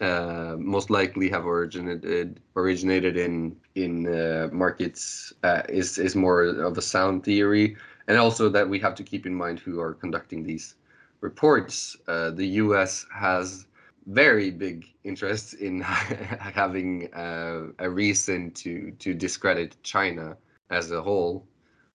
uh, 0.00 0.56
most 0.58 0.90
likely 0.90 1.28
have 1.30 1.46
originated 1.46 2.40
originated 2.56 3.16
in 3.16 3.56
in 3.74 4.06
uh, 4.06 4.48
markets 4.52 5.32
uh, 5.42 5.62
is 5.68 5.98
is 5.98 6.14
more 6.16 6.42
of 6.44 6.78
a 6.78 6.82
sound 6.82 7.24
theory, 7.24 7.76
and 8.08 8.18
also 8.18 8.48
that 8.50 8.68
we 8.68 8.78
have 8.80 8.94
to 8.96 9.02
keep 9.04 9.26
in 9.26 9.34
mind 9.34 9.58
who 9.60 9.80
are 9.80 9.94
conducting 9.94 10.42
these 10.44 10.76
reports. 11.20 11.96
Uh, 12.06 12.30
the 12.30 12.46
U.S. 12.62 13.06
has 13.14 13.66
very 14.06 14.50
big 14.50 14.86
interest 15.04 15.54
in 15.54 15.80
having 15.82 17.12
uh, 17.14 17.68
a 17.78 17.90
reason 17.90 18.50
to 18.52 18.92
to 18.98 19.14
discredit 19.14 19.76
China 19.82 20.36
as 20.70 20.90
a 20.92 21.02
whole 21.02 21.46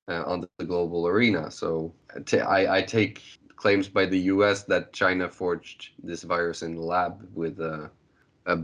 uh, 0.08 0.24
on 0.26 0.42
the 0.42 0.66
global 0.66 1.08
arena. 1.08 1.50
So 1.52 1.94
t- 2.26 2.40
I, 2.40 2.78
I 2.78 2.82
take 2.82 3.22
claims 3.56 3.88
by 3.90 4.06
the 4.06 4.20
U.S. 4.34 4.64
that 4.64 4.94
China 4.94 5.30
forged 5.30 5.90
this 6.04 6.24
virus 6.24 6.62
in 6.64 6.76
the 6.76 6.82
lab 6.82 7.28
with 7.34 7.60
a, 7.60 7.90
a 8.46 8.60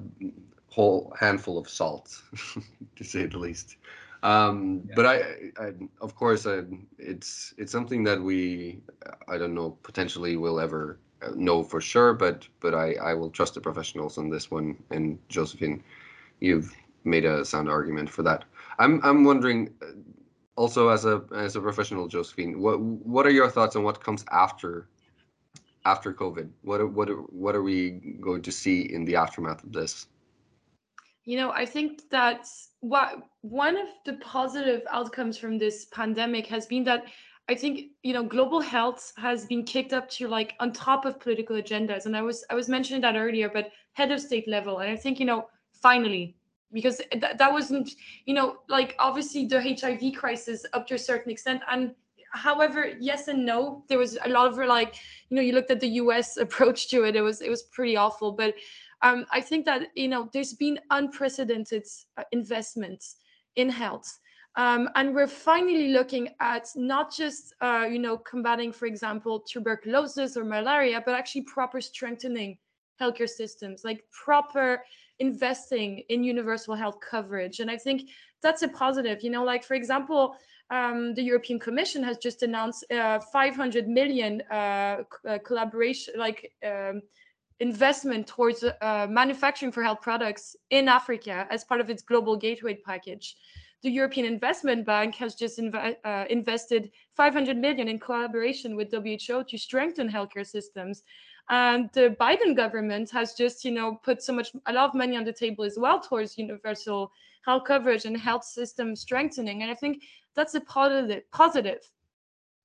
whole 0.70 1.14
handful 1.20 1.58
of 1.58 1.70
salt, 1.70 2.22
to 2.96 3.04
say 3.04 3.26
the 3.26 3.38
least. 3.38 3.78
Um, 4.24 4.84
Yeah. 4.88 4.94
But 4.96 5.06
I, 5.06 5.16
I, 5.60 5.74
of 6.02 6.16
course, 6.16 6.46
uh, 6.46 6.64
it's 6.98 7.54
it's 7.58 7.72
something 7.72 8.04
that 8.06 8.22
we, 8.22 8.82
I 9.28 9.38
don't 9.38 9.54
know, 9.56 9.78
potentially 9.84 10.36
will 10.38 10.60
ever 10.60 11.00
uh, 11.22 11.32
know 11.36 11.64
for 11.64 11.82
sure. 11.82 12.14
But 12.14 12.48
but 12.60 12.74
I, 12.74 12.94
I 12.96 13.14
will 13.14 13.30
trust 13.30 13.54
the 13.56 13.62
professionals 13.62 14.18
on 14.18 14.30
this 14.30 14.52
one. 14.52 14.78
And 14.92 15.18
Josephine, 15.30 15.84
you've 16.40 16.74
made 17.04 17.26
a 17.26 17.46
sound 17.46 17.70
argument 17.70 18.10
for 18.10 18.24
that. 18.24 18.46
I'm 18.80 19.00
I'm 19.04 19.24
wondering 19.24 19.74
uh, 19.82 19.88
also 20.62 20.82
as 20.90 21.04
a 21.06 21.16
as 21.46 21.56
a 21.56 21.62
professional 21.68 22.06
josephine 22.14 22.54
what 22.64 22.76
what 23.16 23.24
are 23.28 23.36
your 23.40 23.50
thoughts 23.56 23.76
on 23.78 23.84
what 23.84 23.98
comes 24.08 24.24
after 24.46 24.72
after 25.86 26.14
covid? 26.14 26.50
What 26.62 26.92
what 26.92 27.10
what 27.34 27.56
are 27.56 27.64
we 27.64 28.18
going 28.22 28.42
to 28.44 28.52
see 28.52 28.82
in 28.82 29.06
the 29.06 29.16
aftermath 29.16 29.64
of 29.64 29.72
this? 29.72 30.08
You 31.26 31.38
know, 31.38 31.52
I 31.52 31.66
think 31.66 32.10
that 32.10 32.48
what 32.80 33.10
one 33.42 33.78
of 33.78 33.88
the 34.06 34.14
positive 34.14 34.82
outcomes 34.90 35.38
from 35.38 35.58
this 35.58 35.86
pandemic 35.86 36.48
has 36.48 36.66
been 36.66 36.84
that 36.86 37.06
I 37.48 37.56
think 37.56 37.92
you 38.04 38.14
know 38.14 38.24
global 38.24 38.62
health 38.62 39.14
has 39.18 39.46
been 39.46 39.64
kicked 39.64 39.94
up 39.94 40.10
to 40.12 40.28
like 40.28 40.54
on 40.60 40.72
top 40.72 41.06
of 41.06 41.20
political 41.20 41.56
agendas, 41.56 42.06
and 42.06 42.16
I 42.16 42.22
was 42.22 42.44
I 42.50 42.56
was 42.56 42.70
mentioning 42.70 43.02
that 43.02 43.16
earlier, 43.16 43.50
but 43.50 43.72
head 43.94 44.12
of 44.12 44.22
state 44.22 44.48
level, 44.48 44.80
and 44.80 44.92
I 44.92 44.96
think 44.96 45.20
you 45.20 45.26
know 45.26 45.50
finally 45.74 46.36
because 46.72 46.98
th- 47.12 47.38
that 47.38 47.52
wasn't 47.52 47.90
you 48.26 48.34
know 48.34 48.58
like 48.68 48.96
obviously 49.00 49.46
the 49.46 49.62
HIV 49.62 50.14
crisis 50.16 50.66
up 50.74 50.88
to 50.88 50.96
a 50.96 51.00
certain 51.00 51.32
extent, 51.32 51.62
and 51.70 51.94
however 52.32 52.94
yes 53.00 53.28
and 53.28 53.46
no, 53.46 53.84
there 53.88 53.98
was 53.98 54.18
a 54.26 54.30
lot 54.30 54.48
of 54.48 54.58
like 54.58 54.96
you 55.30 55.36
know 55.36 55.42
you 55.42 55.54
looked 55.54 55.72
at 55.72 55.80
the 55.80 55.96
U.S. 56.04 56.38
approach 56.46 56.90
to 56.90 57.04
it, 57.04 57.16
it 57.16 57.22
was 57.22 57.42
it 57.42 57.50
was 57.50 57.64
pretty 57.64 57.96
awful, 57.96 58.32
but 58.32 58.54
um, 59.02 59.26
I 59.32 59.42
think 59.42 59.66
that 59.66 59.88
you 59.96 60.08
know 60.08 60.30
there's 60.34 60.54
been 60.54 60.80
unprecedented 60.90 61.86
uh, 62.18 62.24
investments 62.32 63.18
in 63.56 63.70
health. 63.70 64.20
Um, 64.56 64.90
and 64.96 65.14
we're 65.14 65.28
finally 65.28 65.90
looking 65.90 66.30
at 66.42 66.68
not 66.76 67.16
just 67.16 67.54
uh, 67.62 67.86
you 67.90 68.00
know 68.00 68.18
combating, 68.18 68.72
for 68.72 68.88
example, 68.88 69.40
tuberculosis 69.40 70.36
or 70.36 70.44
malaria, 70.44 71.02
but 71.06 71.16
actually 71.16 71.44
proper 71.44 71.80
strengthening 71.80 72.58
healthcare 73.00 73.30
systems, 73.30 73.84
like 73.84 74.04
proper 74.12 74.84
investing 75.20 76.04
in 76.10 76.24
universal 76.24 76.76
health 76.76 76.98
coverage. 77.00 77.60
And 77.60 77.70
I 77.70 77.78
think 77.78 78.10
that's 78.42 78.62
a 78.62 78.68
positive. 78.68 79.24
You 79.24 79.30
know, 79.30 79.44
like 79.44 79.64
for 79.64 79.74
example, 79.74 80.36
um, 80.72 81.14
the 81.14 81.24
European 81.24 81.60
Commission 81.60 82.04
has 82.04 82.18
just 82.18 82.44
announced 82.44 82.86
uh, 82.92 83.20
500 83.32 83.88
million 83.88 84.42
uh, 84.52 85.04
uh, 85.28 85.38
collaboration, 85.44 86.14
like 86.18 86.52
um, 86.66 87.02
investment 87.60 88.28
towards 88.28 88.64
uh, 88.64 89.08
manufacturing 89.10 89.72
for 89.72 89.84
health 89.84 90.02
products 90.02 90.56
in 90.70 90.88
Africa 90.88 91.48
as 91.50 91.64
part 91.64 91.82
of 91.82 91.90
its 91.90 92.02
global 92.02 92.38
gateway 92.38 92.78
package. 92.86 93.36
The 93.82 93.90
European 93.90 94.26
Investment 94.26 94.86
Bank 94.86 95.16
has 95.16 95.36
just 95.36 95.58
inv- 95.58 95.96
uh, 96.04 96.26
invested 96.30 96.92
500 97.16 97.58
million 97.58 97.88
in 97.88 97.98
collaboration 97.98 98.76
with 98.76 98.92
WHO 98.92 99.44
to 99.44 99.58
strengthen 99.58 100.10
healthcare 100.10 100.46
systems. 100.46 101.04
And 101.50 101.90
the 101.94 102.16
Biden 102.20 102.56
government 102.56 103.10
has 103.12 103.34
just, 103.34 103.66
you 103.66 103.72
know, 103.72 104.00
put 104.04 104.22
so 104.22 104.34
much, 104.34 104.52
a 104.68 104.74
lot 104.74 104.90
of 104.90 104.96
money 104.96 105.18
on 105.18 105.24
the 105.24 105.34
table 105.34 105.64
as 105.64 105.78
well 105.80 106.00
towards 106.00 106.38
universal 106.38 107.12
health 107.44 107.64
coverage 107.66 108.06
and 108.06 108.16
health 108.16 108.44
system 108.44 108.96
strengthening. 108.96 109.64
And 109.64 109.72
I 109.72 109.76
think 109.76 110.04
that's 110.36 110.54
a 110.54 110.62
positive. 110.62 111.24
Positive. 111.32 111.80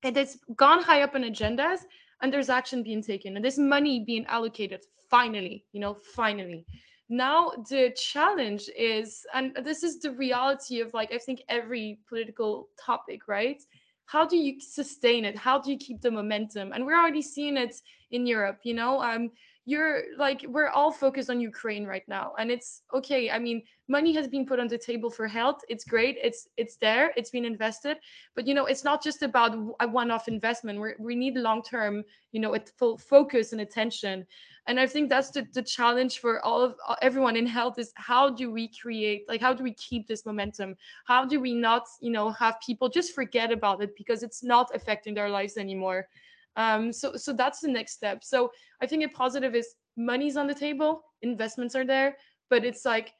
It 0.03 0.17
has 0.17 0.39
gone 0.57 0.83
high 0.83 1.01
up 1.01 1.15
on 1.15 1.23
agendas, 1.23 1.81
and 2.21 2.31
there's 2.31 2.51
action 2.51 2.83
being 2.83 3.03
taken, 3.03 3.37
and 3.37 3.45
there's 3.45 3.59
money 3.59 4.05
being 4.05 4.27
allocated. 4.27 4.85
Finally, 5.09 5.65
you 5.73 5.81
know, 5.81 5.95
finally. 5.95 6.67
Now 7.09 7.53
the 7.71 7.95
challenge 7.97 8.69
is, 8.77 9.25
and 9.33 9.57
this 9.63 9.83
is 9.83 10.01
the 10.01 10.11
reality 10.11 10.81
of 10.81 10.93
like 10.93 11.13
I 11.13 11.19
think 11.19 11.43
every 11.49 12.01
political 12.09 12.69
topic, 12.79 13.29
right? 13.29 13.63
How 14.07 14.27
do 14.27 14.37
you 14.37 14.61
sustain 14.61 15.25
it? 15.25 15.37
How 15.37 15.59
do 15.59 15.71
you 15.71 15.79
keep 15.79 16.01
the 16.01 16.11
momentum? 16.11 16.73
And 16.73 16.85
we're 16.85 16.99
already 16.99 17.23
seeing 17.23 17.57
it 17.57 17.75
in 18.11 18.27
Europe. 18.27 18.61
You 18.63 18.75
know, 18.75 19.03
um, 19.03 19.31
you're 19.67 20.03
like 20.19 20.45
we're 20.47 20.69
all 20.69 20.93
focused 20.93 21.31
on 21.31 21.41
Ukraine 21.41 21.87
right 21.87 22.07
now. 22.07 22.33
And 22.39 22.51
it's 22.51 22.83
okay 22.93 23.31
I 23.31 23.39
mean 23.39 23.63
money 23.89 24.13
has 24.15 24.29
been 24.29 24.45
put 24.47 24.61
on 24.61 24.69
the 24.69 24.79
table 24.79 25.11
for 25.11 25.27
health. 25.27 25.61
It's 25.69 25.85
great. 25.85 26.19
It's 26.23 26.49
it's 26.57 26.77
there. 26.77 27.13
It's 27.17 27.31
been 27.31 27.47
invested. 27.47 27.97
But 28.37 28.47
you 28.47 28.55
know 28.55 28.67
it's 28.67 28.85
not 28.85 29.03
just 29.03 29.23
about 29.23 29.55
a 29.81 29.89
one-off 29.89 30.29
investment. 30.29 30.81
We 30.81 30.91
we 30.99 31.15
need 31.15 31.37
long-term 31.37 32.05
you 32.33 32.41
know 32.41 32.55
a 32.55 32.61
full 32.79 32.99
focus 32.99 33.53
and 33.53 33.61
attention 33.63 34.27
and 34.67 34.81
I 34.81 34.87
think 34.87 35.11
that's 35.11 35.31
the, 35.31 35.47
the 35.53 35.63
challenge 35.63 36.21
for 36.21 36.45
all 36.45 36.63
of 36.63 36.77
everyone 37.03 37.37
in 37.37 37.47
health 37.47 37.79
is 37.79 37.93
how 37.97 38.31
do 38.31 38.51
we 38.51 38.69
create 38.69 39.25
like 39.29 39.41
how 39.41 39.53
do 39.53 39.63
we 39.63 39.75
keep 39.75 40.07
this 40.07 40.25
momentum 40.25 40.77
how 41.05 41.25
do 41.25 41.41
we 41.41 41.55
not 41.55 41.87
you 42.01 42.11
know 42.11 42.31
have 42.31 42.57
people 42.65 42.89
just 42.89 43.15
forget 43.15 43.53
about 43.53 43.83
it 43.83 43.95
because 43.97 44.23
it's 44.23 44.43
not 44.43 44.71
affecting 44.75 45.15
their 45.15 45.29
lives 45.29 45.57
anymore 45.57 46.09
um, 46.57 46.93
so 46.93 47.17
so 47.17 47.33
that's 47.33 47.61
the 47.61 47.69
next 47.69 47.93
step. 47.93 48.23
So 48.23 48.53
I 48.81 48.87
think 48.87 49.05
a 49.05 49.09
positive 49.09 49.55
is 49.55 49.75
money's 49.97 50.37
on 50.37 50.47
the 50.47 50.55
table, 50.55 51.05
investments 51.23 51.75
are 51.75 51.85
there, 51.85 52.17
but 52.51 52.65
it's 52.65 52.85
like 52.85 53.13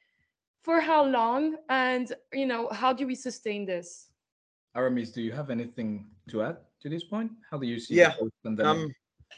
for 0.61 0.79
how 0.79 1.05
long 1.05 1.57
and 1.69 2.11
you 2.33 2.45
know 2.45 2.69
how 2.71 2.93
do 2.93 3.05
we 3.05 3.15
sustain 3.15 3.65
this? 3.65 4.09
Aramis, 4.75 5.11
do 5.11 5.21
you 5.21 5.31
have 5.31 5.49
anything 5.49 6.07
to 6.29 6.43
add 6.43 6.57
to 6.81 6.89
this 6.89 7.03
point? 7.03 7.31
How 7.49 7.57
do 7.57 7.67
you 7.67 7.79
see 7.79 7.95
yeah. 7.95 8.13
Um, 8.59 8.93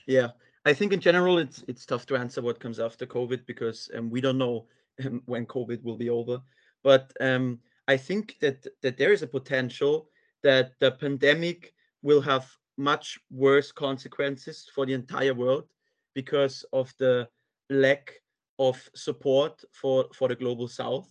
yeah, 0.05 0.29
I 0.67 0.73
think 0.73 0.91
in 0.91 0.99
general 0.99 1.37
it's 1.37 1.63
it's 1.69 1.85
tough 1.85 2.05
to 2.07 2.17
answer 2.17 2.41
what 2.41 2.59
comes 2.59 2.79
after 2.79 3.05
COVID 3.05 3.45
because 3.45 3.89
um, 3.95 4.09
we 4.09 4.19
don't 4.19 4.37
know 4.37 4.65
um, 5.05 5.21
when 5.25 5.45
COVID 5.45 5.81
will 5.81 5.95
be 5.95 6.09
over. 6.09 6.41
But 6.83 7.13
um, 7.21 7.59
I 7.87 7.95
think 7.95 8.35
that 8.41 8.67
that 8.81 8.97
there 8.97 9.13
is 9.13 9.23
a 9.23 9.27
potential 9.27 10.09
that 10.43 10.73
the 10.79 10.91
pandemic 10.91 11.73
will 12.01 12.19
have 12.21 12.45
much 12.77 13.17
worse 13.31 13.71
consequences 13.71 14.69
for 14.75 14.85
the 14.85 14.93
entire 14.93 15.33
world 15.33 15.69
because 16.13 16.65
of 16.73 16.93
the 16.99 17.29
lack 17.69 18.13
of 18.59 18.77
support 18.93 19.63
for, 19.71 20.05
for 20.13 20.27
the 20.27 20.35
global 20.35 20.67
south. 20.67 21.07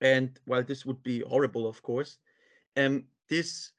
And 0.00 0.38
while 0.44 0.62
this 0.62 0.86
would 0.86 1.02
be 1.02 1.20
horrible, 1.20 1.66
of 1.66 1.82
course, 1.82 2.18
um, 2.76 3.04
this 3.28 3.72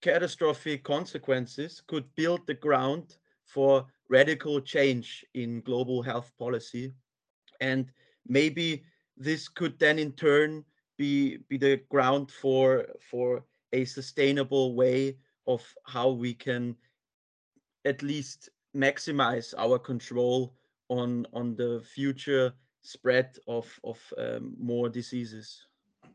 catastrophic 0.00 0.84
consequences 0.84 1.82
could 1.86 2.04
build 2.14 2.46
the 2.46 2.54
ground 2.54 3.16
for 3.46 3.86
radical 4.08 4.60
change 4.60 5.24
in 5.34 5.60
global 5.62 6.02
health 6.02 6.32
policy. 6.38 6.92
And 7.60 7.90
maybe 8.26 8.84
this 9.16 9.48
could 9.48 9.78
then 9.78 9.98
in 9.98 10.12
turn 10.12 10.64
be, 10.98 11.38
be 11.48 11.56
the 11.56 11.80
ground 11.88 12.30
for, 12.30 12.86
for 13.10 13.44
a 13.72 13.84
sustainable 13.84 14.74
way 14.74 15.16
of 15.46 15.62
how 15.86 16.10
we 16.10 16.34
can 16.34 16.76
at 17.84 18.02
least 18.02 18.48
maximize 18.74 19.54
our 19.58 19.78
control 19.78 20.54
on 20.88 21.26
on 21.32 21.56
the 21.56 21.82
future 21.94 22.52
spread 22.82 23.36
of 23.46 23.66
of 23.84 23.98
um, 24.18 24.54
more 24.58 24.88
diseases 24.88 25.66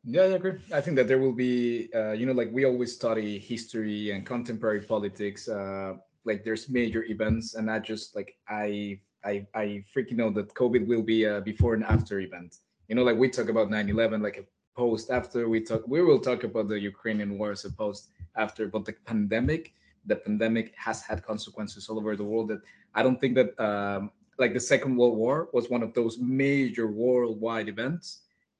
yeah, 0.04 0.22
I 0.22 0.26
agree. 0.26 0.54
I 0.74 0.82
think 0.82 0.96
that 0.96 1.08
there 1.08 1.20
will 1.20 1.34
be, 1.34 1.90
uh, 1.94 2.12
you 2.12 2.26
know, 2.26 2.32
like 2.32 2.50
we 2.52 2.66
always 2.66 2.96
study 2.96 3.38
history 3.38 4.12
and 4.12 4.26
contemporary 4.26 4.82
politics. 4.82 5.50
Uh, 5.50 5.96
like 6.30 6.42
there's 6.46 6.70
major 6.70 7.04
events, 7.16 7.56
and 7.56 7.66
not 7.66 7.82
just 7.92 8.16
like 8.18 8.30
I, 8.48 9.00
I, 9.26 9.34
I 9.64 9.66
freaking 9.94 10.18
know 10.22 10.30
that 10.38 10.54
COVID 10.54 10.84
will 10.92 11.06
be 11.14 11.20
a 11.26 11.42
before 11.42 11.74
and 11.74 11.84
after 11.96 12.20
event. 12.20 12.52
You 12.88 12.96
know, 12.96 13.04
like 13.10 13.18
we 13.18 13.28
talk 13.30 13.50
about 13.50 13.68
9/11, 13.70 14.22
like 14.28 14.38
a 14.38 14.46
post 14.80 15.06
after. 15.20 15.50
We 15.50 15.60
talk, 15.70 15.82
we 15.88 16.02
will 16.02 16.22
talk 16.30 16.42
about 16.50 16.66
the 16.70 16.80
Ukrainian 16.80 17.32
war 17.38 17.52
as 17.58 17.66
a 17.66 17.72
post 17.84 18.02
after, 18.36 18.64
but 18.74 18.86
the 18.86 18.96
pandemic, 19.12 19.64
the 20.12 20.18
pandemic 20.26 20.68
has 20.88 20.98
had 21.02 21.18
consequences 21.32 21.90
all 21.90 21.98
over 22.02 22.16
the 22.16 22.30
world 22.32 22.48
that 22.52 22.62
I 22.98 23.04
don't 23.04 23.20
think 23.22 23.34
that 23.40 23.50
um, 23.68 24.12
like 24.44 24.54
the 24.54 24.66
Second 24.74 24.96
World 24.96 25.18
War 25.24 25.50
was 25.58 25.70
one 25.76 25.84
of 25.88 25.92
those 25.94 26.18
major 26.18 26.88
worldwide 26.88 27.68
events. 27.76 28.06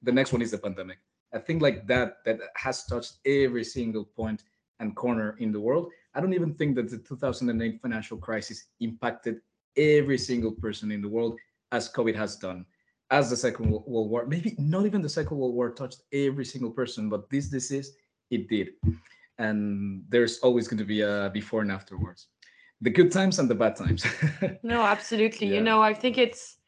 The 0.02 0.12
next 0.18 0.32
one 0.34 0.42
is 0.42 0.50
the 0.50 0.58
pandemic. 0.58 0.98
I 1.32 1.38
think 1.38 1.62
like 1.66 1.86
that 1.92 2.08
that 2.26 2.38
has 2.64 2.76
touched 2.92 3.14
every 3.24 3.64
single 3.64 4.04
point 4.04 4.40
and 4.80 4.96
corner 4.96 5.36
in 5.38 5.52
the 5.52 5.60
world. 5.60 5.86
I 6.14 6.20
don't 6.20 6.34
even 6.34 6.54
think 6.54 6.76
that 6.76 6.90
the 6.90 6.98
2008 6.98 7.80
financial 7.80 8.18
crisis 8.18 8.66
impacted 8.80 9.40
every 9.76 10.18
single 10.18 10.52
person 10.52 10.90
in 10.90 11.00
the 11.02 11.08
world 11.08 11.38
as 11.72 11.92
COVID 11.92 12.16
has 12.16 12.36
done, 12.36 12.66
as 13.10 13.30
the 13.30 13.36
Second 13.36 13.70
World 13.70 14.10
War. 14.10 14.26
Maybe 14.26 14.54
not 14.58 14.86
even 14.86 15.02
the 15.02 15.08
Second 15.08 15.36
World 15.36 15.54
War 15.54 15.70
touched 15.70 16.02
every 16.12 16.44
single 16.44 16.70
person, 16.70 17.08
but 17.08 17.30
this 17.30 17.48
disease 17.48 17.92
it 18.30 18.48
did 18.48 18.70
and 19.38 20.04
there's 20.08 20.38
always 20.40 20.68
going 20.68 20.78
to 20.78 20.84
be 20.84 21.00
a 21.00 21.30
before 21.32 21.62
and 21.62 21.72
afterwards 21.72 22.28
the 22.80 22.90
good 22.90 23.10
times 23.10 23.38
and 23.38 23.48
the 23.48 23.54
bad 23.54 23.74
times 23.74 24.04
no 24.62 24.82
absolutely 24.82 25.48
yeah. 25.48 25.54
you 25.54 25.60
know 25.60 25.82
i 25.82 25.92
think 25.92 26.18
it's 26.18 26.58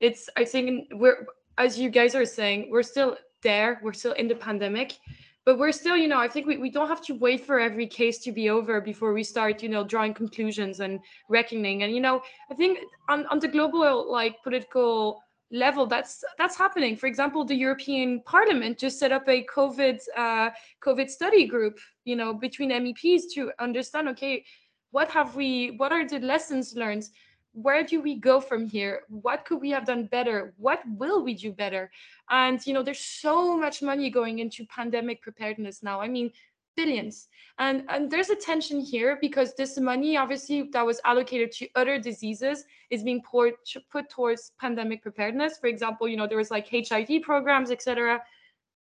it's 0.00 0.30
i 0.36 0.44
think 0.44 0.88
we're 0.94 1.26
as 1.58 1.78
you 1.78 1.90
guys 1.90 2.14
are 2.14 2.24
saying 2.24 2.68
we're 2.70 2.82
still 2.82 3.16
there 3.42 3.80
we're 3.82 3.92
still 3.92 4.12
in 4.12 4.28
the 4.28 4.34
pandemic 4.34 4.98
but 5.44 5.58
we're 5.58 5.72
still 5.72 5.96
you 5.96 6.08
know 6.08 6.18
i 6.18 6.28
think 6.28 6.46
we, 6.46 6.56
we 6.56 6.70
don't 6.70 6.88
have 6.88 7.04
to 7.04 7.14
wait 7.14 7.44
for 7.44 7.58
every 7.58 7.86
case 7.86 8.18
to 8.18 8.32
be 8.32 8.50
over 8.50 8.80
before 8.80 9.12
we 9.12 9.22
start 9.22 9.62
you 9.62 9.68
know 9.68 9.84
drawing 9.84 10.14
conclusions 10.14 10.80
and 10.80 11.00
reckoning. 11.28 11.82
And 11.82 11.94
you 11.94 12.00
know 12.00 12.22
i 12.50 12.54
think 12.54 12.78
on, 13.08 13.26
on 13.26 13.38
the 13.38 13.48
global 13.48 14.10
like 14.10 14.42
political 14.42 15.22
level 15.50 15.86
that's 15.86 16.24
that's 16.38 16.56
happening. 16.56 16.96
For 16.96 17.06
example 17.06 17.44
the 17.44 17.54
european 17.54 18.22
parliament 18.24 18.78
just 18.78 18.98
set 18.98 19.12
up 19.12 19.28
a 19.28 19.44
covid 19.44 19.98
uh, 20.16 20.50
covid 20.82 21.10
study 21.10 21.46
group 21.46 21.78
you 22.04 22.16
know 22.16 22.32
between 22.32 22.70
meps 22.70 23.22
to 23.34 23.52
understand 23.58 24.08
okay 24.08 24.44
what 24.92 25.10
have 25.10 25.36
we 25.36 25.74
what 25.76 25.92
are 25.92 26.06
the 26.06 26.20
lessons 26.20 26.74
learned 26.74 27.04
where 27.52 27.84
do 27.84 28.00
we 28.00 28.16
go 28.16 28.40
from 28.40 28.66
here? 28.66 29.02
What 29.08 29.44
could 29.44 29.60
we 29.60 29.70
have 29.70 29.84
done 29.84 30.06
better? 30.06 30.54
What 30.56 30.80
will 30.96 31.22
we 31.22 31.34
do 31.34 31.52
better? 31.52 31.90
And 32.30 32.64
you 32.66 32.72
know 32.72 32.82
there's 32.82 33.00
so 33.00 33.56
much 33.56 33.82
money 33.82 34.10
going 34.10 34.38
into 34.38 34.64
pandemic 34.66 35.22
preparedness 35.22 35.82
now. 35.82 36.00
I 36.00 36.08
mean 36.08 36.32
billions. 36.76 37.28
And 37.58 37.84
and 37.88 38.10
there's 38.10 38.30
a 38.30 38.36
tension 38.36 38.80
here 38.80 39.18
because 39.20 39.54
this 39.54 39.78
money 39.78 40.16
obviously 40.16 40.70
that 40.72 40.86
was 40.86 41.00
allocated 41.04 41.52
to 41.52 41.68
other 41.74 41.98
diseases 41.98 42.64
is 42.90 43.02
being 43.02 43.22
poured 43.22 43.54
put 43.90 44.08
towards 44.08 44.52
pandemic 44.58 45.02
preparedness. 45.02 45.58
For 45.58 45.66
example 45.66 46.08
you 46.08 46.16
know 46.16 46.26
there 46.26 46.38
was 46.38 46.50
like 46.50 46.68
hiv 46.68 47.22
programs 47.22 47.70
etc 47.70 48.22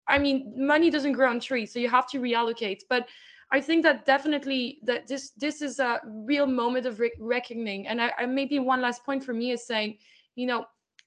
i 0.08 0.18
mean 0.18 0.52
money 0.56 0.90
doesn't 0.90 1.12
grow 1.12 1.30
on 1.30 1.38
trees 1.38 1.72
so 1.72 1.78
you 1.80 1.88
have 1.88 2.08
to 2.10 2.18
reallocate. 2.18 2.82
But 2.88 3.08
i 3.52 3.60
think 3.60 3.82
that 3.82 4.04
definitely 4.06 4.78
that 4.82 5.06
this 5.06 5.30
this 5.44 5.62
is 5.62 5.78
a 5.78 6.00
real 6.30 6.46
moment 6.46 6.86
of 6.86 6.98
re- 6.98 7.12
reckoning. 7.20 7.86
And 7.86 8.00
I, 8.00 8.12
I 8.18 8.26
maybe 8.26 8.58
one 8.58 8.80
last 8.80 9.04
point 9.04 9.22
for 9.24 9.34
me 9.34 9.52
is 9.52 9.66
saying 9.66 9.98
you 10.34 10.46
know 10.46 10.64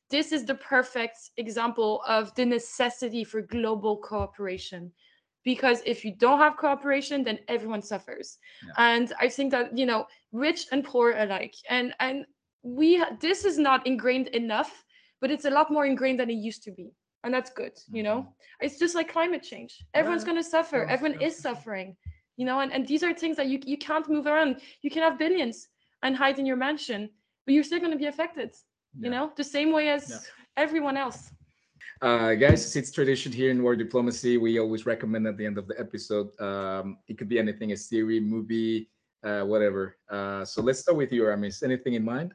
this 0.10 0.32
is 0.32 0.46
the 0.46 0.56
perfect 0.56 1.18
example 1.38 2.04
of 2.08 2.34
the 2.36 2.46
necessity 2.46 3.24
for 3.24 3.41
global 3.41 3.98
cooperation. 3.98 4.91
Because 5.43 5.82
if 5.86 6.04
you 6.06 6.14
don't 6.16 6.39
have 6.39 6.58
cooperation 6.58 7.24
then 7.24 7.39
everyone 7.48 7.82
suffers. 7.82 8.38
Yeah. 8.66 8.74
and 8.89 9.08
i 9.20 9.28
think 9.36 9.52
that 9.52 9.78
you 9.78 9.86
know 9.86 10.06
rich 10.32 10.62
and 10.72 10.84
poor 10.84 11.08
alike. 11.24 11.56
And 11.70 11.93
and 12.00 12.26
we 12.62 13.04
this 13.20 13.46
is 13.46 13.58
not 13.58 13.86
ingrained 13.86 14.28
enough 14.41 14.72
but 15.22 15.32
it's 15.32 15.46
a 15.46 15.56
lot 15.58 15.72
more 15.72 15.86
ingrained 15.86 16.20
than 16.20 16.30
it 16.30 16.39
used 16.50 16.64
to 16.64 16.72
be. 16.72 16.88
And 17.24 17.34
that's 17.34 17.50
good 17.62 17.74
you 17.98 18.04
know? 18.04 18.20
It's 18.62 18.78
just 18.80 18.96
like 18.96 19.12
climate 19.18 19.43
change. 19.52 19.74
Everyone's 19.93 20.24
Yeah. 20.24 20.32
going 20.34 20.43
to 20.43 20.50
suffer. 20.58 20.80
Everyone 20.96 21.20
is 21.28 21.36
suffering 21.48 21.96
you 22.38 22.45
know 22.45 22.59
and, 22.59 22.71
and 22.73 22.88
these 22.88 23.03
are 23.03 23.13
things 23.13 23.38
that 23.38 23.47
you, 23.47 23.59
you 23.65 23.77
can't 23.77 24.09
move 24.09 24.25
around 24.25 24.59
you 24.81 24.89
can 24.89 25.01
have 25.01 25.17
billions 25.17 25.67
and 26.03 26.15
hide 26.15 26.39
in 26.39 26.45
your 26.45 26.57
mansion 26.57 27.09
but 27.45 27.53
you're 27.53 27.63
still 27.63 27.79
going 27.79 27.91
to 27.91 27.97
be 27.97 28.07
affected 28.07 28.51
Yeah. 28.97 29.05
you 29.05 29.09
know 29.11 29.31
the 29.36 29.43
same 29.43 29.71
way 29.71 29.89
as 29.89 30.09
Yeah. 30.09 30.63
everyone 30.63 30.97
else 30.97 31.31
Uh, 32.01 32.36
guys, 32.36 32.75
it's 32.75 32.91
tradition 32.91 33.31
here 33.31 33.49
in 33.51 33.63
War 33.63 33.75
Diplomacy. 33.75 34.38
We 34.38 34.59
always 34.59 34.86
recommend 34.86 35.27
at 35.27 35.38
the 35.38 35.45
end 35.45 35.57
of 35.57 35.65
the 35.67 35.77
episode. 35.79 36.27
Um, 36.39 36.97
it 37.07 37.17
could 37.17 37.29
be 37.29 37.39
anything, 37.39 37.71
a 37.71 37.77
series, 37.77 38.21
movie, 38.21 38.89
uh, 39.23 39.43
whatever. 39.51 39.97
Uh, 40.09 40.43
so 40.43 40.61
let's 40.61 40.79
start 40.79 40.97
with 40.97 41.11
you, 41.13 41.23
Aramis. 41.25 41.63
Anything 41.63 41.93
in 41.93 42.03
mind? 42.03 42.33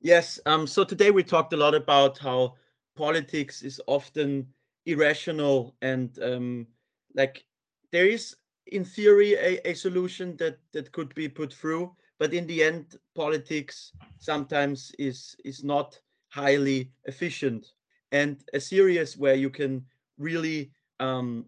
Yes. 0.00 0.40
Um. 0.46 0.66
So 0.66 0.84
today 0.84 1.10
we 1.10 1.22
talked 1.22 1.52
a 1.52 1.56
lot 1.56 1.74
about 1.74 2.18
how 2.18 2.54
politics 2.96 3.62
is 3.62 3.80
often 3.86 4.46
irrational 4.86 5.74
and 5.80 6.10
um, 6.22 6.66
like 7.14 7.44
there 7.92 8.06
is 8.06 8.36
in 8.72 8.84
theory 8.84 9.34
a, 9.34 9.60
a 9.68 9.74
solution 9.74 10.36
that 10.36 10.58
that 10.72 10.92
could 10.92 11.14
be 11.14 11.28
put 11.28 11.52
through, 11.52 11.94
but 12.18 12.34
in 12.34 12.46
the 12.46 12.62
end, 12.62 12.96
politics 13.14 13.92
sometimes 14.18 14.92
is 14.98 15.36
is 15.44 15.64
not 15.64 16.00
highly 16.28 16.90
efficient. 17.04 17.72
And 18.12 18.42
a 18.54 18.60
series 18.60 19.16
where 19.16 19.34
you 19.34 19.50
can 19.50 19.84
really 20.18 20.70
um, 21.00 21.46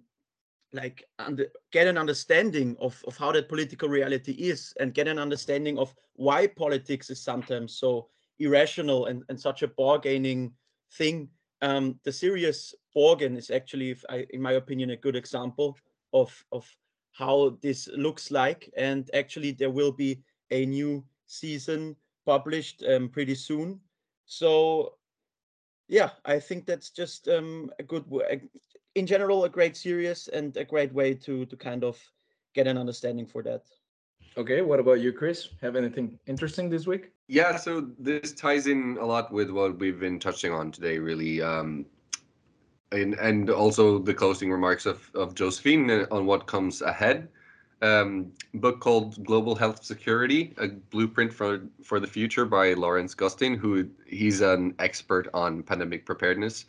like 0.73 1.05
under, 1.19 1.47
get 1.73 1.87
an 1.87 1.99
understanding 1.99 2.77
of, 2.81 3.03
of 3.07 3.17
how 3.17 3.33
that 3.33 3.49
political 3.49 3.89
reality 3.89 4.33
is 4.33 4.73
and 4.79 4.95
get 4.95 5.09
an 5.09 5.19
understanding 5.19 5.79
of 5.79 5.95
why 6.15 6.47
politics 6.47 7.11
is 7.11 7.21
sometimes 7.21 7.75
so 7.75 8.09
irrational 8.39 9.07
and, 9.07 9.23
and 9.29 9.41
such 9.41 9.63
a 9.63 9.69
bargaining 9.69 10.53
thing. 10.93 11.29
Um, 11.63 11.99
the 12.05 12.13
serious 12.13 12.75
Borgen 12.97 13.37
is 13.37 13.51
actually, 13.51 13.97
I, 14.09 14.27
in 14.31 14.41
my 14.41 14.53
opinion, 14.53 14.91
a 14.91 14.97
good 14.97 15.17
example 15.17 15.77
of, 16.13 16.45
of 16.53 16.69
how 17.13 17.59
this 17.61 17.89
looks 17.97 18.31
like. 18.31 18.73
And 18.77 19.11
actually, 19.15 19.53
there 19.53 19.71
will 19.71 19.93
be 19.93 20.23
a 20.51 20.67
new 20.67 21.05
season 21.27 21.97
published 22.27 22.83
um, 22.89 23.09
pretty 23.09 23.35
soon. 23.35 23.81
So, 24.27 24.95
yeah, 25.89 26.11
I 26.25 26.39
think 26.39 26.67
that's 26.67 26.91
just 26.91 27.29
um, 27.29 27.71
a 27.79 27.83
good, 27.83 28.05
in 28.95 29.07
general, 29.07 29.45
a 29.45 29.49
great 29.49 29.77
series 29.77 30.29
and 30.29 30.57
a 30.57 30.65
great 30.65 30.93
way 30.93 31.15
to 31.15 31.47
to 31.47 31.57
kind 31.57 31.85
of 31.85 31.99
get 32.55 32.67
an 32.67 32.79
understanding 32.79 33.27
for 33.27 33.43
that. 33.43 33.63
Okay, 34.37 34.63
what 34.63 34.79
about 34.79 35.01
you, 35.01 35.13
Chris? 35.13 35.49
Have 35.61 35.75
anything 35.75 36.19
interesting 36.27 36.71
this 36.71 36.87
week? 36.87 37.11
Yeah, 37.27 37.57
so 37.57 37.91
this 37.99 38.33
ties 38.33 38.69
in 38.69 38.97
a 39.01 39.05
lot 39.05 39.33
with 39.33 39.51
what 39.51 39.79
we've 39.79 39.99
been 39.99 40.21
touching 40.21 40.53
on 40.53 40.71
today, 40.71 40.99
really, 40.99 41.43
um, 41.43 41.87
and 42.93 43.15
and 43.15 43.51
also 43.51 43.99
the 43.99 44.15
closing 44.15 44.51
remarks 44.51 44.87
of 44.87 45.11
of 45.15 45.35
Josephine 45.35 45.91
uh, 45.91 46.07
on 46.11 46.27
what 46.27 46.47
comes 46.47 46.83
ahead. 46.83 47.29
Um, 47.83 48.33
book 48.55 48.81
called 48.81 49.25
Global 49.25 49.55
Health 49.55 49.85
Security: 49.85 50.53
A 50.59 50.69
Blueprint 50.69 51.33
for 51.33 51.63
for 51.83 52.01
the 52.01 52.07
Future 52.07 52.45
by 52.45 52.75
Lawrence 52.75 53.15
Gostin, 53.15 53.57
who 53.57 53.89
he's 54.07 54.41
an 54.41 54.75
expert 54.79 55.29
on 55.33 55.63
pandemic 55.63 56.05
preparedness, 56.05 56.67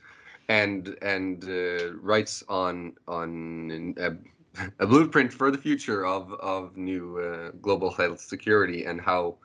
and 0.47 0.95
and 1.01 1.43
uh, 1.43 1.93
writes 1.95 2.43
on 2.47 2.93
on 3.07 3.95
a 4.79 4.85
blueprint 4.87 5.33
for 5.33 5.51
the 5.51 5.57
future 5.57 6.05
of 6.05 6.33
of 6.33 6.77
new 6.77 7.17
uh, 7.19 7.51
global 7.61 7.91
health 7.91 8.19
security 8.19 8.85
and 8.85 9.01
how 9.01 9.35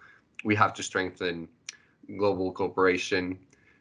we 0.44 0.54
have 0.54 0.74
to 0.74 0.82
strengthen 0.82 1.48
global 2.16 2.52
cooperation 2.52 3.38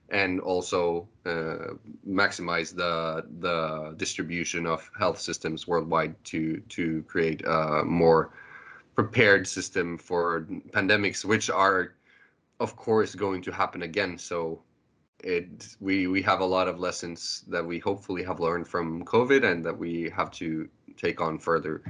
and 0.09 0.39
also 0.39 1.07
uh, 1.25 1.73
maximize 2.07 2.75
the 2.75 3.25
the 3.39 3.93
distribution 3.97 4.65
of 4.65 4.89
health 4.97 5.19
systems 5.19 5.67
worldwide 5.67 6.15
to 6.23 6.59
to 6.69 7.03
create 7.03 7.41
a 7.45 7.83
more 7.83 8.31
prepared 8.95 9.47
system 9.47 9.97
for 9.97 10.47
pandemics 10.71 11.25
which 11.25 11.49
are 11.49 11.95
of 12.59 12.75
course 12.75 13.15
going 13.15 13.41
to 13.41 13.51
happen 13.51 13.81
again 13.81 14.17
so 14.17 14.61
it 15.23 15.75
we 15.79 16.07
we 16.07 16.21
have 16.21 16.39
a 16.39 16.45
lot 16.45 16.67
of 16.67 16.79
lessons 16.79 17.43
that 17.47 17.65
we 17.65 17.79
hopefully 17.79 18.23
have 18.23 18.39
learned 18.39 18.67
from 18.67 19.03
covid 19.05 19.43
and 19.43 19.65
that 19.65 19.77
we 19.77 20.09
have 20.15 20.29
to 20.29 20.69
take 20.97 21.19
on 21.19 21.39
further 21.39 21.81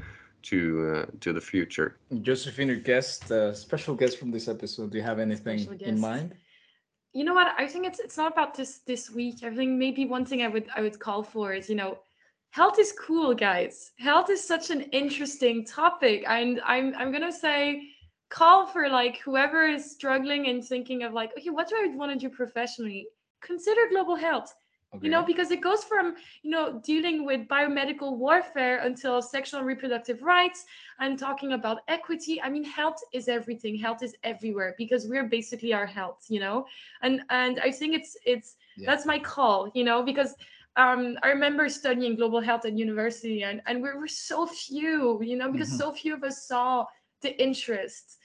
to 0.42 0.96
uh, 0.96 1.06
to 1.20 1.34
the 1.34 1.42
future 1.42 1.98
Josephine, 2.22 2.68
your 2.68 2.78
guest, 2.78 3.32
uh, 3.32 3.54
special 3.54 3.96
guest 3.96 4.20
from 4.20 4.30
this 4.30 4.48
episode. 4.48 4.92
Do 4.92 4.98
you 4.98 5.04
have 5.04 5.18
anything 5.20 5.60
in 5.82 6.00
mind? 6.00 6.36
You 7.16 7.24
know 7.24 7.34
what? 7.34 7.56
I 7.58 7.66
think 7.66 7.88
it's 7.88 8.00
it's 8.00 8.18
not 8.18 8.34
about 8.34 8.54
this 8.54 8.80
this 8.80 9.10
week. 9.10 9.38
I 9.42 9.56
think 9.56 9.72
maybe 9.72 10.06
one 10.06 10.26
thing 10.26 10.42
i 10.42 10.50
would 10.50 10.68
i 10.76 10.82
would 10.82 11.00
call 11.00 11.24
for 11.24 11.54
is 11.54 11.70
you 11.70 11.76
know 11.76 11.98
health 12.52 12.78
is 12.78 12.94
cool 13.00 13.34
guys. 13.34 13.92
Health 13.98 14.30
is 14.30 14.46
such 14.46 14.70
an 14.70 14.82
interesting 14.92 15.66
topic. 15.66 16.26
And 16.28 16.62
i'm 16.66 16.94
i'm 16.98 17.14
gonna 17.14 17.32
say 17.32 17.82
call 18.30 18.68
for 18.68 18.90
like 18.90 19.18
whoever 19.20 19.66
is 19.66 19.90
struggling 19.92 20.48
and 20.50 20.62
thinking 20.62 21.04
of 21.04 21.14
like 21.14 21.32
okay 21.38 21.52
what 21.52 21.70
do 21.70 21.76
i 21.78 21.96
want 21.96 22.12
to 22.12 22.20
do 22.20 22.36
professionally? 22.36 23.08
Consider 23.42 23.88
global 23.90 24.16
health 24.16 24.54
you 25.02 25.10
know 25.10 25.24
because 25.24 25.52
it 25.52 25.62
goes 25.62 25.84
from 25.84 26.16
you 26.44 26.50
know 26.52 26.80
dealing 26.84 27.26
with 27.26 27.48
biomedical 27.48 28.18
warfare 28.18 28.80
until 28.80 29.22
sexual 29.22 29.60
and 29.60 29.68
reproductive 29.68 30.22
rights 30.22 30.66
and 31.00 31.18
talking 31.20 31.54
about 31.54 31.80
equity. 31.88 32.42
I 32.42 32.50
mean 32.50 32.64
health 32.64 32.98
is 33.14 33.28
everything. 33.28 33.76
Health 33.78 34.02
is 34.04 34.16
everywhere 34.24 34.76
because 34.78 35.08
we're 35.08 35.26
basically 35.28 35.74
our 35.74 35.86
health 35.86 36.26
you 36.30 36.40
know? 36.40 36.66
And 37.02 37.22
and 37.30 37.60
i 37.62 37.72
think 37.72 37.96
it's 37.96 38.18
it's 38.26 38.56
Yeah. 38.76 38.88
that's 38.88 39.06
my 39.06 39.20
call 39.20 39.70
you 39.74 39.84
know? 39.84 40.04
Because 40.04 40.36
um 40.76 41.18
i 41.24 41.28
remember 41.30 41.70
studying 41.70 42.16
global 42.16 42.42
health 42.42 42.66
at 42.66 42.78
university 42.78 43.44
and 43.44 43.62
and 43.66 43.82
we 43.82 43.92
were 43.94 44.08
so 44.08 44.46
few 44.46 45.22
you 45.24 45.36
know? 45.38 45.52
Because 45.52 45.72
Mhm. 45.72 45.78
so 45.78 45.92
few 45.92 46.14
of 46.16 46.24
us 46.24 46.48
saw 46.48 46.86
the 47.22 47.32
interest 47.42 48.18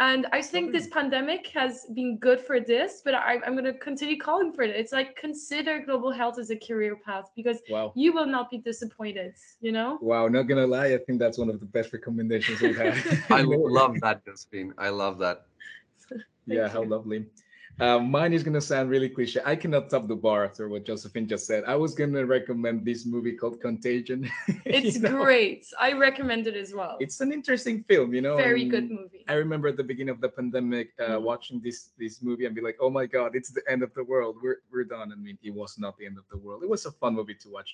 and 0.00 0.26
i 0.32 0.40
think 0.40 0.72
this 0.72 0.84
mm-hmm. 0.84 0.98
pandemic 1.00 1.46
has 1.48 1.86
been 1.94 2.16
good 2.18 2.40
for 2.40 2.60
this 2.60 3.02
but 3.04 3.14
I, 3.14 3.38
i'm 3.44 3.52
going 3.52 3.64
to 3.64 3.74
continue 3.74 4.18
calling 4.18 4.52
for 4.52 4.62
it 4.62 4.70
it's 4.70 4.92
like 4.92 5.16
consider 5.16 5.80
global 5.80 6.10
health 6.12 6.38
as 6.38 6.50
a 6.50 6.56
career 6.56 6.96
path 6.96 7.26
because 7.34 7.58
Wow. 7.70 7.92
you 7.96 8.12
will 8.12 8.26
not 8.26 8.50
be 8.50 8.58
disappointed 8.58 9.34
you 9.60 9.72
know 9.72 9.98
Wow, 10.00 10.28
not 10.28 10.44
gonna 10.44 10.66
lie, 10.66 10.94
I 10.94 10.98
think 10.98 11.18
that's 11.18 11.38
one 11.38 11.50
of 11.50 11.58
the 11.60 11.66
best 11.66 11.92
recommendations 11.92 12.60
we've 12.60 12.76
had. 12.76 12.94
i 13.30 13.42
love 13.42 13.98
that 14.00 14.24
josephine 14.24 14.72
i 14.78 14.88
love 14.88 15.18
that 15.18 15.46
yeah, 16.46 16.62
Thank 16.62 16.72
how 16.72 16.82
you. 16.82 16.88
lovely. 16.88 17.26
Uh, 17.80 17.98
mine 18.00 18.32
is 18.32 18.42
gonna 18.42 18.60
sound 18.60 18.90
really 18.90 19.08
cliche. 19.08 19.40
I 19.44 19.54
cannot 19.54 19.88
top 19.88 20.08
the 20.08 20.16
bar 20.16 20.44
after 20.44 20.68
what 20.68 20.84
Josephine 20.84 21.28
just 21.28 21.46
said. 21.46 21.62
I 21.64 21.76
was 21.76 21.94
gonna 21.94 22.26
recommend 22.26 22.84
this 22.84 23.06
movie 23.06 23.32
called 23.36 23.60
Contagion. 23.60 24.28
it's 24.64 24.96
You 24.96 25.02
know, 25.02 25.10
great 25.22 25.64
i 25.78 25.92
recommend 25.92 26.46
it 26.48 26.56
as 26.56 26.74
well 26.74 26.96
It's 26.98 27.20
an 27.20 27.30
interesting 27.32 27.84
film, 27.84 28.14
you 28.14 28.20
know. 28.20 28.36
very 28.36 28.62
and 28.62 28.70
good 28.70 28.90
movie 28.90 29.24
I 29.28 29.34
remember 29.34 29.68
at 29.68 29.76
the 29.76 29.84
beginning 29.84 30.10
of 30.16 30.20
the 30.20 30.28
pandemic, 30.28 30.88
uh, 30.98 31.18
Mhm. 31.18 31.22
watching 31.30 31.60
this 31.62 31.78
this 32.02 32.20
movie 32.20 32.46
and 32.46 32.54
be 32.58 32.62
like, 32.68 32.78
"Oh 32.80 32.90
my 32.90 33.06
God, 33.06 33.36
it's 33.38 33.50
the 33.58 33.62
end 33.72 33.82
of 33.86 33.92
the 33.94 34.02
world. 34.02 34.34
We're 34.42 34.60
we're 34.72 34.88
done." 34.96 35.08
I 35.12 35.16
mean, 35.26 35.38
it 35.48 35.54
was 35.54 35.78
not 35.78 35.92
the 35.98 36.06
end 36.10 36.18
of 36.18 36.26
the 36.32 36.38
world. 36.44 36.60
It 36.66 36.70
was 36.74 36.84
a 36.86 36.92
fun 37.00 37.12
movie 37.14 37.36
to 37.42 37.48
watch. 37.56 37.70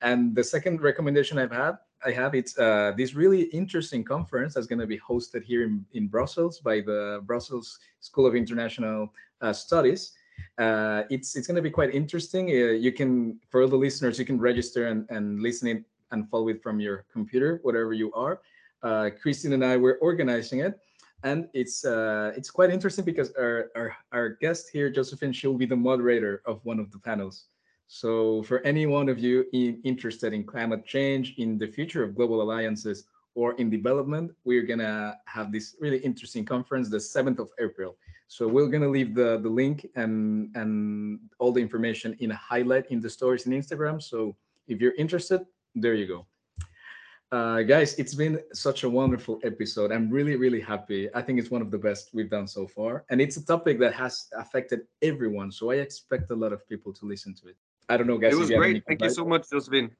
And 0.00 0.34
the 0.34 0.42
second 0.42 0.80
recommendation 0.80 1.38
I've 1.38 1.52
had, 1.52 1.78
I 2.04 2.10
have 2.10 2.34
it's 2.34 2.58
uh, 2.58 2.92
this 2.96 3.14
really 3.14 3.42
interesting 3.42 4.02
conference 4.02 4.54
that's 4.54 4.66
going 4.66 4.80
to 4.80 4.86
be 4.86 4.98
hosted 4.98 5.44
here 5.44 5.62
in, 5.62 5.84
in 5.92 6.08
Brussels 6.08 6.58
by 6.58 6.80
the 6.80 7.20
Brussels 7.24 7.78
School 8.00 8.26
of 8.26 8.34
International 8.34 9.12
uh, 9.40 9.52
Studies. 9.52 10.12
Uh, 10.58 11.02
it's 11.10 11.36
it's 11.36 11.46
going 11.46 11.56
to 11.56 11.62
be 11.62 11.70
quite 11.70 11.94
interesting. 11.94 12.48
Uh, 12.48 12.72
you 12.72 12.92
can, 12.92 13.38
for 13.50 13.66
the 13.66 13.76
listeners, 13.76 14.18
you 14.18 14.24
can 14.24 14.40
register 14.40 14.88
and, 14.88 15.06
and 15.10 15.40
listen 15.40 15.68
it 15.68 15.84
and 16.10 16.28
follow 16.28 16.48
it 16.48 16.62
from 16.62 16.80
your 16.80 17.04
computer, 17.12 17.60
whatever 17.62 17.92
you 17.92 18.12
are. 18.12 18.40
Uh, 18.82 19.10
Christine 19.20 19.52
and 19.52 19.64
I 19.64 19.76
were 19.76 19.98
organizing 20.02 20.60
it, 20.60 20.78
and 21.22 21.48
it's 21.54 21.84
uh, 21.84 22.32
it's 22.36 22.50
quite 22.50 22.70
interesting 22.70 23.04
because 23.04 23.32
our, 23.32 23.70
our 23.76 23.96
our 24.10 24.28
guest 24.40 24.70
here, 24.72 24.90
Josephine, 24.90 25.32
she'll 25.32 25.56
be 25.56 25.66
the 25.66 25.76
moderator 25.76 26.42
of 26.46 26.64
one 26.64 26.80
of 26.80 26.90
the 26.90 26.98
panels. 26.98 27.44
So 27.94 28.42
for 28.44 28.60
any 28.60 28.86
one 28.86 29.10
of 29.10 29.18
you 29.18 29.44
in, 29.52 29.78
interested 29.84 30.32
in 30.32 30.44
climate 30.44 30.86
change, 30.86 31.34
in 31.36 31.58
the 31.58 31.66
future 31.66 32.02
of 32.02 32.14
global 32.14 32.40
alliances, 32.40 33.04
or 33.34 33.52
in 33.56 33.68
development, 33.68 34.32
we're 34.44 34.62
gonna 34.62 35.18
have 35.26 35.52
this 35.52 35.76
really 35.78 35.98
interesting 35.98 36.46
conference 36.46 36.88
the 36.88 36.96
7th 36.96 37.38
of 37.38 37.50
April. 37.60 37.98
So 38.28 38.48
we're 38.48 38.68
gonna 38.68 38.88
leave 38.88 39.14
the, 39.14 39.40
the 39.42 39.48
link 39.50 39.86
and 39.94 40.48
and 40.56 41.20
all 41.38 41.52
the 41.52 41.60
information 41.60 42.16
in 42.20 42.30
a 42.30 42.34
highlight 42.34 42.90
in 42.90 42.98
the 42.98 43.10
stories 43.10 43.46
in 43.46 43.52
Instagram. 43.52 44.00
So 44.02 44.34
if 44.68 44.80
you're 44.80 44.94
interested, 44.96 45.42
there 45.74 45.92
you 45.92 46.06
go. 46.06 46.26
Uh, 47.30 47.60
guys, 47.60 47.94
it's 47.98 48.14
been 48.14 48.40
such 48.54 48.84
a 48.84 48.88
wonderful 48.88 49.38
episode. 49.44 49.92
I'm 49.92 50.08
really, 50.08 50.36
really 50.36 50.62
happy. 50.62 51.10
I 51.14 51.20
think 51.20 51.38
it's 51.38 51.50
one 51.50 51.60
of 51.60 51.70
the 51.70 51.82
best 51.88 52.14
we've 52.14 52.30
done 52.30 52.48
so 52.48 52.66
far. 52.66 53.04
And 53.10 53.20
it's 53.20 53.36
a 53.36 53.44
topic 53.44 53.78
that 53.80 53.92
has 53.92 54.28
affected 54.38 54.80
everyone. 55.02 55.52
So 55.52 55.70
I 55.70 55.76
expect 55.76 56.30
a 56.30 56.34
lot 56.34 56.54
of 56.54 56.66
people 56.70 56.94
to 56.94 57.04
listen 57.04 57.34
to 57.34 57.48
it. 57.48 57.56
I 57.88 57.96
don't 57.96 58.06
know, 58.06 58.18
guys. 58.18 58.32
it 58.32 58.38
was 58.38 58.50
you 58.50 58.56
have 58.56 58.64
any 58.64 58.72
great 58.74 58.84
thank 58.86 59.02
you 59.02 59.10
so 59.10 59.24
much 59.24 59.50
josephine 59.50 59.90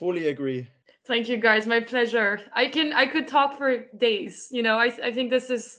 Fully 0.00 0.28
agree. 0.28 0.66
Thank 1.06 1.28
you 1.28 1.36
guys, 1.36 1.66
my 1.66 1.78
pleasure. 1.78 2.40
I 2.54 2.68
can 2.68 2.94
I 2.94 3.04
could 3.04 3.28
talk 3.28 3.58
for 3.58 3.84
days. 3.98 4.48
You 4.50 4.62
know, 4.62 4.78
I 4.78 4.86
I 5.04 5.12
think 5.12 5.30
this 5.30 5.50
is 5.50 5.78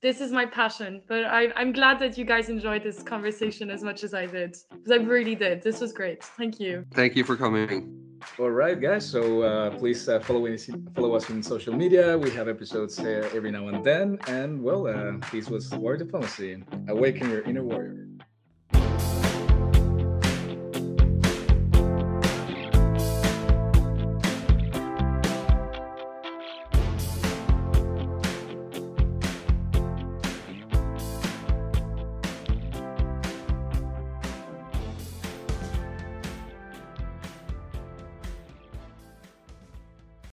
this 0.00 0.22
is 0.22 0.32
my 0.32 0.46
passion. 0.46 1.02
But 1.06 1.24
I, 1.26 1.48
I'm 1.54 1.72
glad 1.72 1.98
that 1.98 2.16
you 2.16 2.24
guys 2.24 2.48
enjoyed 2.48 2.82
this 2.82 3.02
conversation 3.02 3.70
as 3.70 3.82
much 3.82 4.04
as 4.04 4.14
I 4.14 4.24
did 4.24 4.56
because 4.70 4.90
I 4.90 4.96
really 4.96 5.34
did. 5.34 5.62
This 5.62 5.80
was 5.80 5.92
great. 5.92 6.24
Thank 6.24 6.58
you. 6.60 6.86
Thank 6.94 7.14
you 7.14 7.24
for 7.24 7.36
coming. 7.36 7.94
All 8.38 8.50
right, 8.50 8.80
guys. 8.80 9.04
So 9.06 9.42
uh, 9.42 9.76
please 9.76 10.08
uh, 10.08 10.20
follow 10.20 10.46
us 10.46 10.70
follow 10.94 11.14
us 11.14 11.28
in 11.28 11.42
social 11.42 11.74
media. 11.74 12.16
We 12.16 12.30
have 12.30 12.48
episodes 12.48 12.98
uh, 12.98 13.28
every 13.34 13.50
now 13.50 13.68
and 13.68 13.84
then. 13.84 14.18
And 14.28 14.62
well, 14.62 14.86
uh, 14.86 15.18
this 15.30 15.50
was 15.50 15.70
War 15.74 15.98
Diplomacy. 15.98 16.62
Awaken 16.88 17.28
your 17.28 17.42
inner 17.42 17.64
warrior. 17.64 18.07